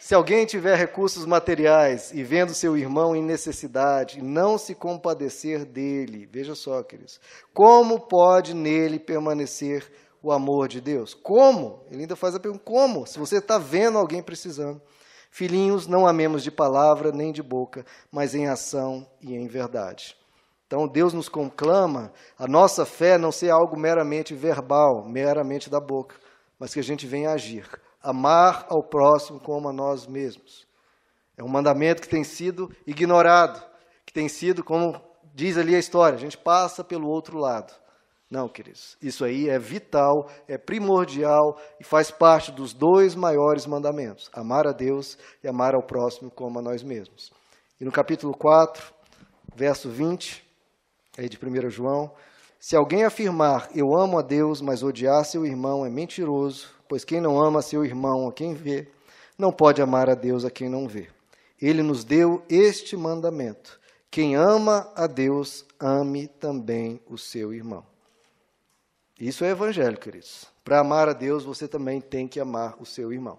Se 0.00 0.14
alguém 0.14 0.44
tiver 0.44 0.76
recursos 0.76 1.24
materiais 1.24 2.12
e 2.12 2.22
vendo 2.22 2.52
seu 2.52 2.76
irmão 2.76 3.16
em 3.16 3.22
necessidade, 3.22 4.22
não 4.22 4.58
se 4.58 4.74
compadecer 4.74 5.64
dele, 5.64 6.28
veja 6.30 6.54
só, 6.54 6.82
queridos, 6.82 7.18
como 7.54 8.00
pode 8.00 8.54
nele 8.54 8.98
permanecer 8.98 9.90
o 10.22 10.32
amor 10.32 10.68
de 10.68 10.80
Deus? 10.80 11.14
Como? 11.14 11.84
Ele 11.90 12.02
ainda 12.02 12.16
faz 12.16 12.34
a 12.34 12.40
pergunta: 12.40 12.64
como? 12.64 13.06
Se 13.06 13.18
você 13.18 13.38
está 13.38 13.58
vendo 13.58 13.98
alguém 13.98 14.22
precisando. 14.22 14.80
Filhinhos, 15.30 15.86
não 15.88 16.06
amemos 16.06 16.44
de 16.44 16.50
palavra 16.50 17.10
nem 17.10 17.32
de 17.32 17.42
boca, 17.42 17.84
mas 18.10 18.34
em 18.34 18.46
ação 18.46 19.04
e 19.20 19.34
em 19.34 19.48
verdade. 19.48 20.16
Então 20.74 20.88
Deus 20.88 21.12
nos 21.12 21.28
conclama 21.28 22.12
a 22.36 22.48
nossa 22.48 22.84
fé 22.84 23.16
não 23.16 23.30
ser 23.30 23.48
algo 23.48 23.78
meramente 23.78 24.34
verbal, 24.34 25.08
meramente 25.08 25.70
da 25.70 25.78
boca, 25.78 26.16
mas 26.58 26.74
que 26.74 26.80
a 26.80 26.82
gente 26.82 27.06
venha 27.06 27.30
agir. 27.30 27.64
Amar 28.02 28.66
ao 28.68 28.82
próximo 28.82 29.38
como 29.38 29.68
a 29.68 29.72
nós 29.72 30.04
mesmos. 30.04 30.66
É 31.36 31.44
um 31.44 31.48
mandamento 31.48 32.02
que 32.02 32.08
tem 32.08 32.24
sido 32.24 32.68
ignorado, 32.84 33.64
que 34.04 34.12
tem 34.12 34.28
sido, 34.28 34.64
como 34.64 35.00
diz 35.32 35.56
ali 35.56 35.76
a 35.76 35.78
história, 35.78 36.16
a 36.16 36.20
gente 36.20 36.36
passa 36.36 36.82
pelo 36.82 37.08
outro 37.08 37.38
lado. 37.38 37.72
Não, 38.28 38.48
queridos, 38.48 38.96
isso 39.00 39.24
aí 39.24 39.48
é 39.48 39.60
vital, 39.60 40.28
é 40.48 40.58
primordial 40.58 41.56
e 41.78 41.84
faz 41.84 42.10
parte 42.10 42.50
dos 42.50 42.74
dois 42.74 43.14
maiores 43.14 43.64
mandamentos: 43.64 44.28
amar 44.32 44.66
a 44.66 44.72
Deus 44.72 45.16
e 45.40 45.46
amar 45.46 45.76
ao 45.76 45.84
próximo 45.84 46.32
como 46.32 46.58
a 46.58 46.62
nós 46.62 46.82
mesmos. 46.82 47.30
E 47.80 47.84
no 47.84 47.92
capítulo 47.92 48.36
4, 48.36 48.92
verso 49.54 49.88
20, 49.88 50.43
aí 51.16 51.28
de 51.28 51.38
1 51.38 51.70
João, 51.70 52.12
se 52.58 52.76
alguém 52.76 53.04
afirmar 53.04 53.68
eu 53.74 53.94
amo 53.94 54.18
a 54.18 54.22
Deus, 54.22 54.60
mas 54.60 54.82
odiar 54.82 55.24
seu 55.24 55.44
irmão 55.44 55.84
é 55.84 55.90
mentiroso, 55.90 56.68
pois 56.88 57.04
quem 57.04 57.20
não 57.20 57.42
ama 57.42 57.62
seu 57.62 57.84
irmão 57.84 58.28
a 58.28 58.32
quem 58.32 58.54
vê, 58.54 58.88
não 59.38 59.52
pode 59.52 59.82
amar 59.82 60.08
a 60.08 60.14
Deus 60.14 60.44
a 60.44 60.50
quem 60.50 60.68
não 60.68 60.88
vê. 60.88 61.08
Ele 61.60 61.82
nos 61.82 62.04
deu 62.04 62.42
este 62.48 62.96
mandamento: 62.96 63.80
quem 64.10 64.36
ama 64.36 64.90
a 64.94 65.06
Deus, 65.06 65.64
ame 65.80 66.28
também 66.28 67.00
o 67.06 67.18
seu 67.18 67.52
irmão. 67.52 67.84
Isso 69.18 69.44
é 69.44 69.50
evangelho, 69.50 69.98
queridos. 69.98 70.46
Para 70.64 70.80
amar 70.80 71.08
a 71.08 71.12
Deus, 71.12 71.44
você 71.44 71.68
também 71.68 72.00
tem 72.00 72.26
que 72.26 72.40
amar 72.40 72.76
o 72.80 72.86
seu 72.86 73.12
irmão. 73.12 73.38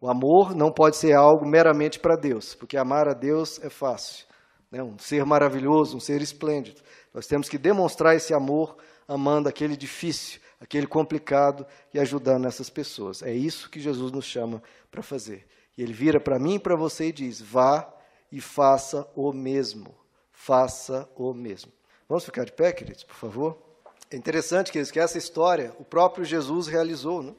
O 0.00 0.08
amor 0.08 0.54
não 0.54 0.72
pode 0.72 0.96
ser 0.96 1.12
algo 1.12 1.46
meramente 1.46 1.98
para 1.98 2.16
Deus, 2.16 2.54
porque 2.54 2.76
amar 2.76 3.08
a 3.08 3.12
Deus 3.12 3.62
é 3.62 3.68
fácil. 3.68 4.26
Né? 4.70 4.82
Um 4.82 4.98
ser 4.98 5.24
maravilhoso, 5.24 5.96
um 5.96 6.00
ser 6.00 6.22
esplêndido. 6.22 6.80
Nós 7.12 7.26
temos 7.26 7.48
que 7.48 7.58
demonstrar 7.58 8.14
esse 8.14 8.32
amor 8.32 8.76
amando 9.06 9.48
aquele 9.48 9.76
difícil, 9.76 10.40
aquele 10.60 10.86
complicado 10.86 11.66
e 11.92 11.98
ajudando 11.98 12.46
essas 12.46 12.70
pessoas. 12.70 13.22
É 13.22 13.32
isso 13.32 13.68
que 13.68 13.80
Jesus 13.80 14.12
nos 14.12 14.24
chama 14.24 14.62
para 14.90 15.02
fazer. 15.02 15.46
E 15.76 15.82
ele 15.82 15.92
vira 15.92 16.20
para 16.20 16.38
mim 16.38 16.54
e 16.54 16.58
para 16.58 16.76
você 16.76 17.08
e 17.08 17.12
diz: 17.12 17.40
vá 17.40 17.92
e 18.30 18.40
faça 18.40 19.08
o 19.14 19.32
mesmo. 19.32 19.94
Faça 20.32 21.08
o 21.16 21.34
mesmo. 21.34 21.72
Vamos 22.08 22.24
ficar 22.24 22.44
de 22.44 22.52
pé, 22.52 22.72
queridos, 22.72 23.04
por 23.04 23.16
favor? 23.16 23.58
É 24.10 24.16
interessante 24.16 24.72
que 24.72 24.98
essa 24.98 25.18
história 25.18 25.74
o 25.78 25.84
próprio 25.84 26.24
Jesus 26.24 26.66
realizou. 26.66 27.22
Né? 27.22 27.34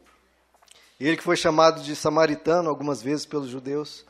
Ele 1.00 1.18
que 1.18 1.24
foi 1.24 1.36
chamado 1.36 1.82
de 1.82 1.96
samaritano 1.96 2.70
algumas 2.70 3.02
vezes 3.02 3.26
pelos 3.26 3.50
judeus. 3.50 4.06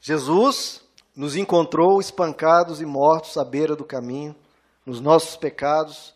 Jesus 0.00 0.82
nos 1.16 1.36
encontrou 1.36 2.00
espancados 2.00 2.80
e 2.80 2.86
mortos 2.86 3.36
à 3.36 3.44
beira 3.44 3.74
do 3.74 3.84
caminho, 3.84 4.36
nos 4.84 5.00
nossos 5.00 5.36
pecados, 5.36 6.14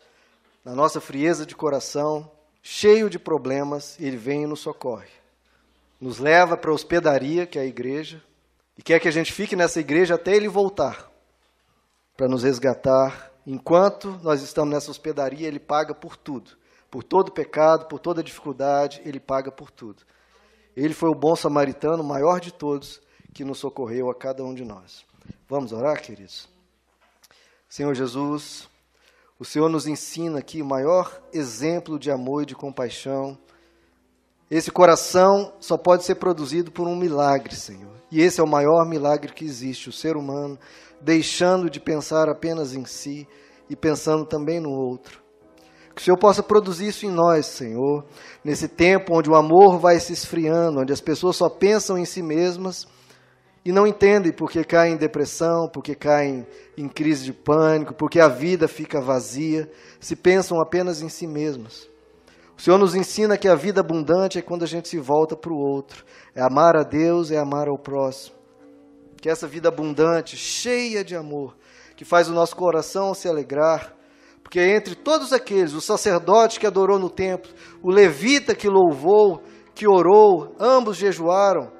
na 0.63 0.73
nossa 0.73 1.01
frieza 1.01 1.45
de 1.45 1.55
coração, 1.55 2.29
cheio 2.61 3.09
de 3.09 3.17
problemas, 3.17 3.99
ele 3.99 4.17
vem 4.17 4.43
e 4.43 4.47
nos 4.47 4.59
socorre. 4.59 5.09
Nos 5.99 6.19
leva 6.19 6.55
para 6.55 6.71
a 6.71 6.73
hospedaria, 6.73 7.45
que 7.45 7.57
é 7.57 7.61
a 7.61 7.65
igreja, 7.65 8.23
e 8.77 8.81
quer 8.81 8.99
que 8.99 9.07
a 9.07 9.11
gente 9.11 9.33
fique 9.33 9.55
nessa 9.55 9.79
igreja 9.79 10.15
até 10.15 10.35
ele 10.35 10.47
voltar, 10.47 11.11
para 12.15 12.27
nos 12.27 12.43
resgatar 12.43 13.29
Enquanto 13.51 14.19
nós 14.21 14.43
estamos 14.43 14.71
nessa 14.71 14.91
hospedaria, 14.91 15.47
Ele 15.47 15.59
paga 15.59 15.95
por 15.95 16.15
tudo. 16.15 16.51
Por 16.91 17.03
todo 17.03 17.31
pecado, 17.31 17.87
por 17.87 17.97
toda 17.97 18.21
dificuldade, 18.21 19.01
Ele 19.03 19.19
paga 19.19 19.51
por 19.51 19.71
tudo. 19.71 20.03
Ele 20.75 20.93
foi 20.93 21.09
o 21.09 21.15
bom 21.15 21.35
samaritano, 21.35 22.03
o 22.03 22.05
maior 22.05 22.39
de 22.39 22.53
todos, 22.53 23.01
que 23.33 23.43
nos 23.43 23.57
socorreu 23.57 24.07
a 24.07 24.13
cada 24.13 24.43
um 24.43 24.53
de 24.53 24.63
nós. 24.63 25.03
Vamos 25.47 25.73
orar, 25.73 25.99
queridos? 25.99 26.47
Senhor 27.69 27.93
Jesus, 27.93 28.67
o 29.37 29.45
Senhor 29.45 29.69
nos 29.69 29.85
ensina 29.85 30.39
aqui 30.39 30.59
o 30.59 30.65
maior 30.65 31.21
exemplo 31.31 31.99
de 31.99 32.09
amor 32.09 32.41
e 32.41 32.45
de 32.47 32.55
compaixão. 32.55 33.37
Esse 34.49 34.71
coração 34.71 35.53
só 35.59 35.77
pode 35.77 36.03
ser 36.03 36.15
produzido 36.15 36.71
por 36.71 36.87
um 36.87 36.95
milagre, 36.95 37.55
Senhor. 37.55 37.93
E 38.11 38.21
esse 38.21 38.41
é 38.41 38.43
o 38.43 38.47
maior 38.47 38.89
milagre 38.89 39.31
que 39.31 39.45
existe, 39.45 39.87
o 39.87 39.93
ser 39.93 40.17
humano 40.17 40.57
deixando 40.99 41.69
de 41.69 41.79
pensar 41.79 42.27
apenas 42.27 42.73
em 42.73 42.85
si 42.85 43.27
e 43.69 43.75
pensando 43.75 44.25
também 44.25 44.59
no 44.59 44.71
outro. 44.71 45.21
Que 45.93 46.01
o 46.01 46.03
Senhor 46.03 46.17
possa 46.17 46.41
produzir 46.41 46.87
isso 46.87 47.05
em 47.05 47.11
nós, 47.11 47.45
Senhor, 47.45 48.03
nesse 48.43 48.67
tempo 48.67 49.15
onde 49.15 49.29
o 49.29 49.35
amor 49.35 49.77
vai 49.77 49.99
se 49.99 50.11
esfriando, 50.11 50.79
onde 50.79 50.91
as 50.91 51.01
pessoas 51.01 51.35
só 51.35 51.47
pensam 51.47 51.99
em 51.99 52.05
si 52.05 52.23
mesmas 52.23 52.87
e 53.63 53.71
não 53.71 53.85
entendem 53.85 54.31
porque 54.31 54.63
caem 54.63 54.93
em 54.93 54.97
depressão, 54.97 55.67
porque 55.67 55.93
caem 55.93 56.45
em 56.77 56.87
crise 56.87 57.25
de 57.25 57.33
pânico, 57.33 57.93
porque 57.93 58.19
a 58.19 58.27
vida 58.27 58.67
fica 58.67 59.01
vazia, 59.01 59.69
se 59.99 60.15
pensam 60.15 60.61
apenas 60.61 61.01
em 61.01 61.09
si 61.09 61.27
mesmas. 61.27 61.89
O 62.57 62.61
Senhor 62.61 62.77
nos 62.77 62.95
ensina 62.95 63.37
que 63.37 63.47
a 63.47 63.55
vida 63.55 63.81
abundante 63.81 64.37
é 64.37 64.41
quando 64.41 64.63
a 64.63 64.67
gente 64.67 64.87
se 64.87 64.97
volta 64.97 65.35
para 65.35 65.53
o 65.53 65.57
outro, 65.57 66.03
é 66.35 66.41
amar 66.41 66.75
a 66.75 66.83
Deus, 66.83 67.31
é 67.31 67.37
amar 67.37 67.67
ao 67.67 67.77
próximo 67.77 68.39
que 69.19 69.29
essa 69.29 69.47
vida 69.47 69.67
abundante, 69.69 70.37
cheia 70.37 71.03
de 71.03 71.15
amor, 71.15 71.55
que 71.95 72.05
faz 72.05 72.29
o 72.29 72.33
nosso 72.33 72.55
coração 72.55 73.13
se 73.13 73.27
alegrar, 73.27 73.93
porque 74.41 74.59
entre 74.59 74.95
todos 74.95 75.33
aqueles, 75.33 75.73
o 75.73 75.81
sacerdote 75.81 76.59
que 76.59 76.65
adorou 76.65 76.97
no 76.97 77.09
templo, 77.09 77.51
o 77.83 77.91
levita 77.91 78.55
que 78.55 78.67
louvou, 78.67 79.43
que 79.75 79.87
orou, 79.87 80.55
ambos 80.59 80.97
jejuaram, 80.97 81.71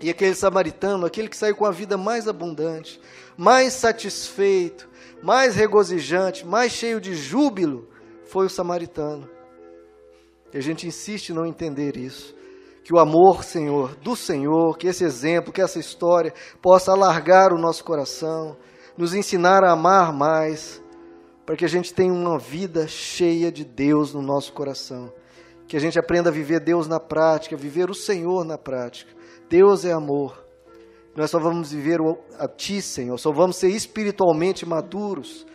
e 0.00 0.10
aquele 0.10 0.34
samaritano, 0.34 1.06
aquele 1.06 1.28
que 1.28 1.36
saiu 1.36 1.56
com 1.56 1.64
a 1.64 1.70
vida 1.70 1.96
mais 1.96 2.28
abundante, 2.28 3.00
mais 3.36 3.72
satisfeito, 3.72 4.88
mais 5.22 5.54
regozijante, 5.54 6.46
mais 6.46 6.72
cheio 6.72 7.00
de 7.00 7.14
júbilo, 7.14 7.88
foi 8.24 8.46
o 8.46 8.50
samaritano. 8.50 9.28
E 10.52 10.58
a 10.58 10.60
gente 10.60 10.86
insiste 10.86 11.30
em 11.30 11.34
não 11.34 11.46
entender 11.46 11.96
isso 11.96 12.34
que 12.84 12.94
o 12.94 12.98
amor, 12.98 13.42
Senhor, 13.42 13.96
do 13.96 14.14
Senhor, 14.14 14.76
que 14.76 14.86
esse 14.86 15.02
exemplo, 15.04 15.50
que 15.50 15.62
essa 15.62 15.78
história 15.78 16.34
possa 16.60 16.92
alargar 16.92 17.50
o 17.50 17.58
nosso 17.58 17.82
coração, 17.82 18.58
nos 18.96 19.14
ensinar 19.14 19.64
a 19.64 19.72
amar 19.72 20.12
mais, 20.12 20.82
para 21.46 21.56
que 21.56 21.64
a 21.64 21.68
gente 21.68 21.94
tenha 21.94 22.12
uma 22.12 22.38
vida 22.38 22.86
cheia 22.86 23.50
de 23.50 23.64
Deus 23.64 24.12
no 24.12 24.20
nosso 24.20 24.52
coração. 24.52 25.10
Que 25.66 25.78
a 25.78 25.80
gente 25.80 25.98
aprenda 25.98 26.28
a 26.28 26.32
viver 26.32 26.60
Deus 26.60 26.86
na 26.86 27.00
prática, 27.00 27.56
viver 27.56 27.90
o 27.90 27.94
Senhor 27.94 28.44
na 28.44 28.58
prática. 28.58 29.10
Deus 29.56 29.84
é 29.84 29.92
amor. 29.92 30.44
Nós 31.14 31.30
só 31.30 31.38
vamos 31.38 31.70
viver 31.70 32.00
a 32.40 32.48
Ti, 32.48 32.82
Senhor, 32.82 33.16
só 33.18 33.30
vamos 33.30 33.54
ser 33.54 33.68
espiritualmente 33.68 34.66
maduros 34.66 35.46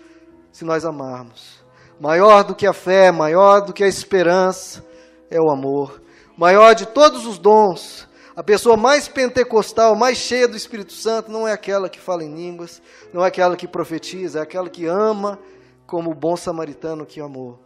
se 0.54 0.64
nós 0.64 0.86
amarmos. 0.86 1.60
Maior 2.00 2.46
do 2.46 2.56
que 2.56 2.66
a 2.66 2.72
fé, 2.72 3.12
maior 3.12 3.60
do 3.60 3.74
que 3.74 3.84
a 3.84 3.88
esperança, 3.88 4.86
é 5.30 5.38
o 5.38 5.52
amor 5.52 6.02
maior 6.38 6.74
de 6.74 6.86
todos 6.86 7.26
os 7.26 7.38
dons, 7.38 8.08
a 8.34 8.42
pessoa 8.42 8.78
mais 8.78 9.10
pentecostal, 9.10 9.94
mais 9.94 10.18
cheia 10.18 10.48
do 10.48 10.56
Espírito 10.56 10.94
Santo, 10.94 11.30
não 11.30 11.46
é 11.46 11.52
aquela 11.52 11.90
que 11.90 12.00
fala 12.00 12.24
em 12.24 12.34
línguas, 12.34 12.82
não 13.12 13.26
é 13.26 13.28
aquela 13.28 13.58
que 13.58 13.68
profetiza, 13.68 14.40
é 14.40 14.42
aquela 14.42 14.70
que 14.70 14.86
ama 14.86 15.38
como 15.86 16.12
o 16.12 16.16
bom 16.16 16.38
samaritano 16.38 17.06
que 17.06 17.20
amou. 17.20 17.60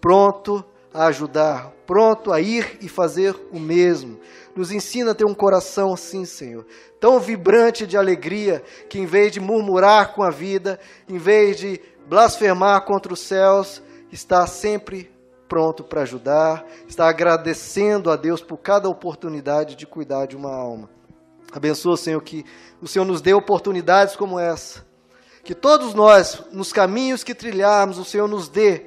Pronto 0.00 0.64
a 0.92 1.06
ajudar, 1.06 1.72
pronto 1.86 2.32
a 2.32 2.40
ir 2.40 2.78
e 2.80 2.88
fazer 2.88 3.34
o 3.52 3.58
mesmo. 3.58 4.18
Nos 4.54 4.72
ensina 4.72 5.12
a 5.12 5.14
ter 5.14 5.24
um 5.24 5.34
coração 5.34 5.92
assim, 5.92 6.24
Senhor, 6.24 6.66
tão 6.98 7.20
vibrante 7.20 7.86
de 7.86 7.96
alegria, 7.96 8.62
que 8.88 8.98
em 8.98 9.06
vez 9.06 9.32
de 9.32 9.40
murmurar 9.40 10.14
com 10.14 10.22
a 10.22 10.30
vida, 10.30 10.78
em 11.08 11.18
vez 11.18 11.58
de 11.58 11.80
blasfemar 12.08 12.84
contra 12.84 13.12
os 13.12 13.20
céus, 13.20 13.82
está 14.10 14.46
sempre 14.46 15.10
pronto 15.48 15.82
para 15.82 16.02
ajudar, 16.02 16.64
está 16.86 17.08
agradecendo 17.08 18.10
a 18.10 18.16
Deus 18.16 18.42
por 18.42 18.58
cada 18.58 18.88
oportunidade 18.88 19.76
de 19.76 19.86
cuidar 19.86 20.26
de 20.26 20.36
uma 20.36 20.54
alma. 20.54 20.90
Abençoa, 21.50 21.96
Senhor, 21.96 22.20
que 22.22 22.44
o 22.80 22.86
Senhor 22.86 23.04
nos 23.04 23.22
dê 23.22 23.32
oportunidades 23.32 24.14
como 24.14 24.38
essa. 24.38 24.86
Que 25.42 25.54
todos 25.54 25.94
nós, 25.94 26.42
nos 26.52 26.72
caminhos 26.72 27.24
que 27.24 27.34
trilharmos, 27.34 27.98
o 27.98 28.04
Senhor 28.04 28.28
nos 28.28 28.48
dê 28.48 28.86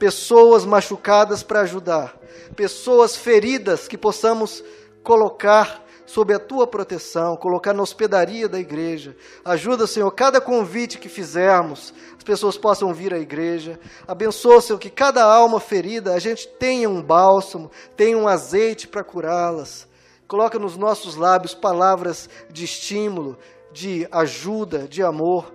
pessoas 0.00 0.64
machucadas 0.64 1.42
para 1.42 1.60
ajudar, 1.60 2.18
pessoas 2.56 3.14
feridas 3.14 3.86
que 3.86 3.98
possamos 3.98 4.64
colocar 5.04 5.84
sob 6.06 6.32
a 6.32 6.38
tua 6.38 6.66
proteção, 6.66 7.36
colocar 7.36 7.74
na 7.74 7.82
hospedaria 7.82 8.48
da 8.48 8.58
igreja. 8.58 9.14
Ajuda, 9.44 9.86
Senhor, 9.86 10.10
cada 10.10 10.40
convite 10.40 10.98
que 10.98 11.08
fizermos, 11.08 11.92
as 12.16 12.24
pessoas 12.24 12.56
possam 12.56 12.94
vir 12.94 13.12
à 13.12 13.18
igreja. 13.18 13.78
Abençoa, 14.08 14.62
Senhor, 14.62 14.78
que 14.78 14.90
cada 14.90 15.22
alma 15.22 15.60
ferida, 15.60 16.14
a 16.14 16.18
gente 16.18 16.48
tenha 16.58 16.88
um 16.88 17.02
bálsamo, 17.02 17.70
tenha 17.94 18.16
um 18.16 18.26
azeite 18.26 18.88
para 18.88 19.04
curá-las. 19.04 19.86
Coloca 20.26 20.58
nos 20.58 20.78
nossos 20.78 21.14
lábios 21.14 21.54
palavras 21.54 22.28
de 22.50 22.64
estímulo, 22.64 23.38
de 23.70 24.08
ajuda, 24.10 24.88
de 24.88 25.02
amor. 25.02 25.52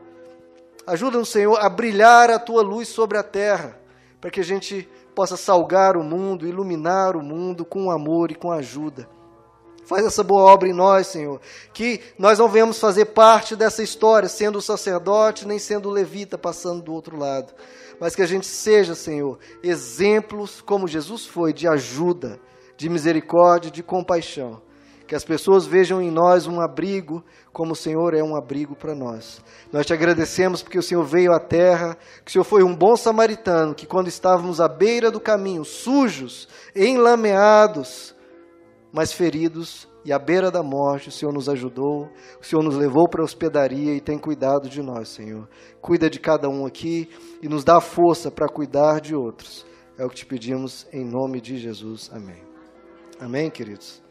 Ajuda-nos, 0.85 1.29
Senhor, 1.29 1.57
a 1.59 1.67
brilhar 1.67 2.29
a 2.29 2.37
tua 2.37 2.61
luz 2.61 2.87
sobre 2.87 3.17
a 3.17 3.23
terra, 3.23 3.83
para 4.25 4.31
que 4.31 4.39
a 4.39 4.43
gente 4.43 4.89
possa 5.13 5.37
salgar 5.37 5.95
o 5.95 6.03
mundo, 6.03 6.47
iluminar 6.47 7.15
o 7.15 7.21
mundo 7.21 7.63
com 7.63 7.91
amor 7.91 8.31
e 8.31 8.35
com 8.35 8.51
ajuda. 8.51 9.07
Faz 9.85 10.03
essa 10.03 10.23
boa 10.23 10.51
obra 10.51 10.67
em 10.67 10.73
nós, 10.73 11.05
Senhor. 11.05 11.39
Que 11.71 12.01
nós 12.17 12.39
não 12.39 12.49
venhamos 12.49 12.79
fazer 12.79 13.05
parte 13.05 13.55
dessa 13.55 13.83
história, 13.83 14.27
sendo 14.27 14.59
sacerdote, 14.63 15.47
nem 15.47 15.59
sendo 15.59 15.91
levita 15.91 16.39
passando 16.39 16.81
do 16.81 16.91
outro 16.91 17.15
lado. 17.15 17.53
Mas 17.99 18.15
que 18.15 18.23
a 18.23 18.25
gente 18.25 18.47
seja, 18.47 18.95
Senhor, 18.95 19.37
exemplos 19.61 20.59
como 20.59 20.87
Jesus 20.87 21.27
foi, 21.27 21.53
de 21.53 21.67
ajuda, 21.67 22.39
de 22.75 22.89
misericórdia, 22.89 23.69
de 23.69 23.83
compaixão. 23.83 24.59
Que 25.07 25.15
as 25.15 25.23
pessoas 25.23 25.65
vejam 25.65 26.01
em 26.01 26.09
nós 26.09 26.47
um 26.47 26.59
abrigo, 26.59 27.23
como 27.53 27.73
o 27.73 27.75
Senhor 27.75 28.13
é 28.15 28.23
um 28.23 28.35
abrigo 28.35 28.75
para 28.75 28.95
nós. 28.95 29.41
Nós 29.71 29.85
te 29.85 29.93
agradecemos 29.93 30.63
porque 30.63 30.79
o 30.79 30.83
Senhor 30.83 31.03
veio 31.03 31.31
à 31.31 31.39
terra, 31.39 31.95
que 32.23 32.29
o 32.29 32.31
Senhor 32.31 32.43
foi 32.43 32.63
um 32.63 32.75
bom 32.75 32.95
samaritano, 32.95 33.75
que 33.75 33.85
quando 33.85 34.07
estávamos 34.07 34.59
à 34.59 34.67
beira 34.67 35.11
do 35.11 35.19
caminho, 35.19 35.63
sujos, 35.63 36.47
enlameados, 36.75 38.15
mas 38.91 39.11
feridos 39.11 39.87
e 40.05 40.13
à 40.13 40.19
beira 40.19 40.49
da 40.51 40.63
morte, 40.63 41.09
o 41.09 41.11
Senhor 41.11 41.33
nos 41.33 41.49
ajudou, 41.49 42.07
o 42.39 42.45
Senhor 42.45 42.63
nos 42.63 42.75
levou 42.75 43.09
para 43.09 43.21
a 43.21 43.25
hospedaria 43.25 43.93
e 43.93 43.99
tem 43.99 44.17
cuidado 44.17 44.69
de 44.69 44.81
nós, 44.81 45.09
Senhor. 45.09 45.49
Cuida 45.81 46.09
de 46.09 46.19
cada 46.19 46.47
um 46.47 46.65
aqui 46.65 47.09
e 47.41 47.49
nos 47.49 47.63
dá 47.63 47.81
força 47.81 48.29
para 48.29 48.47
cuidar 48.47 49.01
de 49.01 49.15
outros. 49.15 49.65
É 49.97 50.05
o 50.05 50.09
que 50.09 50.15
te 50.15 50.25
pedimos 50.25 50.87
em 50.93 51.03
nome 51.03 51.41
de 51.41 51.57
Jesus. 51.57 52.11
Amém. 52.13 52.43
Amém, 53.19 53.49
queridos? 53.49 54.04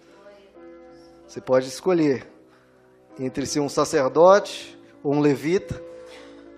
Você 1.26 1.40
pode 1.40 1.66
escolher 1.66 2.26
entre 3.18 3.46
ser 3.46 3.60
um 3.60 3.68
sacerdote 3.68 4.78
ou 5.02 5.14
um 5.14 5.20
levita 5.20 5.80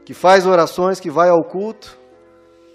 que 0.05 0.15
faz 0.15 0.47
orações, 0.47 1.01
que 1.01 1.11
vai 1.11 1.29
ao 1.29 1.43
culto, 1.45 1.99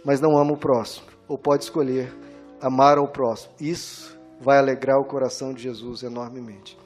mas 0.05 0.19
não 0.19 0.37
ama 0.37 0.53
o 0.53 0.57
próximo. 0.59 1.07
Ou 1.27 1.37
pode 1.37 1.63
escolher 1.63 2.13
amar 2.59 2.97
ao 2.97 3.07
próximo. 3.07 3.53
Isso 3.59 4.19
vai 4.39 4.57
alegrar 4.57 4.99
o 4.99 5.07
coração 5.07 5.53
de 5.53 5.63
Jesus 5.63 6.03
enormemente. 6.03 6.77